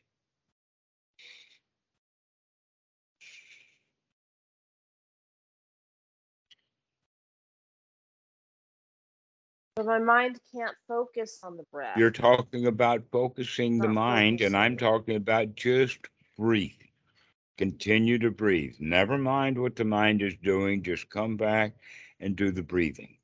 But 9.82 9.98
my 9.98 9.98
mind 9.98 10.38
can't 10.54 10.76
focus 10.86 11.40
on 11.42 11.56
the 11.56 11.64
breath. 11.72 11.98
You're 11.98 12.12
talking 12.12 12.66
about 12.66 13.02
focusing 13.10 13.80
the 13.80 13.88
Not 13.88 13.94
mind, 13.94 14.40
and 14.40 14.56
I'm 14.56 14.76
talking 14.76 15.16
about 15.16 15.56
just 15.56 15.98
breathe. 16.38 16.70
Continue 17.58 18.20
to 18.20 18.30
breathe. 18.30 18.76
Never 18.78 19.18
mind 19.18 19.60
what 19.60 19.74
the 19.74 19.84
mind 19.84 20.22
is 20.22 20.36
doing. 20.36 20.84
Just 20.84 21.10
come 21.10 21.36
back 21.36 21.74
and 22.20 22.36
do 22.36 22.52
the 22.52 22.62
breathing. 22.62 23.16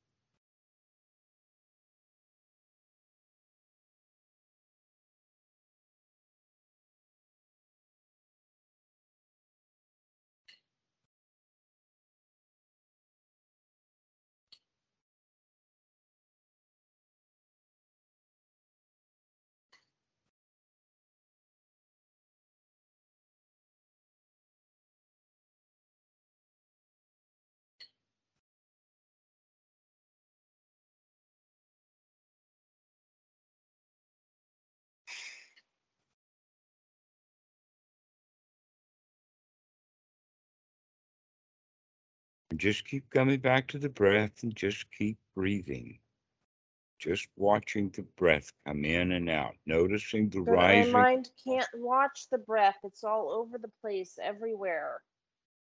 And 42.58 42.62
just 42.62 42.86
keep 42.86 43.08
coming 43.10 43.38
back 43.38 43.68
to 43.68 43.78
the 43.78 43.88
breath 43.88 44.42
and 44.42 44.52
just 44.52 44.90
keep 44.90 45.16
breathing. 45.36 46.00
Just 46.98 47.28
watching 47.36 47.88
the 47.90 48.02
breath 48.16 48.50
come 48.66 48.84
in 48.84 49.12
and 49.12 49.30
out, 49.30 49.54
noticing 49.64 50.28
the 50.28 50.40
But 50.40 50.56
my 50.56 50.84
mind 50.86 51.30
can't 51.46 51.68
watch 51.76 52.26
the 52.32 52.38
breath. 52.38 52.74
It's 52.82 53.04
all 53.04 53.30
over 53.30 53.58
the 53.58 53.70
place, 53.80 54.18
everywhere. 54.20 55.02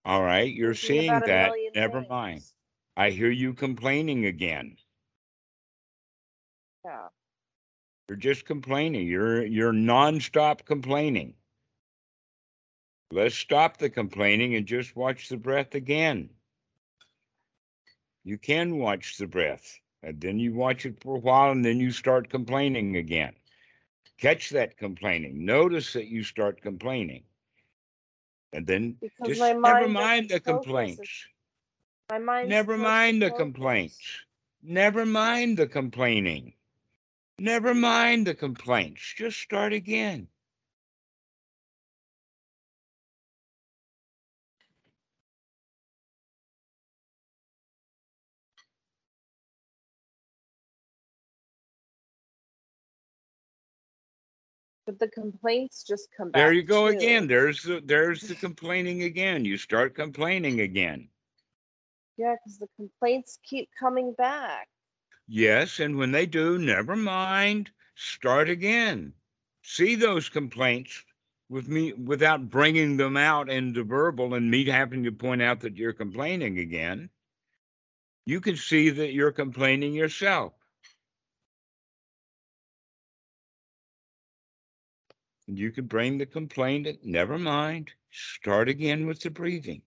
All 0.07 0.23
right, 0.23 0.51
you're 0.51 0.73
seeing 0.73 1.11
that. 1.11 1.53
Never 1.75 2.03
mind. 2.09 2.45
I 2.97 3.11
hear 3.11 3.31
you 3.31 3.53
complaining 3.53 4.25
again. 4.25 4.79
Yeah. 6.87 7.09
You're 8.09 8.17
just 8.17 8.47
complaining. 8.47 9.07
You're 9.07 9.45
you're 9.45 9.75
nonstop 9.75 10.65
complaining. 10.65 11.35
Let's 13.13 13.35
stop 13.35 13.77
the 13.77 13.91
complaining 13.91 14.55
and 14.55 14.65
just 14.65 14.97
watch 14.97 15.29
the 15.29 15.37
breath 15.37 15.75
again. 15.75 16.31
You 18.25 18.39
can 18.39 18.79
watch 18.79 19.17
the 19.17 19.27
breath, 19.27 19.79
and 20.03 20.21
then 20.21 20.39
you 20.39 20.55
watch 20.55 20.87
it 20.87 21.03
for 21.03 21.17
a 21.17 21.21
while, 21.21 21.51
and 21.51 21.65
then 21.65 21.81
you 21.81 21.91
start 21.91 22.29
complaining 22.29 22.97
again. 22.97 23.35
Catch 24.19 24.51
that 24.51 24.77
complaining. 24.77 25.45
Notice 25.45 25.95
that 25.95 26.09
you 26.09 26.23
start 26.23 26.61
complaining, 26.61 27.25
and 28.53 28.67
then 28.67 28.97
Because 29.01 29.39
just 29.39 29.41
never 29.41 29.89
mind 29.89 29.93
mind 29.93 30.29
the 30.29 30.41
complaints. 30.41 31.27
My 32.11 32.19
mind. 32.19 32.49
Never 32.49 32.77
mind 32.77 33.23
the 33.23 33.31
complaints. 33.31 34.25
Never 34.63 35.07
mind 35.07 35.57
the 35.57 35.67
complaining. 35.67 36.55
Never 37.39 37.73
mind 37.73 38.27
the 38.27 38.35
complaints. 38.35 39.15
Just 39.17 39.39
start 39.39 39.73
again. 39.73 40.29
But 54.91 54.99
the 54.99 55.21
complaints 55.21 55.85
just 55.85 56.09
come 56.17 56.33
back. 56.33 56.41
There 56.41 56.53
you 56.53 56.65
go 56.65 56.91
too. 56.91 56.97
again. 56.97 57.29
There's 57.29 57.63
the 57.63 57.81
there's 57.85 58.23
the 58.23 58.35
complaining 58.35 59.05
again. 59.05 59.45
You 59.45 59.57
start 59.57 59.95
complaining 59.95 60.63
again. 60.63 61.09
Yeah, 62.17 62.35
because 62.35 62.59
the 62.59 62.67
complaints 62.75 63.39
keep 63.45 63.69
coming 63.79 64.15
back. 64.19 64.67
Yes, 65.29 65.79
and 65.79 65.97
when 65.97 66.11
they 66.11 66.27
do, 66.27 66.59
never 66.59 66.97
mind. 66.97 67.71
Start 67.95 68.49
again. 68.49 69.13
See 69.63 69.95
those 69.95 70.29
complaints 70.29 71.05
with 71.49 71.69
me 71.69 71.93
without 71.93 72.51
bringing 72.51 72.97
them 72.97 73.17
out 73.17 73.49
into 73.49 73.85
verbal 73.85 74.35
and 74.35 74.51
me 74.51 74.65
having 74.65 75.05
to 75.05 75.13
point 75.13 75.41
out 75.41 75.61
that 75.61 75.77
you're 75.77 75.93
complaining 75.93 76.59
again. 76.59 77.11
You 78.27 78.41
can 78.41 78.57
see 78.57 78.91
that 78.91 79.13
you're 79.13 79.31
complaining 79.31 79.95
yourself. 79.95 80.53
You 85.59 85.71
can 85.73 85.87
bring 85.87 86.19
the 86.19 86.27
complaint, 86.27 86.87
never 87.05 87.39
mind. 87.39 87.93
start 88.11 88.69
again 88.69 89.07
with 89.07 89.21
the 89.21 89.31
breathing. 89.31 89.83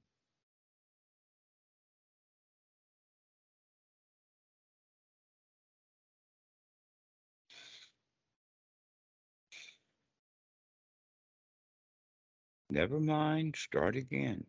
Never 12.69 12.99
mind, 12.99 13.55
start 13.55 13.95
again. 13.95 14.45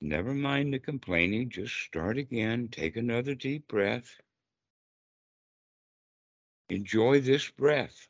Never 0.00 0.34
mind 0.34 0.74
the 0.74 0.80
complaining, 0.80 1.50
just 1.50 1.74
start 1.74 2.18
again. 2.18 2.68
Take 2.68 2.96
another 2.96 3.34
deep 3.36 3.68
breath. 3.68 4.16
Enjoy 6.70 7.20
this 7.20 7.48
breath. 7.50 8.08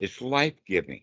It's 0.00 0.20
life 0.20 0.64
giving. 0.66 1.02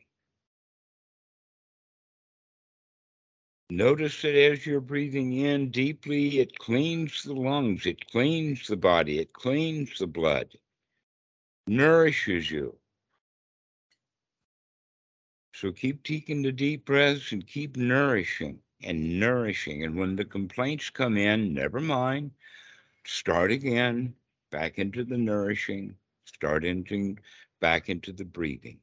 Notice 3.69 4.21
that 4.21 4.35
as 4.35 4.65
you're 4.65 4.81
breathing 4.81 5.33
in 5.33 5.71
deeply, 5.71 6.39
it 6.39 6.57
cleans 6.57 7.23
the 7.23 7.33
lungs, 7.33 7.85
it 7.85 8.09
cleans 8.09 8.67
the 8.67 8.77
body, 8.77 9.19
it 9.19 9.33
cleans 9.33 9.99
the 9.99 10.07
blood, 10.07 10.57
nourishes 11.67 12.49
you. 12.49 12.77
So 15.53 15.71
keep 15.71 16.03
taking 16.03 16.41
the 16.41 16.51
deep 16.51 16.85
breaths 16.85 17.31
and 17.31 17.45
keep 17.45 17.75
nourishing 17.77 18.61
and 18.83 19.19
nourishing. 19.19 19.83
And 19.83 19.97
when 19.97 20.15
the 20.15 20.25
complaints 20.25 20.89
come 20.89 21.17
in, 21.17 21.53
never 21.53 21.79
mind. 21.79 22.31
Start 23.05 23.51
again, 23.51 24.15
back 24.51 24.77
into 24.79 25.03
the 25.03 25.17
nourishing, 25.17 25.95
start 26.27 26.65
into 26.65 27.17
back 27.61 27.89
into 27.89 28.13
the 28.13 28.25
breathing. 28.25 28.79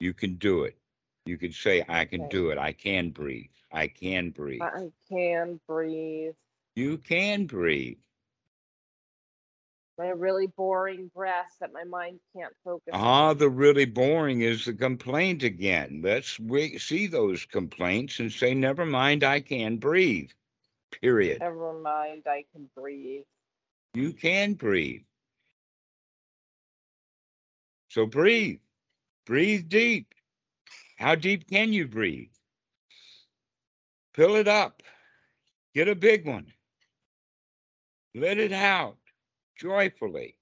You 0.00 0.14
can 0.14 0.36
do 0.36 0.64
it. 0.64 0.78
You 1.26 1.38
can 1.38 1.52
say, 1.52 1.84
I 1.88 2.04
can 2.06 2.24
Okay. 2.24 2.28
do 2.28 2.50
it. 2.50 2.58
I 2.58 2.72
can 2.72 3.10
breathe. 3.10 3.50
I 3.72 3.88
can 3.88 4.30
breathe. 4.30 4.70
I 4.70 4.92
can 5.08 5.60
breathe. 5.66 6.34
You 6.76 6.98
can 6.98 7.46
breathe. 7.46 7.98
My 9.98 10.08
really 10.08 10.46
boring 10.46 11.08
breath 11.08 11.56
that 11.60 11.72
my 11.72 11.84
mind 11.84 12.20
can't 12.34 12.56
focus 12.64 12.94
Ah, 12.94 13.32
on. 13.32 13.34
the 13.34 13.50
really 13.50 13.84
boring 13.84 14.40
is 14.42 14.64
the 14.64 14.72
complaint 14.74 15.42
again. 15.42 16.00
Let's 16.02 16.38
we 16.38 16.78
see 16.78 17.06
those 17.06 17.44
complaints 17.44 18.20
and 18.20 18.32
say, 18.32 18.54
never 18.54 18.86
mind, 18.86 19.24
I 19.24 19.40
can 19.40 19.78
breathe. 19.78 20.30
Period. 20.90 21.44
Never 21.44 21.72
mind, 21.72 22.26
I 22.26 22.44
can 22.52 22.70
breathe. 22.74 23.24
You 23.94 24.12
can 24.12 24.54
breathe. 24.54 25.04
So 27.90 28.06
breathe. 28.06 28.60
Breathe 29.26 29.68
deep. 29.68 30.14
How 30.96 31.16
deep 31.16 31.48
can 31.50 31.72
you 31.72 31.88
breathe? 31.88 32.30
Fill 34.14 34.36
it 34.36 34.48
up. 34.48 34.82
Get 35.74 35.88
a 35.88 35.94
big 35.94 36.26
one. 36.26 36.46
Let 38.14 38.38
it 38.38 38.52
out 38.52 38.96
joyfully. 39.58 40.36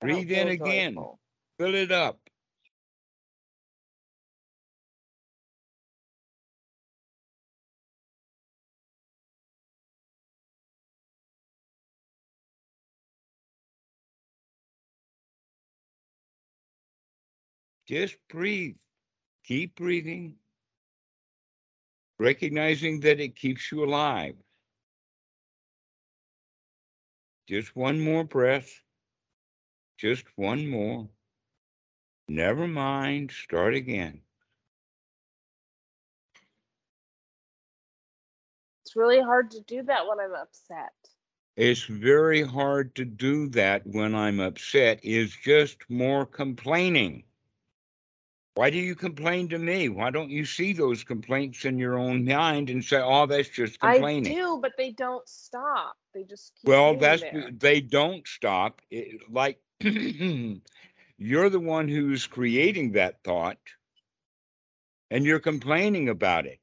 Breathe 0.00 0.30
in 0.30 0.48
again. 0.48 0.94
joyful. 0.94 1.20
Fill 1.58 1.74
it 1.74 1.92
up. 1.92 2.19
Just 17.90 18.18
breathe. 18.28 18.76
Keep 19.44 19.74
breathing. 19.74 20.36
Recognizing 22.20 23.00
that 23.00 23.18
it 23.18 23.34
keeps 23.34 23.72
you 23.72 23.82
alive. 23.82 24.36
Just 27.48 27.74
one 27.74 27.98
more 27.98 28.22
breath. 28.22 28.70
Just 29.98 30.24
one 30.36 30.68
more. 30.68 31.08
Never 32.28 32.68
mind. 32.68 33.32
Start 33.32 33.74
again. 33.74 34.20
It's 38.84 38.94
really 38.94 39.20
hard 39.20 39.50
to 39.50 39.60
do 39.62 39.82
that 39.82 40.06
when 40.06 40.20
I'm 40.20 40.34
upset. 40.40 40.92
It's 41.56 41.82
very 41.82 42.42
hard 42.42 42.94
to 42.94 43.04
do 43.04 43.48
that 43.48 43.84
when 43.84 44.14
I'm 44.14 44.38
upset, 44.38 45.00
is 45.04 45.34
just 45.34 45.78
more 45.88 46.24
complaining. 46.24 47.24
Why 48.54 48.70
do 48.70 48.78
you 48.78 48.94
complain 48.94 49.48
to 49.50 49.58
me? 49.58 49.88
Why 49.88 50.10
don't 50.10 50.30
you 50.30 50.44
see 50.44 50.72
those 50.72 51.04
complaints 51.04 51.64
in 51.64 51.78
your 51.78 51.98
own 51.98 52.24
mind 52.24 52.68
and 52.68 52.84
say, 52.84 53.00
oh, 53.00 53.26
that's 53.26 53.48
just 53.48 53.78
complaining? 53.80 54.32
I 54.32 54.34
do, 54.34 54.58
but 54.60 54.72
they 54.76 54.90
don't 54.90 55.26
stop. 55.28 55.96
They 56.12 56.24
just 56.24 56.54
keep 56.56 56.68
Well, 56.68 56.96
that's 56.96 57.22
there. 57.22 57.50
they 57.52 57.80
don't 57.80 58.26
stop. 58.26 58.82
It, 58.90 59.30
like 59.30 59.60
you're 59.80 61.48
the 61.48 61.60
one 61.60 61.88
who's 61.88 62.26
creating 62.26 62.92
that 62.92 63.22
thought, 63.22 63.58
and 65.10 65.24
you're 65.24 65.40
complaining 65.40 66.08
about 66.08 66.46
it. 66.46 66.58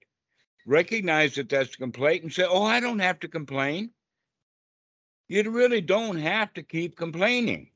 Recognize 0.66 1.36
that 1.36 1.50
that's 1.50 1.74
a 1.76 1.78
complaint 1.78 2.24
and 2.24 2.34
say, 2.34 2.44
"Oh, 2.44 2.64
I 2.64 2.82
don't 2.82 3.00
have 3.00 3.20
to 3.22 3.30
complain." 3.30 3.92
You 5.30 5.50
really 5.52 5.82
don't 5.82 6.18
have 6.18 6.54
to 6.54 6.64
keep 6.64 6.98
complaining. 6.98 7.72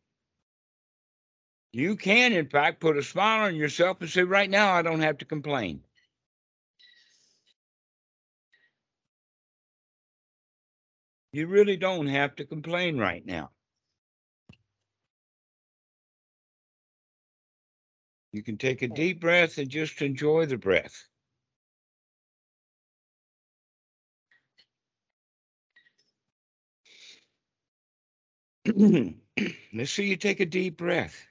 You 1.73 1.95
can, 1.95 2.33
in 2.33 2.49
fact, 2.49 2.81
put 2.81 2.97
a 2.97 3.03
smile 3.03 3.45
on 3.47 3.55
yourself 3.55 4.01
and 4.01 4.09
say, 4.09 4.23
"Right 4.23 4.49
now, 4.49 4.73
I 4.73 4.81
don't 4.81 5.01
have 5.01 5.19
to 5.19 5.25
complain." 5.25 5.83
You 11.33 11.47
really 11.47 11.77
don't 11.77 12.07
have 12.07 12.35
to 12.37 12.45
complain 12.45 12.97
right 12.97 13.25
now. 13.25 13.51
You 18.33 18.43
can 18.43 18.57
take 18.57 18.81
a 18.81 18.87
deep 18.87 19.21
breath 19.21 19.57
and 19.57 19.69
just 19.69 20.01
enjoy 20.01 20.45
the 20.45 20.57
breath. 20.57 21.07
Let's 29.73 29.91
see 29.91 30.07
you 30.07 30.17
take 30.17 30.39
a 30.39 30.45
deep 30.45 30.77
breath, 30.77 31.27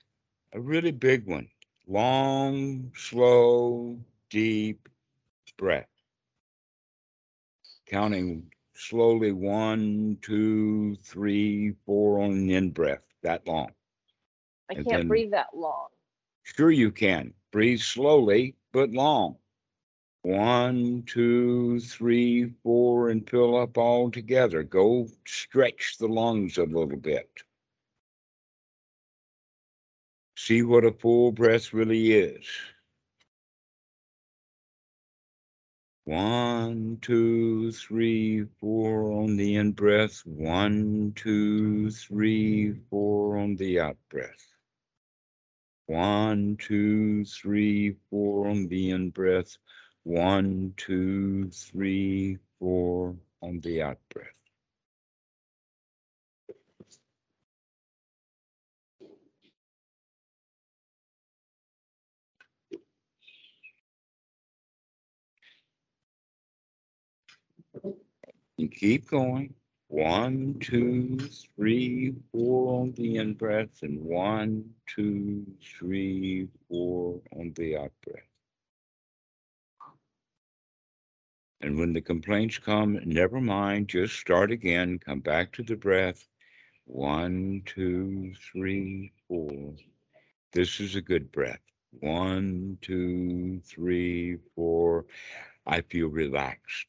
a 0.52 0.60
really 0.60 0.90
big 0.92 1.26
one. 1.26 1.48
Long, 1.86 2.92
slow, 2.94 3.98
deep 4.30 4.88
breath. 5.56 5.88
Counting 7.86 8.50
slowly 8.74 9.32
one, 9.32 10.18
two, 10.22 10.96
three, 10.96 11.72
four 11.84 12.20
on 12.20 12.46
the 12.46 12.54
in 12.54 12.70
breath, 12.70 13.02
that 13.22 13.46
long. 13.46 13.72
I 14.70 14.74
and 14.74 14.84
can't 14.86 14.98
then- 14.98 15.08
breathe 15.08 15.32
that 15.32 15.54
long. 15.54 15.88
Sure, 16.42 16.70
you 16.70 16.90
can. 16.90 17.34
Breathe 17.52 17.80
slowly, 17.80 18.56
but 18.72 18.90
long. 18.90 19.36
One, 20.22 21.02
two, 21.06 21.80
three, 21.80 22.52
four, 22.62 23.10
and 23.10 23.28
fill 23.28 23.56
up 23.56 23.78
all 23.78 24.10
together. 24.10 24.62
Go 24.62 25.08
stretch 25.26 25.96
the 25.98 26.08
lungs 26.08 26.58
a 26.58 26.64
little 26.64 26.96
bit. 26.96 27.30
See 30.42 30.62
what 30.62 30.86
a 30.86 30.92
full 30.92 31.32
breath 31.32 31.74
really 31.74 32.12
is. 32.12 32.46
One, 36.06 36.96
two, 37.02 37.72
three, 37.72 38.46
four 38.58 39.12
on 39.12 39.36
the 39.36 39.56
in 39.56 39.72
breath. 39.72 40.22
One, 40.24 41.12
two, 41.14 41.90
three, 41.90 42.72
four 42.88 43.36
on 43.36 43.56
the 43.56 43.80
out 43.80 43.98
breath. 44.08 44.46
One, 45.86 46.56
two, 46.56 47.26
three, 47.26 47.96
four 48.08 48.48
on 48.48 48.66
the 48.68 48.92
in 48.92 49.10
breath. 49.10 49.58
One, 50.04 50.72
two, 50.78 51.50
three, 51.50 52.38
four 52.58 53.14
on 53.42 53.60
the 53.60 53.82
out 53.82 53.98
breath. 54.08 54.39
You 68.60 68.68
keep 68.68 69.08
going. 69.08 69.54
One, 69.88 70.58
two, 70.60 71.18
three, 71.56 72.12
four 72.30 72.82
on 72.82 72.92
the 72.92 73.16
in 73.16 73.32
breath, 73.32 73.80
and 73.80 73.98
one, 74.04 74.74
two, 74.86 75.46
three, 75.78 76.46
four 76.68 77.22
on 77.32 77.54
the 77.56 77.78
out 77.78 77.92
breath. 78.06 78.22
And 81.62 81.78
when 81.78 81.94
the 81.94 82.02
complaints 82.02 82.58
come, 82.58 83.00
never 83.06 83.40
mind, 83.40 83.88
just 83.88 84.16
start 84.16 84.50
again, 84.50 84.98
come 84.98 85.20
back 85.20 85.52
to 85.52 85.62
the 85.62 85.76
breath. 85.76 86.28
One, 86.84 87.62
two, 87.64 88.34
three, 88.52 89.10
four. 89.26 89.72
This 90.52 90.80
is 90.80 90.96
a 90.96 91.00
good 91.00 91.32
breath. 91.32 91.64
One, 92.00 92.76
two, 92.82 93.62
three, 93.64 94.36
four. 94.54 95.06
I 95.66 95.80
feel 95.80 96.08
relaxed. 96.08 96.88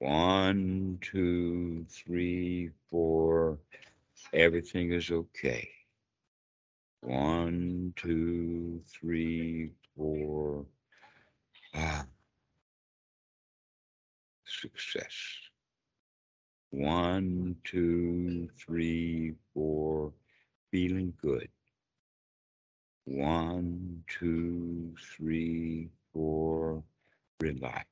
One, 0.00 0.98
two, 1.02 1.84
three, 1.90 2.70
four. 2.88 3.58
Everything 4.32 4.92
is 4.94 5.10
okay. 5.10 5.68
One, 7.02 7.92
two, 7.96 8.80
three, 8.88 9.72
four. 9.94 10.64
Ah. 11.74 12.06
Success. 14.46 15.12
One, 16.70 17.56
two, 17.64 18.48
three, 18.58 19.34
four. 19.52 20.14
Feeling 20.70 21.12
good. 21.20 21.50
One, 23.04 24.02
two, 24.08 24.94
three, 25.14 25.90
four. 26.14 26.82
Relax. 27.42 27.86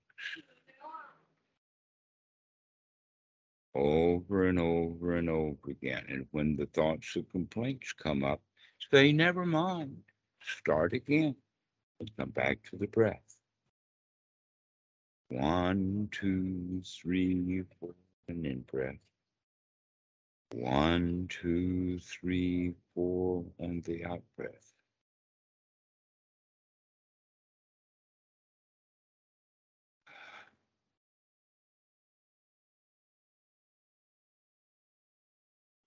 Over 3.79 4.49
and 4.49 4.59
over 4.59 5.14
and 5.14 5.31
over 5.31 5.70
again. 5.70 6.05
And 6.09 6.26
when 6.33 6.57
the 6.57 6.66
thoughts 6.66 7.14
of 7.14 7.31
complaints 7.31 7.93
come 7.93 8.24
up, 8.24 8.43
say, 8.91 9.12
never 9.12 9.47
mind. 9.47 10.03
Start 10.43 10.95
again 10.95 11.37
and 12.01 12.11
come 12.16 12.31
back 12.31 12.59
to 12.70 12.76
the 12.76 12.89
breath. 12.89 13.22
One, 15.29 16.09
two, 16.11 16.83
three, 16.85 17.62
four, 17.79 17.95
and 18.26 18.45
in 18.45 18.62
breath. 18.62 18.97
One, 20.55 21.29
two, 21.29 22.01
three, 22.01 22.74
four, 22.95 23.45
and 23.61 23.85
the 23.85 24.07
out 24.07 24.24
breath. 24.37 24.72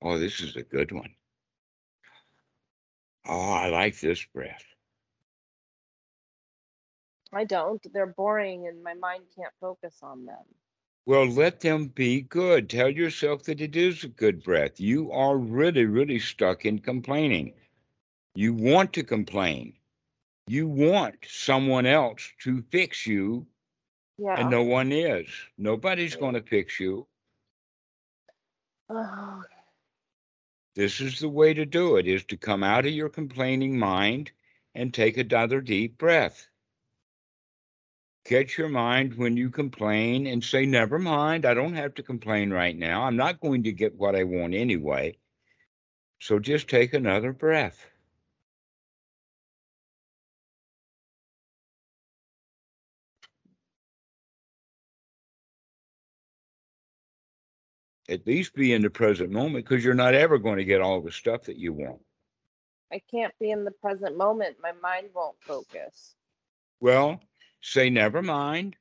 Oh, 0.01 0.17
this 0.17 0.39
is 0.41 0.55
a 0.55 0.63
good 0.63 0.91
one. 0.91 1.13
Oh, 3.27 3.51
I 3.53 3.69
like 3.69 3.99
this 3.99 4.23
breath. 4.25 4.63
I 7.33 7.45
don't. 7.45 7.81
They're 7.93 8.07
boring 8.07 8.67
and 8.67 8.83
my 8.83 8.93
mind 8.95 9.23
can't 9.35 9.53
focus 9.61 9.99
on 10.01 10.25
them. 10.25 10.43
Well, 11.05 11.27
let 11.27 11.59
them 11.61 11.87
be 11.87 12.21
good. 12.21 12.69
Tell 12.69 12.89
yourself 12.89 13.43
that 13.43 13.61
it 13.61 13.75
is 13.75 14.03
a 14.03 14.07
good 14.09 14.43
breath. 14.43 14.79
You 14.79 15.11
are 15.11 15.37
really, 15.37 15.85
really 15.85 16.19
stuck 16.19 16.65
in 16.65 16.79
complaining. 16.79 17.53
You 18.35 18.53
want 18.53 18.93
to 18.93 19.03
complain. 19.03 19.73
You 20.47 20.67
want 20.67 21.15
someone 21.27 21.85
else 21.85 22.31
to 22.43 22.63
fix 22.71 23.07
you, 23.07 23.47
Yeah. 24.17 24.39
and 24.39 24.49
no 24.49 24.63
one 24.63 24.91
is. 24.91 25.27
Nobody's 25.57 26.15
going 26.15 26.35
to 26.35 26.41
fix 26.41 26.79
you. 26.79 27.07
Oh, 28.89 29.43
This 30.73 31.01
is 31.01 31.19
the 31.19 31.29
way 31.29 31.53
to 31.53 31.65
do 31.65 31.97
it 31.97 32.07
is 32.07 32.23
to 32.25 32.37
come 32.37 32.63
out 32.63 32.85
of 32.85 32.93
your 32.93 33.09
complaining 33.09 33.77
mind 33.77 34.31
and 34.73 34.93
take 34.93 35.17
another 35.17 35.59
deep 35.59 35.97
breath. 35.97 36.47
Catch 38.23 38.57
your 38.57 38.69
mind 38.69 39.15
when 39.15 39.35
you 39.35 39.49
complain 39.49 40.27
and 40.27 40.43
say, 40.43 40.65
Never 40.65 40.97
mind, 40.97 41.45
I 41.45 41.53
don't 41.53 41.75
have 41.75 41.95
to 41.95 42.03
complain 42.03 42.51
right 42.53 42.77
now. 42.77 43.03
I'm 43.03 43.17
not 43.17 43.41
going 43.41 43.63
to 43.63 43.73
get 43.73 43.95
what 43.95 44.15
I 44.15 44.23
want 44.23 44.53
anyway. 44.53 45.17
So 46.19 46.39
just 46.39 46.69
take 46.69 46.93
another 46.93 47.33
breath. 47.33 47.90
At 58.11 58.27
least 58.27 58.53
be 58.53 58.73
in 58.73 58.81
the 58.81 58.89
present 58.89 59.31
moment 59.31 59.65
because 59.65 59.85
you're 59.85 59.93
not 59.93 60.13
ever 60.13 60.37
going 60.37 60.57
to 60.57 60.65
get 60.65 60.81
all 60.81 60.99
the 60.99 61.13
stuff 61.13 61.43
that 61.43 61.55
you 61.55 61.71
want. 61.71 62.01
I 62.91 63.01
can't 63.09 63.33
be 63.39 63.51
in 63.51 63.63
the 63.63 63.71
present 63.71 64.17
moment. 64.17 64.57
My 64.61 64.73
mind 64.83 65.07
won't 65.15 65.37
focus. 65.39 66.15
Well, 66.81 67.21
say 67.61 67.89
never 67.89 68.21
mind 68.21 68.75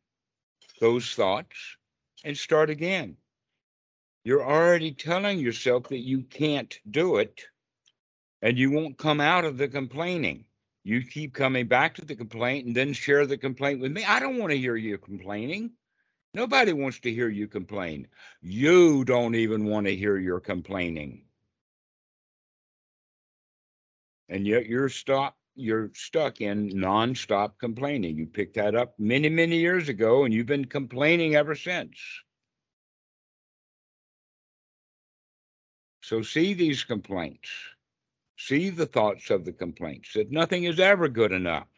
those 0.81 1.14
thoughts 1.14 1.76
and 2.24 2.37
start 2.37 2.70
again. 2.70 3.16
You're 4.24 4.45
already 4.45 4.91
telling 4.93 5.39
yourself 5.39 5.89
that 5.91 6.01
you 6.01 6.22
can't 6.22 6.76
do 6.91 7.18
it 7.18 7.41
and 8.43 8.59
you 8.59 8.72
won't 8.72 8.99
come 8.99 9.20
out 9.20 9.45
of 9.45 9.59
the 9.59 9.68
complaining. 9.68 10.45
You 10.83 11.03
keep 11.03 11.35
coming 11.35 11.68
back 11.68 11.95
to 11.97 12.05
the 12.05 12.16
complaint 12.16 12.66
and 12.66 12.74
then 12.74 12.95
share 12.95 13.26
the 13.26 13.39
complaint 13.39 13.81
with 13.81 13.93
me. 13.93 14.05
I 14.05 14.18
don't 14.18 14.39
want 14.39 14.51
to 14.51 14.59
hear 14.59 14.74
you 14.76 14.99
complaining. 14.99 15.70
Nobody 16.33 16.72
wants 16.72 17.01
to 17.01 17.12
hear 17.12 17.28
you 17.28 17.49
complain. 17.49 18.07
You 18.41 19.05
don't 19.05 19.35
even 19.35 19.64
want 19.64 19.87
to 19.87 19.97
hear 19.97 20.16
your 20.16 20.41
complaining. 20.41 21.24
And 24.28 24.47
yet 24.47 24.66
you're 24.66 24.89
stuck 24.89 25.37
you're 25.57 25.91
stuck 25.95 26.41
in 26.41 26.70
nonstop 26.70 27.59
complaining. 27.59 28.16
You 28.16 28.26
picked 28.26 28.55
that 28.55 28.74
up 28.74 28.95
many, 28.99 29.28
many 29.28 29.59
years 29.59 29.89
ago, 29.89 30.24
and 30.24 30.33
you've 30.33 30.47
been 30.47 30.64
complaining 30.64 31.35
ever 31.35 31.55
since. 31.55 31.99
So 36.03 36.22
see 36.22 36.55
these 36.55 36.83
complaints, 36.83 37.51
see 38.37 38.70
the 38.70 38.87
thoughts 38.87 39.31
of 39.31 39.45
the 39.45 39.53
complaints 39.53 40.14
that 40.14 40.31
nothing 40.31 40.64
is 40.64 40.81
ever 40.81 41.09
good 41.09 41.33
enough. 41.33 41.68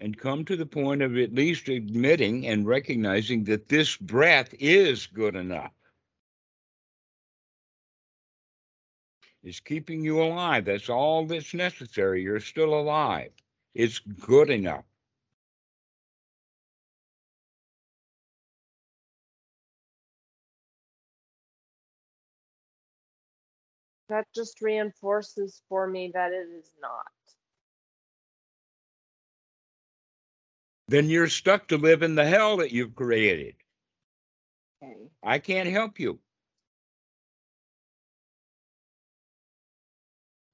And 0.00 0.18
come 0.18 0.44
to 0.44 0.56
the 0.56 0.66
point 0.66 1.02
of 1.02 1.16
at 1.16 1.34
least 1.34 1.68
admitting 1.68 2.46
and 2.46 2.66
recognizing 2.66 3.44
that 3.44 3.68
this 3.68 3.96
breath 3.96 4.54
is 4.58 5.06
good 5.06 5.34
enough. 5.34 5.72
It's 9.42 9.60
keeping 9.60 10.04
you 10.04 10.22
alive. 10.22 10.64
That's 10.66 10.90
all 10.90 11.24
that's 11.26 11.54
necessary. 11.54 12.22
You're 12.22 12.40
still 12.40 12.74
alive. 12.74 13.30
It's 13.74 14.00
good 14.00 14.50
enough. 14.50 14.84
That 24.08 24.26
just 24.34 24.60
reinforces 24.60 25.62
for 25.68 25.86
me 25.88 26.10
that 26.14 26.32
it 26.32 26.48
is 26.58 26.72
not. 26.80 27.25
Then 30.88 31.08
you're 31.08 31.28
stuck 31.28 31.68
to 31.68 31.78
live 31.78 32.02
in 32.02 32.14
the 32.14 32.24
hell 32.24 32.56
that 32.58 32.72
you've 32.72 32.94
created. 32.94 33.54
Okay. 34.82 35.08
I 35.22 35.38
can't 35.38 35.68
help 35.68 35.98
you. 35.98 36.18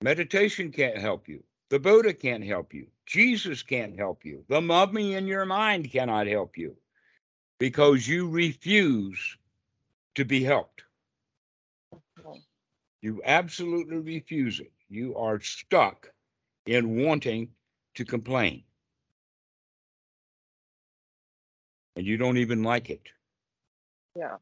Meditation 0.03 0.73
can't 0.73 0.99
help 0.99 1.29
you. 1.29 1.45
The 1.71 1.79
Buddha 1.79 2.13
can't 2.13 2.45
help 2.45 2.75
you. 2.75 2.87
Jesus 3.07 3.63
can't 3.63 3.97
help 3.97 4.25
you. 4.25 4.45
The 4.49 4.61
mummy 4.61 5.15
in 5.15 5.27
your 5.27 5.45
mind 5.45 5.91
cannot 5.91 6.27
help 6.27 6.57
you 6.57 6.77
because 7.59 8.09
you 8.09 8.29
refuse 8.29 9.37
to 10.15 10.25
be 10.25 10.43
helped. 10.43 10.85
You 13.01 13.21
absolutely 13.25 13.99
refuse 13.99 14.61
it. 14.61 14.73
You 14.89 15.17
are 15.17 15.41
stuck 15.41 16.13
in 16.67 17.05
wanting 17.05 17.49
to 17.95 18.05
complain. 18.05 18.63
And 21.97 22.07
you 22.07 22.17
don't 22.17 22.39
even 22.39 22.63
like 22.63 22.91
it. 22.91 23.09
Yeah. 24.17 24.37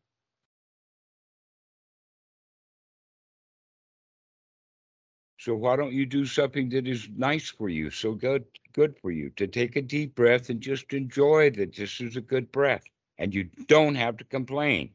So 5.39 5.57
why 5.57 5.77
don't 5.77 5.93
you 5.95 6.07
do 6.07 6.27
something 6.27 6.69
that 6.71 6.87
is 6.87 7.09
nice 7.11 7.51
for 7.51 7.69
you, 7.69 7.91
so 7.91 8.15
good 8.15 8.45
good 8.73 8.97
for 8.99 9.11
you 9.11 9.31
to 9.31 9.49
take 9.49 9.77
a 9.77 9.83
deep 9.83 10.15
breath 10.15 10.49
and 10.51 10.61
just 10.61 10.93
enjoy 10.93 11.51
that 11.51 11.75
this 11.75 12.01
is 12.01 12.17
a 12.17 12.21
good 12.21 12.53
breath 12.53 12.85
and 13.19 13.35
you 13.35 13.45
don't 13.67 13.97
have 13.97 14.17
to 14.19 14.25
complain 14.25 14.93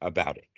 about 0.00 0.38
it. 0.38 0.51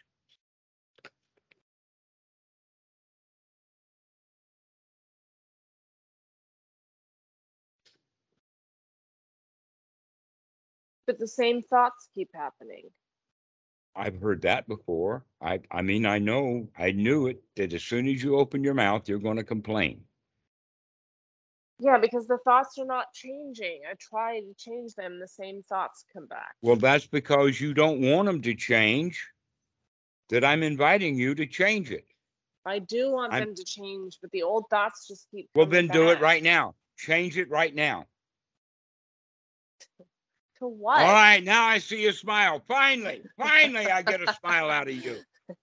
But 11.06 11.18
the 11.18 11.28
same 11.28 11.62
thoughts 11.62 12.08
keep 12.14 12.30
happening. 12.34 12.90
I've 13.96 14.20
heard 14.20 14.42
that 14.42 14.66
before. 14.66 15.24
I 15.40 15.60
I 15.70 15.82
mean 15.82 16.06
I 16.06 16.18
know 16.18 16.68
I 16.76 16.90
knew 16.92 17.28
it 17.28 17.42
that 17.56 17.72
as 17.72 17.82
soon 17.82 18.08
as 18.08 18.22
you 18.22 18.36
open 18.36 18.64
your 18.64 18.74
mouth 18.74 19.08
you're 19.08 19.18
going 19.18 19.36
to 19.36 19.44
complain. 19.44 20.04
Yeah, 21.78 21.98
because 21.98 22.26
the 22.26 22.38
thoughts 22.44 22.78
are 22.78 22.86
not 22.86 23.12
changing. 23.12 23.82
I 23.90 23.94
try 24.00 24.40
to 24.40 24.54
change 24.56 24.94
them, 24.94 25.18
the 25.18 25.28
same 25.28 25.62
thoughts 25.62 26.04
come 26.12 26.26
back. 26.26 26.54
Well, 26.62 26.76
that's 26.76 27.06
because 27.06 27.60
you 27.60 27.74
don't 27.74 28.00
want 28.00 28.26
them 28.26 28.40
to 28.42 28.54
change. 28.54 29.28
That 30.30 30.44
I'm 30.44 30.62
inviting 30.62 31.16
you 31.16 31.34
to 31.34 31.46
change 31.46 31.90
it. 31.90 32.06
I 32.64 32.78
do 32.78 33.12
want 33.12 33.32
I'm- 33.32 33.44
them 33.44 33.54
to 33.54 33.64
change, 33.64 34.18
but 34.22 34.30
the 34.30 34.42
old 34.42 34.64
thoughts 34.70 35.06
just 35.06 35.28
keep. 35.30 35.50
Well, 35.54 35.66
then 35.66 35.88
do 35.88 36.08
it 36.10 36.20
right 36.20 36.42
now. 36.42 36.74
Change 36.96 37.36
it 37.36 37.50
right 37.50 37.74
now. 37.74 38.06
To 40.64 40.68
what? 40.68 41.02
All 41.02 41.12
right, 41.12 41.44
now 41.44 41.66
I 41.66 41.76
see 41.76 42.06
a 42.06 42.12
smile. 42.14 42.62
Finally, 42.66 43.20
finally, 43.38 43.86
I 43.86 44.00
get 44.00 44.22
a 44.26 44.34
smile 44.40 44.70
out 44.70 44.88
of 44.88 44.94
you. 44.94 45.18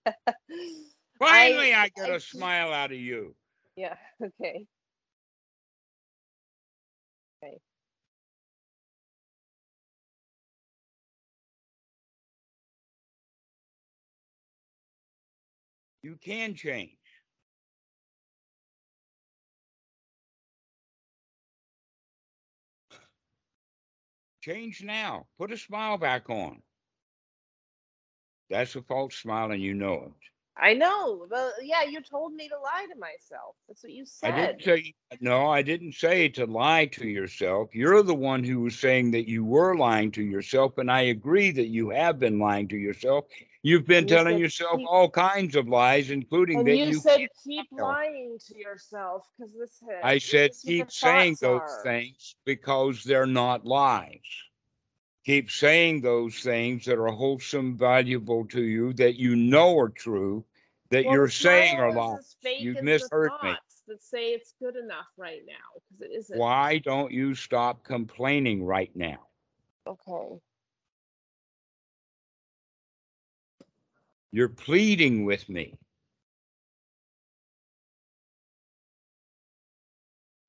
Finally, 1.18 1.74
I, 1.74 1.90
get 1.90 2.12
I 2.12 2.16
a 2.16 2.20
smile 2.20 2.72
out 2.72 2.92
of 2.92 3.00
you. 3.00 3.34
yeah. 3.76 3.96
okay. 4.24 4.68
Okay. 7.44 7.58
You 16.04 16.16
can 16.24 16.54
change. 16.54 17.01
Change 24.42 24.84
now. 24.84 25.28
Put 25.38 25.52
a 25.52 25.58
smile 25.58 25.98
back 25.98 26.30
on. 26.30 26.62
That's 28.50 28.76
a 28.76 28.82
false 28.82 29.16
smile, 29.16 29.52
and 29.52 29.62
you 29.62 29.74
know 29.74 29.94
it. 29.94 30.12
I 30.58 30.74
know. 30.74 31.26
Well, 31.30 31.54
yeah, 31.64 31.84
you 31.84 32.02
told 32.02 32.34
me 32.34 32.50
to 32.50 32.60
lie 32.60 32.86
to 32.92 33.00
myself. 33.00 33.56
That's 33.68 33.84
what 33.84 33.94
you 33.94 34.06
said. 34.06 34.34
I 34.34 34.48
didn't 34.48 34.64
say 34.64 34.94
no, 35.22 35.48
I 35.48 35.62
didn't 35.62 35.96
say 35.96 36.28
to 36.30 36.46
lie 36.46 36.86
to 36.88 37.08
yourself. 37.08 37.74
You're 37.74 38.04
the 38.04 38.14
one 38.14 38.44
who 38.44 38.62
was 38.62 38.78
saying 38.78 39.12
that 39.12 39.28
you 39.28 39.46
were 39.46 39.76
lying 39.76 40.12
to 40.12 40.24
yourself, 40.24 40.78
and 40.78 40.92
I 40.92 41.02
agree 41.02 41.52
that 41.52 41.68
you 41.68 41.90
have 41.92 42.20
been 42.20 42.40
lying 42.40 42.68
to 42.70 42.78
yourself. 42.78 43.26
You've 43.64 43.86
been 43.86 44.08
you 44.08 44.16
telling 44.16 44.40
yourself 44.40 44.78
keep- 44.80 44.88
all 44.90 45.10
kinds 45.10 45.56
of 45.56 45.68
lies, 45.68 46.10
including 46.10 46.60
and 46.60 46.68
that 46.68 46.78
you, 46.78 46.88
you. 46.88 47.00
said 47.00 47.28
keep 47.44 47.68
lying 47.72 48.40
to 48.48 48.58
yourself 48.58 49.28
because 49.38 49.54
this. 49.54 49.80
ha- 49.84 50.00
I 50.04 50.18
said 50.18 50.52
is 50.52 50.64
what 50.64 50.72
the 50.72 50.78
keep 50.78 50.92
saying 50.92 51.38
those 51.42 51.62
are. 51.62 51.84
things 51.84 52.36
because 52.46 53.04
they're 53.04 53.28
not 53.28 53.66
lies. 53.66 54.20
Keep 55.26 55.52
saying 55.52 56.02
those 56.02 56.40
things 56.40 56.86
that 56.86 56.98
are 56.98 57.12
wholesome, 57.12 57.78
valuable 57.78 58.46
to 58.48 58.64
you, 58.64 58.94
that 58.94 59.16
you 59.20 59.36
know 59.36 59.78
are 59.78 59.90
true, 59.90 60.44
that 60.90 61.06
Well, 61.06 61.14
you're 61.14 61.30
saying 61.30 61.80
are 61.80 61.94
lies. 61.94 62.36
You've 62.58 62.82
misheard 62.82 63.32
me. 63.44 63.56
That 63.88 64.02
say 64.02 64.34
it's 64.34 64.54
good 64.60 64.76
enough 64.76 65.08
right 65.18 65.42
now 65.46 65.54
because 65.76 66.02
it 66.02 66.16
isn't. 66.16 66.40
Why 66.40 66.80
don't 66.80 67.12
you 67.12 67.36
stop 67.36 67.84
complaining 67.84 68.64
right 68.64 68.96
now? 68.96 69.28
Okay. 69.86 70.40
You're 74.32 74.50
pleading 74.50 75.26
with 75.26 75.48
me. 75.50 75.76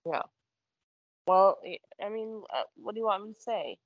Yeah. 0.06 0.22
Well, 1.26 1.58
I 2.04 2.08
mean, 2.08 2.42
uh, 2.52 2.62
what 2.76 2.94
do 2.94 3.00
you 3.00 3.06
want 3.06 3.24
me 3.24 3.32
to 3.34 3.40
say? 3.40 3.78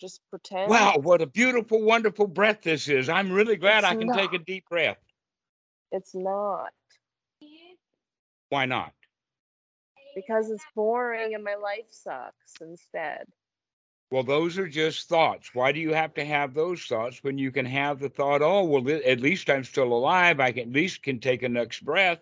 Just 0.00 0.20
pretend. 0.30 0.70
Wow, 0.70 0.96
what 0.98 1.22
a 1.22 1.26
beautiful, 1.26 1.82
wonderful 1.82 2.26
breath 2.26 2.62
this 2.62 2.88
is. 2.88 3.08
I'm 3.08 3.30
really 3.32 3.56
glad 3.56 3.78
It's 3.78 3.86
I 3.86 3.94
can 3.94 4.10
take 4.12 4.32
a 4.32 4.38
deep 4.38 4.68
breath. 4.68 4.98
It's 5.92 6.14
not 6.14 6.72
Why 8.48 8.66
not? 8.66 8.92
because 10.14 10.50
it's 10.50 10.64
boring 10.74 11.34
and 11.34 11.44
my 11.44 11.54
life 11.54 11.86
sucks 11.90 12.54
instead. 12.60 13.24
Well, 14.10 14.24
those 14.24 14.58
are 14.58 14.66
just 14.66 15.08
thoughts. 15.08 15.54
Why 15.54 15.70
do 15.70 15.78
you 15.78 15.94
have 15.94 16.14
to 16.14 16.24
have 16.24 16.52
those 16.52 16.82
thoughts 16.82 17.22
when 17.22 17.38
you 17.38 17.52
can 17.52 17.64
have 17.64 18.00
the 18.00 18.08
thought, 18.08 18.42
oh, 18.42 18.64
well, 18.64 18.82
th- 18.82 19.04
at 19.04 19.20
least 19.20 19.48
I'm 19.48 19.62
still 19.62 19.92
alive. 19.92 20.40
I 20.40 20.50
can, 20.50 20.68
at 20.68 20.72
least 20.72 21.04
can 21.04 21.20
take 21.20 21.44
a 21.44 21.48
next 21.48 21.84
breath. 21.84 22.18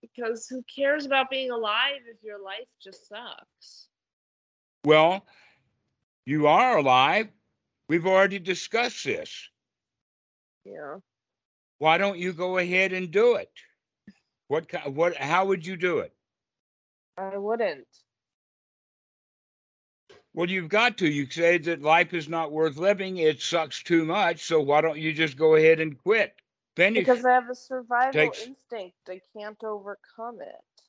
Because 0.00 0.46
who 0.46 0.62
cares 0.74 1.06
about 1.06 1.28
being 1.28 1.50
alive 1.50 2.02
if 2.08 2.22
your 2.22 2.40
life 2.42 2.68
just 2.80 3.08
sucks? 3.08 3.88
Well, 4.84 5.26
you 6.24 6.46
are 6.46 6.78
alive. 6.78 7.28
We've 7.88 8.06
already 8.06 8.38
discussed 8.38 9.04
this. 9.04 9.48
Yeah. 10.64 10.96
Why 11.78 11.98
don't 11.98 12.18
you 12.18 12.32
go 12.32 12.58
ahead 12.58 12.92
and 12.92 13.10
do 13.10 13.36
it? 13.36 13.50
What, 14.46 14.66
what, 14.86 15.16
how 15.16 15.46
would 15.46 15.66
you 15.66 15.76
do 15.76 15.98
it? 15.98 16.12
I 17.18 17.36
wouldn't. 17.36 17.86
Well, 20.34 20.48
you've 20.48 20.68
got 20.68 20.98
to. 20.98 21.08
You 21.08 21.28
say 21.28 21.58
that 21.58 21.82
life 21.82 22.14
is 22.14 22.28
not 22.28 22.52
worth 22.52 22.76
living. 22.76 23.16
It 23.16 23.40
sucks 23.40 23.82
too 23.82 24.04
much. 24.04 24.44
So 24.44 24.60
why 24.60 24.80
don't 24.80 24.98
you 24.98 25.12
just 25.12 25.36
go 25.36 25.56
ahead 25.56 25.80
and 25.80 25.98
quit? 25.98 26.34
Finish. 26.76 27.06
Because 27.06 27.24
I 27.24 27.32
have 27.32 27.50
a 27.50 27.54
survival 27.56 28.12
Takes- 28.12 28.46
instinct. 28.46 28.96
I 29.08 29.20
can't 29.36 29.62
overcome 29.64 30.40
it. 30.40 30.82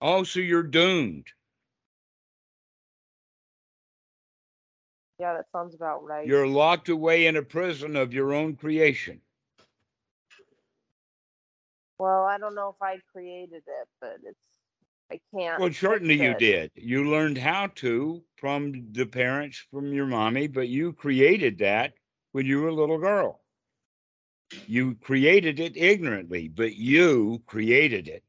oh, 0.00 0.22
so 0.22 0.40
you're 0.40 0.62
doomed. 0.62 1.26
Yeah, 5.18 5.34
that 5.34 5.46
sounds 5.50 5.74
about 5.74 6.04
right. 6.04 6.26
You're 6.26 6.46
locked 6.46 6.88
away 6.88 7.26
in 7.26 7.36
a 7.36 7.42
prison 7.42 7.96
of 7.96 8.14
your 8.14 8.32
own 8.32 8.54
creation. 8.56 9.20
Well, 11.98 12.24
I 12.24 12.38
don't 12.38 12.54
know 12.54 12.68
if 12.68 12.80
I 12.80 12.98
created 13.12 13.62
it, 13.66 13.88
but 14.00 14.18
it's 14.22 14.38
I 15.10 15.20
can't. 15.34 15.60
Well, 15.60 15.72
certainly 15.72 16.20
you 16.22 16.34
did. 16.34 16.70
You 16.74 17.10
learned 17.10 17.38
how 17.38 17.68
to 17.76 18.22
from 18.36 18.92
the 18.92 19.06
parents, 19.06 19.64
from 19.70 19.92
your 19.92 20.06
mommy, 20.06 20.46
but 20.46 20.68
you 20.68 20.92
created 20.92 21.58
that 21.58 21.94
when 22.32 22.46
you 22.46 22.60
were 22.60 22.68
a 22.68 22.74
little 22.74 22.98
girl. 22.98 23.40
You 24.66 24.94
created 24.96 25.60
it 25.60 25.76
ignorantly, 25.76 26.48
but 26.48 26.74
you 26.76 27.42
created 27.46 28.08
it. 28.08 28.24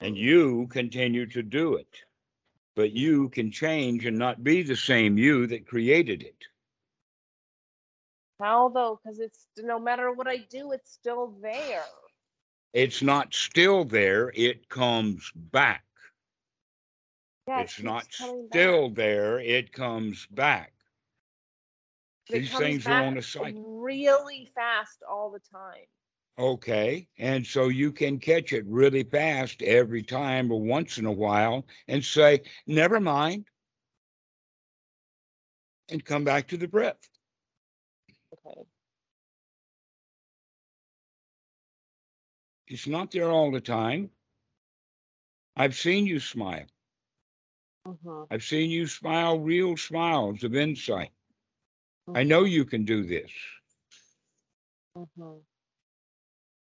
And 0.00 0.16
you 0.16 0.66
continue 0.68 1.26
to 1.26 1.42
do 1.42 1.74
it. 1.74 1.94
But 2.74 2.92
you 2.92 3.28
can 3.28 3.50
change 3.50 4.06
and 4.06 4.18
not 4.18 4.42
be 4.42 4.62
the 4.62 4.76
same 4.76 5.18
you 5.18 5.46
that 5.48 5.66
created 5.66 6.22
it. 6.22 6.46
How 8.40 8.68
though? 8.70 9.00
Because 9.02 9.20
it's 9.20 9.48
no 9.58 9.78
matter 9.78 10.12
what 10.12 10.28
I 10.28 10.38
do, 10.38 10.72
it's 10.72 10.90
still 10.90 11.36
there. 11.42 11.84
It's 12.72 13.02
not 13.02 13.34
still 13.34 13.84
there, 13.84 14.32
it 14.34 14.68
comes 14.68 15.30
back. 15.34 15.84
Yeah, 17.46 17.60
it's 17.62 17.76
keeps 17.76 17.84
not 17.84 18.12
coming 18.16 18.48
back. 18.48 18.50
still 18.50 18.90
there, 18.90 19.40
it 19.40 19.72
comes 19.72 20.26
back. 20.26 20.72
It 22.30 22.40
These 22.40 22.50
comes 22.50 22.62
things 22.62 22.88
are 22.88 23.02
on 23.02 23.14
back 23.14 23.18
a 23.18 23.22
cycle. 23.22 23.62
really 23.82 24.50
fast 24.54 25.02
all 25.08 25.30
the 25.30 25.40
time. 25.40 25.86
Okay. 26.38 27.08
And 27.18 27.46
so 27.46 27.68
you 27.68 27.92
can 27.92 28.18
catch 28.18 28.52
it 28.52 28.64
really 28.66 29.04
fast 29.04 29.62
every 29.62 30.02
time 30.02 30.50
or 30.50 30.60
once 30.60 30.98
in 30.98 31.06
a 31.06 31.12
while 31.12 31.66
and 31.88 32.04
say, 32.04 32.42
never 32.66 33.00
mind, 33.00 33.46
and 35.90 36.04
come 36.04 36.24
back 36.24 36.48
to 36.48 36.56
the 36.56 36.68
breath. 36.68 37.08
It's 42.70 42.86
not 42.86 43.10
there 43.10 43.30
all 43.30 43.50
the 43.50 43.60
time. 43.60 44.12
I've 45.56 45.76
seen 45.76 46.06
you 46.06 46.18
smile. 46.20 46.66
hmm 47.84 48.24
I've 48.30 48.42
seen 48.42 48.70
you 48.70 48.86
smile 48.86 49.38
real 49.38 49.76
smiles 49.76 50.42
of 50.42 50.54
insight. 50.56 51.12
I 52.14 52.22
know 52.22 52.44
you 52.44 52.64
can 52.64 52.84
do 52.84 53.02
this, 53.04 53.32
hmm 54.94 55.40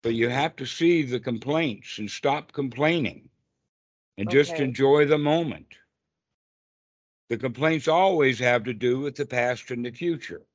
but 0.04 0.14
you 0.14 0.30
have 0.30 0.56
to 0.58 0.66
see 0.66 1.04
the 1.04 1.20
complaints 1.20 1.98
and 2.00 2.12
stop 2.12 2.52
complaining 2.52 3.30
and 4.18 4.30
just 4.30 4.60
enjoy 4.60 5.06
the 5.06 5.18
moment. 5.18 5.78
The 7.30 7.38
complaints 7.38 7.88
always 7.88 8.40
have 8.40 8.64
to 8.66 8.74
do 8.74 9.00
with 9.00 9.16
the 9.16 9.26
past 9.26 9.72
and 9.72 9.86
the 9.86 9.92
future. 9.92 10.46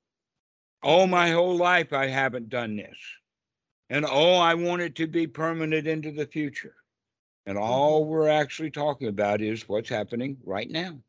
Oh, 0.83 1.07
my 1.07 1.31
whole 1.31 1.57
life 1.57 1.93
I 1.93 2.07
haven't 2.09 2.51
done 2.51 2.77
this. 2.77 2.99
And 3.89 4.05
oh, 4.05 4.35
I 4.35 4.55
want 4.55 4.83
it 4.83 4.95
to 4.97 5.07
be 5.07 5.27
permanent 5.27 5.87
into 5.87 6.11
the 6.13 6.27
future. 6.27 6.77
And 7.47 7.59
all 7.59 8.05
Mhm. 8.05 8.07
we're 8.07 8.29
actually 8.29 8.71
talking 8.71 9.09
about 9.09 9.41
is 9.41 9.69
what's 9.69 9.89
happening 9.89 10.39
right 10.45 10.71
now. 10.71 11.01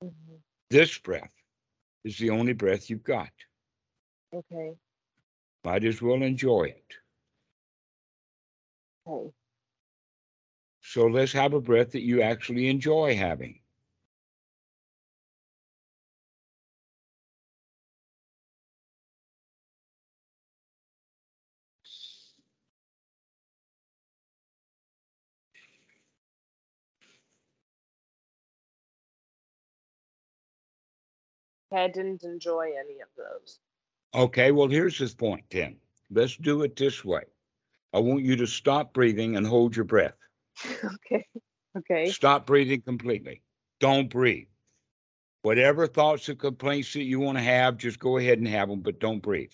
hmm 0.00 0.38
This 0.70 0.96
breath 0.98 1.32
is 2.04 2.18
the 2.18 2.30
only 2.30 2.52
breath 2.52 2.90
you've 2.90 3.04
got. 3.04 3.32
Okay. 4.32 4.76
Might 5.64 5.84
as 5.84 6.00
well 6.00 6.22
enjoy 6.22 6.64
it. 6.64 6.94
Okay. 9.06 9.32
So 10.82 11.06
let's 11.06 11.32
have 11.32 11.52
a 11.54 11.60
breath 11.60 11.92
that 11.92 12.02
you 12.02 12.22
actually 12.22 12.68
enjoy 12.68 13.16
having. 13.16 13.60
I 31.76 31.88
didn't 31.88 32.24
enjoy 32.24 32.70
any 32.78 33.00
of 33.00 33.08
those. 33.16 33.60
Okay, 34.14 34.50
well, 34.50 34.68
here's 34.68 34.98
his 34.98 35.14
point 35.14 35.44
then. 35.50 35.76
Let's 36.10 36.36
do 36.36 36.62
it 36.62 36.76
this 36.76 37.04
way. 37.04 37.22
I 37.92 37.98
want 37.98 38.24
you 38.24 38.36
to 38.36 38.46
stop 38.46 38.94
breathing 38.94 39.36
and 39.36 39.46
hold 39.46 39.76
your 39.76 39.84
breath. 39.84 40.16
okay. 40.84 41.26
Okay. 41.76 42.10
Stop 42.10 42.46
breathing 42.46 42.80
completely. 42.80 43.42
Don't 43.80 44.08
breathe. 44.08 44.48
Whatever 45.42 45.86
thoughts 45.86 46.28
or 46.28 46.34
complaints 46.34 46.92
that 46.94 47.04
you 47.04 47.20
want 47.20 47.38
to 47.38 47.44
have, 47.44 47.76
just 47.76 47.98
go 47.98 48.16
ahead 48.16 48.38
and 48.38 48.48
have 48.48 48.68
them, 48.68 48.80
but 48.80 48.98
don't 48.98 49.22
breathe. 49.22 49.52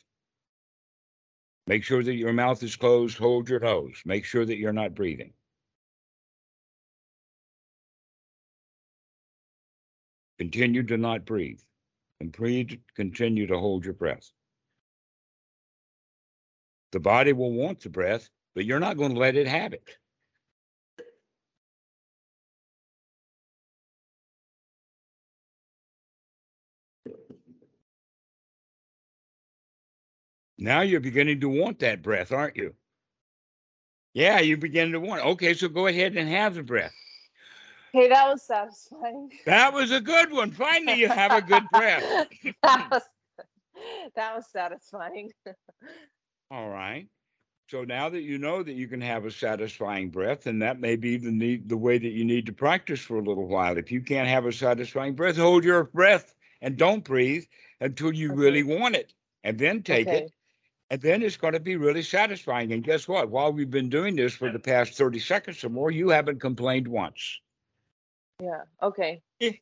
Make 1.66 1.84
sure 1.84 2.02
that 2.02 2.14
your 2.14 2.32
mouth 2.32 2.62
is 2.62 2.76
closed. 2.76 3.18
Hold 3.18 3.48
your 3.48 3.60
nose. 3.60 4.00
Make 4.04 4.24
sure 4.24 4.44
that 4.44 4.56
you're 4.56 4.72
not 4.72 4.94
breathing. 4.94 5.32
Continue 10.38 10.82
to 10.84 10.96
not 10.96 11.24
breathe. 11.24 11.60
And 12.22 12.30
breathe, 12.30 12.70
continue 12.94 13.48
to 13.48 13.58
hold 13.58 13.84
your 13.84 13.94
breath. 13.94 14.30
The 16.92 17.00
body 17.00 17.32
will 17.32 17.50
want 17.50 17.80
the 17.80 17.90
breath, 17.90 18.30
but 18.54 18.64
you're 18.64 18.78
not 18.78 18.96
going 18.96 19.14
to 19.14 19.18
let 19.18 19.34
it 19.34 19.48
have 19.48 19.72
it. 19.72 19.82
Now 30.58 30.82
you're 30.82 31.00
beginning 31.00 31.40
to 31.40 31.48
want 31.48 31.80
that 31.80 32.02
breath, 32.02 32.30
aren't 32.30 32.54
you? 32.54 32.76
Yeah, 34.14 34.38
you 34.38 34.56
begin 34.56 34.92
to 34.92 35.00
want. 35.00 35.24
Okay, 35.24 35.54
so 35.54 35.66
go 35.66 35.88
ahead 35.88 36.16
and 36.16 36.28
have 36.28 36.54
the 36.54 36.62
breath. 36.62 36.94
Okay, 37.94 38.08
that 38.08 38.28
was 38.30 38.42
satisfying. 38.42 39.30
That 39.46 39.72
was 39.72 39.90
a 39.90 40.00
good 40.00 40.32
one. 40.32 40.50
Finally, 40.52 40.94
you 40.94 41.08
have 41.08 41.34
a 41.34 41.42
good 41.42 41.70
breath. 41.70 42.06
that 42.64 42.88
was 42.90 43.02
that 44.16 44.34
was 44.36 44.46
satisfying. 44.50 45.30
All 46.50 46.68
right. 46.68 47.08
So 47.70 47.84
now 47.84 48.08
that 48.10 48.22
you 48.22 48.38
know 48.38 48.62
that 48.62 48.74
you 48.74 48.86
can 48.88 49.00
have 49.00 49.24
a 49.24 49.30
satisfying 49.30 50.10
breath, 50.10 50.46
and 50.46 50.60
that 50.62 50.80
may 50.80 50.96
be 50.96 51.16
the 51.16 51.30
need, 51.32 51.68
the 51.68 51.76
way 51.76 51.98
that 51.98 52.10
you 52.12 52.24
need 52.24 52.46
to 52.46 52.52
practice 52.52 53.00
for 53.00 53.18
a 53.18 53.22
little 53.22 53.46
while. 53.48 53.78
If 53.78 53.90
you 53.90 54.02
can't 54.02 54.28
have 54.28 54.46
a 54.46 54.52
satisfying 54.52 55.14
breath, 55.14 55.36
hold 55.36 55.64
your 55.64 55.84
breath 55.84 56.34
and 56.60 56.76
don't 56.76 57.04
breathe 57.04 57.44
until 57.80 58.12
you 58.12 58.32
Okay. 58.32 58.36
really 58.36 58.62
mm-hmm. 58.62 58.80
want 58.80 58.96
it, 58.96 59.14
and 59.44 59.58
then 59.58 59.82
take 59.82 60.08
Okay. 60.08 60.18
it, 60.18 60.32
and 60.90 61.00
then 61.00 61.22
it's 61.22 61.36
going 61.36 61.54
to 61.54 61.60
be 61.60 61.76
really 61.76 62.02
satisfying. 62.02 62.72
And 62.72 62.84
guess 62.84 63.08
what? 63.08 63.30
While 63.30 63.52
we've 63.52 63.70
been 63.70 63.88
doing 63.90 64.16
this 64.16 64.34
for 64.34 64.50
the 64.50 64.58
past 64.60 64.94
thirty 64.94 65.18
seconds 65.18 65.64
or 65.64 65.70
more, 65.70 65.90
you 65.90 66.10
haven't 66.10 66.40
complained 66.40 66.88
once. 66.88 67.40
Yeah. 68.42 68.62
Okay. 68.82 69.22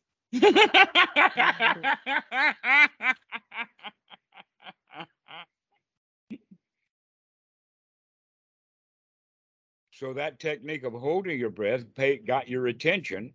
so 9.92 10.14
that 10.14 10.40
technique 10.40 10.84
of 10.84 10.94
holding 10.94 11.38
your 11.38 11.50
breath 11.50 11.84
pay, 11.94 12.16
got 12.16 12.48
your 12.48 12.68
attention. 12.68 13.34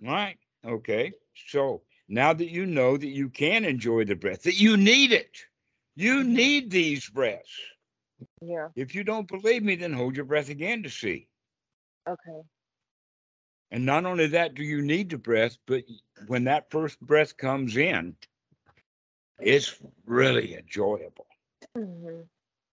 Right. 0.00 0.38
Okay. 0.64 1.12
So 1.48 1.82
now 2.08 2.32
that 2.32 2.48
you 2.48 2.64
know 2.64 2.96
that 2.96 3.06
you 3.06 3.28
can 3.28 3.66
enjoy 3.66 4.04
the 4.04 4.14
breath, 4.16 4.42
that 4.44 4.58
you 4.58 4.78
need 4.78 5.12
it, 5.12 5.36
you 5.96 6.22
Mhm. 6.22 6.28
need 6.28 6.70
these 6.70 7.10
breaths. 7.10 7.60
Yeah. 8.40 8.68
If 8.74 8.94
you 8.94 9.04
don't 9.04 9.28
believe 9.28 9.62
me, 9.62 9.74
then 9.76 9.92
hold 9.92 10.16
your 10.16 10.24
breath 10.24 10.48
again 10.48 10.82
to 10.82 10.88
see. 10.88 11.28
Okay. 12.08 12.42
And 13.72 13.86
not 13.86 14.06
only 14.06 14.28
that, 14.28 14.54
do 14.54 14.62
you 14.62 14.82
need 14.82 15.10
the 15.10 15.18
breath, 15.18 15.58
but 15.66 15.84
when 16.28 16.44
that 16.44 16.70
first 16.70 17.00
breath 17.00 17.36
comes 17.36 17.76
in, 17.76 18.16
it's 19.40 19.80
really 20.06 20.54
enjoyable. 20.56 21.26
hmm 21.76 22.22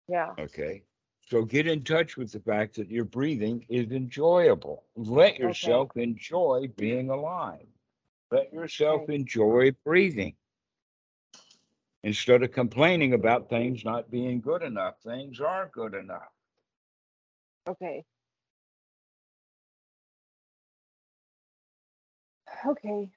Yeah. 0.07 0.35
Okay. 0.39 0.83
So 1.27 1.45
get 1.45 1.67
in 1.67 1.83
touch 1.83 2.17
with 2.17 2.31
the 2.31 2.39
fact 2.41 2.75
that 2.75 2.89
your 2.89 3.05
breathing 3.05 3.65
is 3.69 3.91
enjoyable. 3.91 4.85
Let 4.95 5.37
yourself 5.37 5.95
enjoy 5.95 6.67
being 6.77 7.09
alive. 7.09 7.67
Let 8.31 8.53
yourself 8.53 9.03
Okay. 9.03 9.09
enjoy 9.09 9.71
breathing. 9.83 10.35
Instead 12.03 12.43
of 12.43 12.51
complaining 12.51 13.13
about 13.13 13.49
things 13.49 13.83
not 13.85 14.11
being 14.11 14.41
good 14.41 14.63
enough, 14.63 15.01
things 15.01 15.39
are 15.41 15.69
good 15.73 15.93
enough. 15.95 16.31
Okay. 17.67 18.05
Okay. 22.67 23.09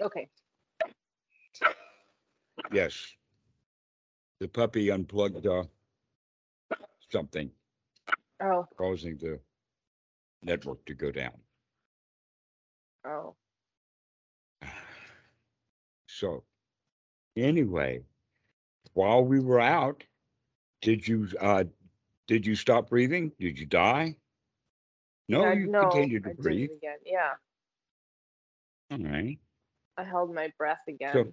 Okay. 0.00 0.28
Yes. 2.72 2.96
The 4.40 4.48
puppy 4.48 4.90
unplugged 4.90 5.46
uh, 5.46 5.64
something, 7.10 7.50
Oh. 8.42 8.66
causing 8.76 9.16
the 9.18 9.38
network 10.42 10.84
to 10.86 10.94
go 10.94 11.10
down. 11.10 11.32
Oh. 13.06 13.34
So, 16.08 16.44
anyway, 17.36 18.00
while 18.92 19.24
we 19.24 19.40
were 19.40 19.60
out, 19.60 20.04
did 20.82 21.06
you 21.08 21.26
uh 21.40 21.64
did 22.28 22.46
you 22.46 22.54
stop 22.54 22.90
breathing? 22.90 23.32
Did 23.40 23.58
you 23.58 23.66
die? 23.66 24.16
No, 25.28 25.46
Uh, 25.46 25.52
you 25.52 25.72
continued 25.72 26.24
to 26.24 26.30
I 26.30 26.32
did 26.34 26.42
breathe. 26.42 26.70
again. 26.76 26.98
Yeah. 27.04 27.32
All 28.90 28.98
right. 28.98 29.38
I 30.02 30.10
held 30.10 30.34
my 30.34 30.52
breath 30.58 30.82
again. 30.88 31.32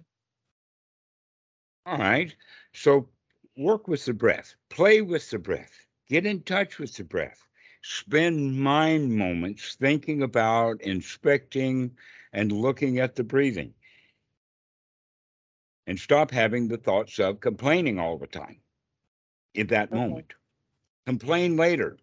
all 1.86 1.98
right. 1.98 2.34
So, 2.72 3.08
work 3.56 3.86
with 3.88 4.04
the 4.06 4.14
breath. 4.14 4.56
Play 4.68 5.00
with 5.02 5.30
the 5.30 5.38
breath. 5.38 5.86
Get 6.08 6.26
in 6.26 6.42
touch 6.42 6.78
with 6.78 6.94
the 6.96 7.04
breath. 7.04 7.48
Spend 7.82 8.60
mind 8.60 9.16
moments 9.16 9.74
thinking 9.76 10.22
about, 10.22 10.80
inspecting, 10.82 11.96
and 12.32 12.52
looking 12.52 12.98
at 12.98 13.16
the 13.16 13.24
breathing. 13.24 13.74
And 15.86 15.98
stop 15.98 16.30
having 16.30 16.68
the 16.68 16.76
thoughts 16.78 17.18
of 17.18 17.40
complaining 17.40 17.98
all 17.98 18.18
the 18.18 18.26
time 18.26 18.62
in 19.54 19.66
that 19.68 19.92
Okay. 19.92 20.20
moment. 20.20 20.34
Complain 21.06 21.56
later. 21.56 21.98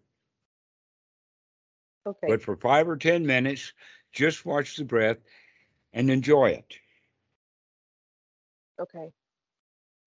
okay. 2.06 2.26
But 2.26 2.42
for 2.42 2.56
five 2.56 2.88
or 2.88 2.96
10 2.96 3.26
minutes, 3.26 3.72
just 4.12 4.44
watch 4.46 4.76
the 4.76 4.84
breath 4.84 5.18
and 5.92 6.10
enjoy 6.10 6.50
it. 6.50 6.74
okay. 8.80 9.10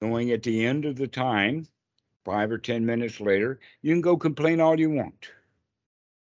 Knowing 0.02 0.32
at 0.32 0.44
the 0.44 0.66
end 0.66 0.86
of 0.86 0.96
the 0.96 1.08
time, 1.08 1.68
five 2.26 2.52
or 2.52 2.58
10 2.58 2.86
minutes 2.86 3.20
later, 3.20 3.60
you 3.82 3.94
can 3.94 4.02
go 4.02 4.18
complain 4.18 4.60
all 4.60 4.80
you 4.80 4.90
want. 4.90 5.30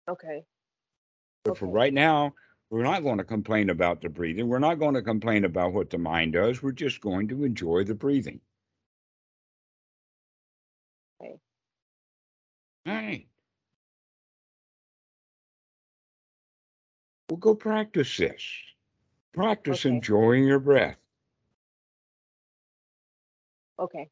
Okay. 0.10 0.44
But 1.44 1.58
for 1.58 1.68
right 1.68 1.94
now, 1.94 2.34
we're 2.70 2.84
not 2.84 3.04
going 3.04 3.18
to 3.18 3.24
complain 3.24 3.70
about 3.70 4.02
the 4.02 4.10
breathing. 4.10 4.48
We're 4.48 4.60
not 4.60 4.80
going 4.80 4.96
to 4.96 5.02
complain 5.02 5.46
about 5.46 5.74
what 5.74 5.90
the 5.90 5.98
mind 5.98 6.34
does. 6.34 6.62
We're 6.62 6.72
just 6.72 7.02
going 7.02 7.28
to 7.30 7.44
enjoy 7.44 7.84
the 7.84 7.96
breathing. 7.96 8.40
Okay. 11.22 11.36
All 12.88 12.94
right. 12.94 13.28
We'll 17.30 17.38
go 17.38 17.56
practice 17.56 18.18
this. 18.18 18.44
Practice 19.36 19.86
Okay. 19.86 19.96
enjoying 19.96 20.46
your 20.46 20.60
breath. 20.60 20.98
Okay. 23.78 24.10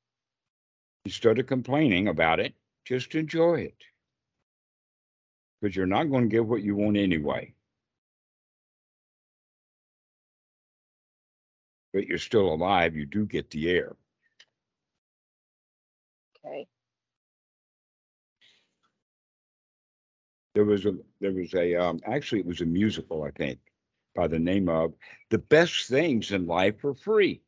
Instead 1.05 1.39
of 1.39 1.47
complaining 1.47 2.09
about 2.09 2.41
it, 2.41 2.53
just 2.85 3.15
enjoy 3.15 3.61
it. 3.61 3.77
Because 5.61 5.75
you're 5.75 5.85
not 5.85 6.09
going 6.11 6.23
to 6.23 6.29
get 6.29 6.45
what 6.45 6.61
you 6.61 6.75
want 6.75 6.97
anyway. 6.97 7.53
But 11.93 12.07
you're 12.07 12.17
still 12.17 12.53
alive, 12.53 12.95
you 12.95 13.05
do 13.05 13.25
get 13.25 13.49
the 13.51 13.69
air. 13.69 13.95
Okay. 16.45 16.67
There 20.55 20.65
was 20.65 20.85
a 20.85 20.97
there 21.21 21.31
was 21.31 21.53
a 21.53 21.75
um 21.75 21.99
actually 22.05 22.41
it 22.41 22.45
was 22.45 22.61
a 22.61 22.65
musical, 22.65 23.23
I 23.23 23.31
think, 23.31 23.59
by 24.15 24.27
the 24.27 24.39
name 24.39 24.69
of 24.69 24.93
The 25.29 25.37
Best 25.37 25.87
Things 25.87 26.31
in 26.31 26.47
Life 26.47 26.83
Are 26.85 26.93
Free. 26.93 27.41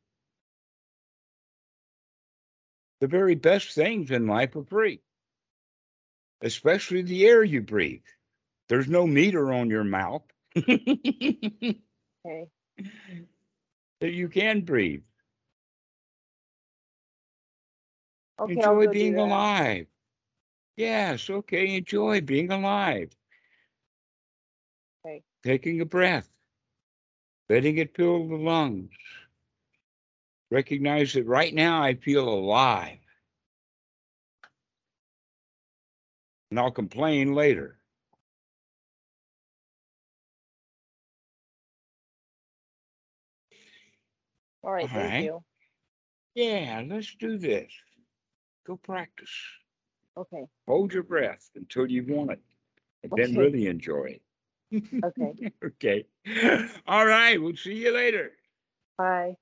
The 3.02 3.08
very 3.08 3.36
best 3.36 3.76
things 3.76 4.10
in 4.12 4.26
life 4.26 4.56
are 4.56 4.64
free. 4.64 5.02
Especially 6.42 7.02
the 7.02 7.28
air 7.28 7.44
you 7.44 7.62
breathe. 7.62 8.04
There's 8.70 8.88
no 8.88 9.06
meter 9.06 9.54
on 9.54 9.70
your 9.70 9.84
mouth. 9.84 10.24
that 10.56 11.78
you 14.02 14.30
can 14.30 14.62
breathe. 14.62 15.04
Okay. 18.40 18.54
Enjoy 18.54 18.88
being 18.88 19.18
alive. 19.18 19.88
Yes, 20.78 21.30
okay, 21.30 21.78
enjoy 21.78 22.22
being 22.22 22.52
alive. 22.52 23.12
Okay. 25.06 25.24
Taking 25.44 25.82
a 25.82 25.86
breath, 25.86 26.30
letting 27.50 27.78
it 27.78 27.96
fill 27.96 28.28
the 28.28 28.36
lungs. 28.36 28.92
Recognize 30.52 31.14
that 31.14 31.26
right 31.26 31.54
now 31.54 31.82
I 31.82 31.96
feel 31.96 32.28
alive. 32.28 32.98
And 36.52 36.60
I'll 36.60 36.72
complain 36.72 37.34
later. 37.34 37.78
All 44.64 44.72
right. 44.72 44.84
All 44.84 45.00
Thank 45.00 45.12
right. 45.12 45.24
you. 45.24 45.44
Yeah, 46.36 46.84
let's 46.88 47.16
do 47.16 47.38
this. 47.38 47.72
Go 48.66 48.78
practice. 48.78 49.30
Okay. 50.18 50.46
Hold 50.68 50.94
your 50.94 51.04
breath 51.04 51.50
until 51.56 51.90
you 51.90 52.04
want 52.08 52.32
it. 52.32 52.40
And 53.04 53.12
then 53.16 53.36
really 53.36 53.68
enjoy 53.68 54.20
Okay. 55.04 55.34
okay. 55.64 56.06
All 56.88 57.06
right. 57.06 57.42
We'll 57.42 57.56
see 57.56 57.76
you 57.76 57.94
later. 57.94 58.32
Bye. 58.98 59.36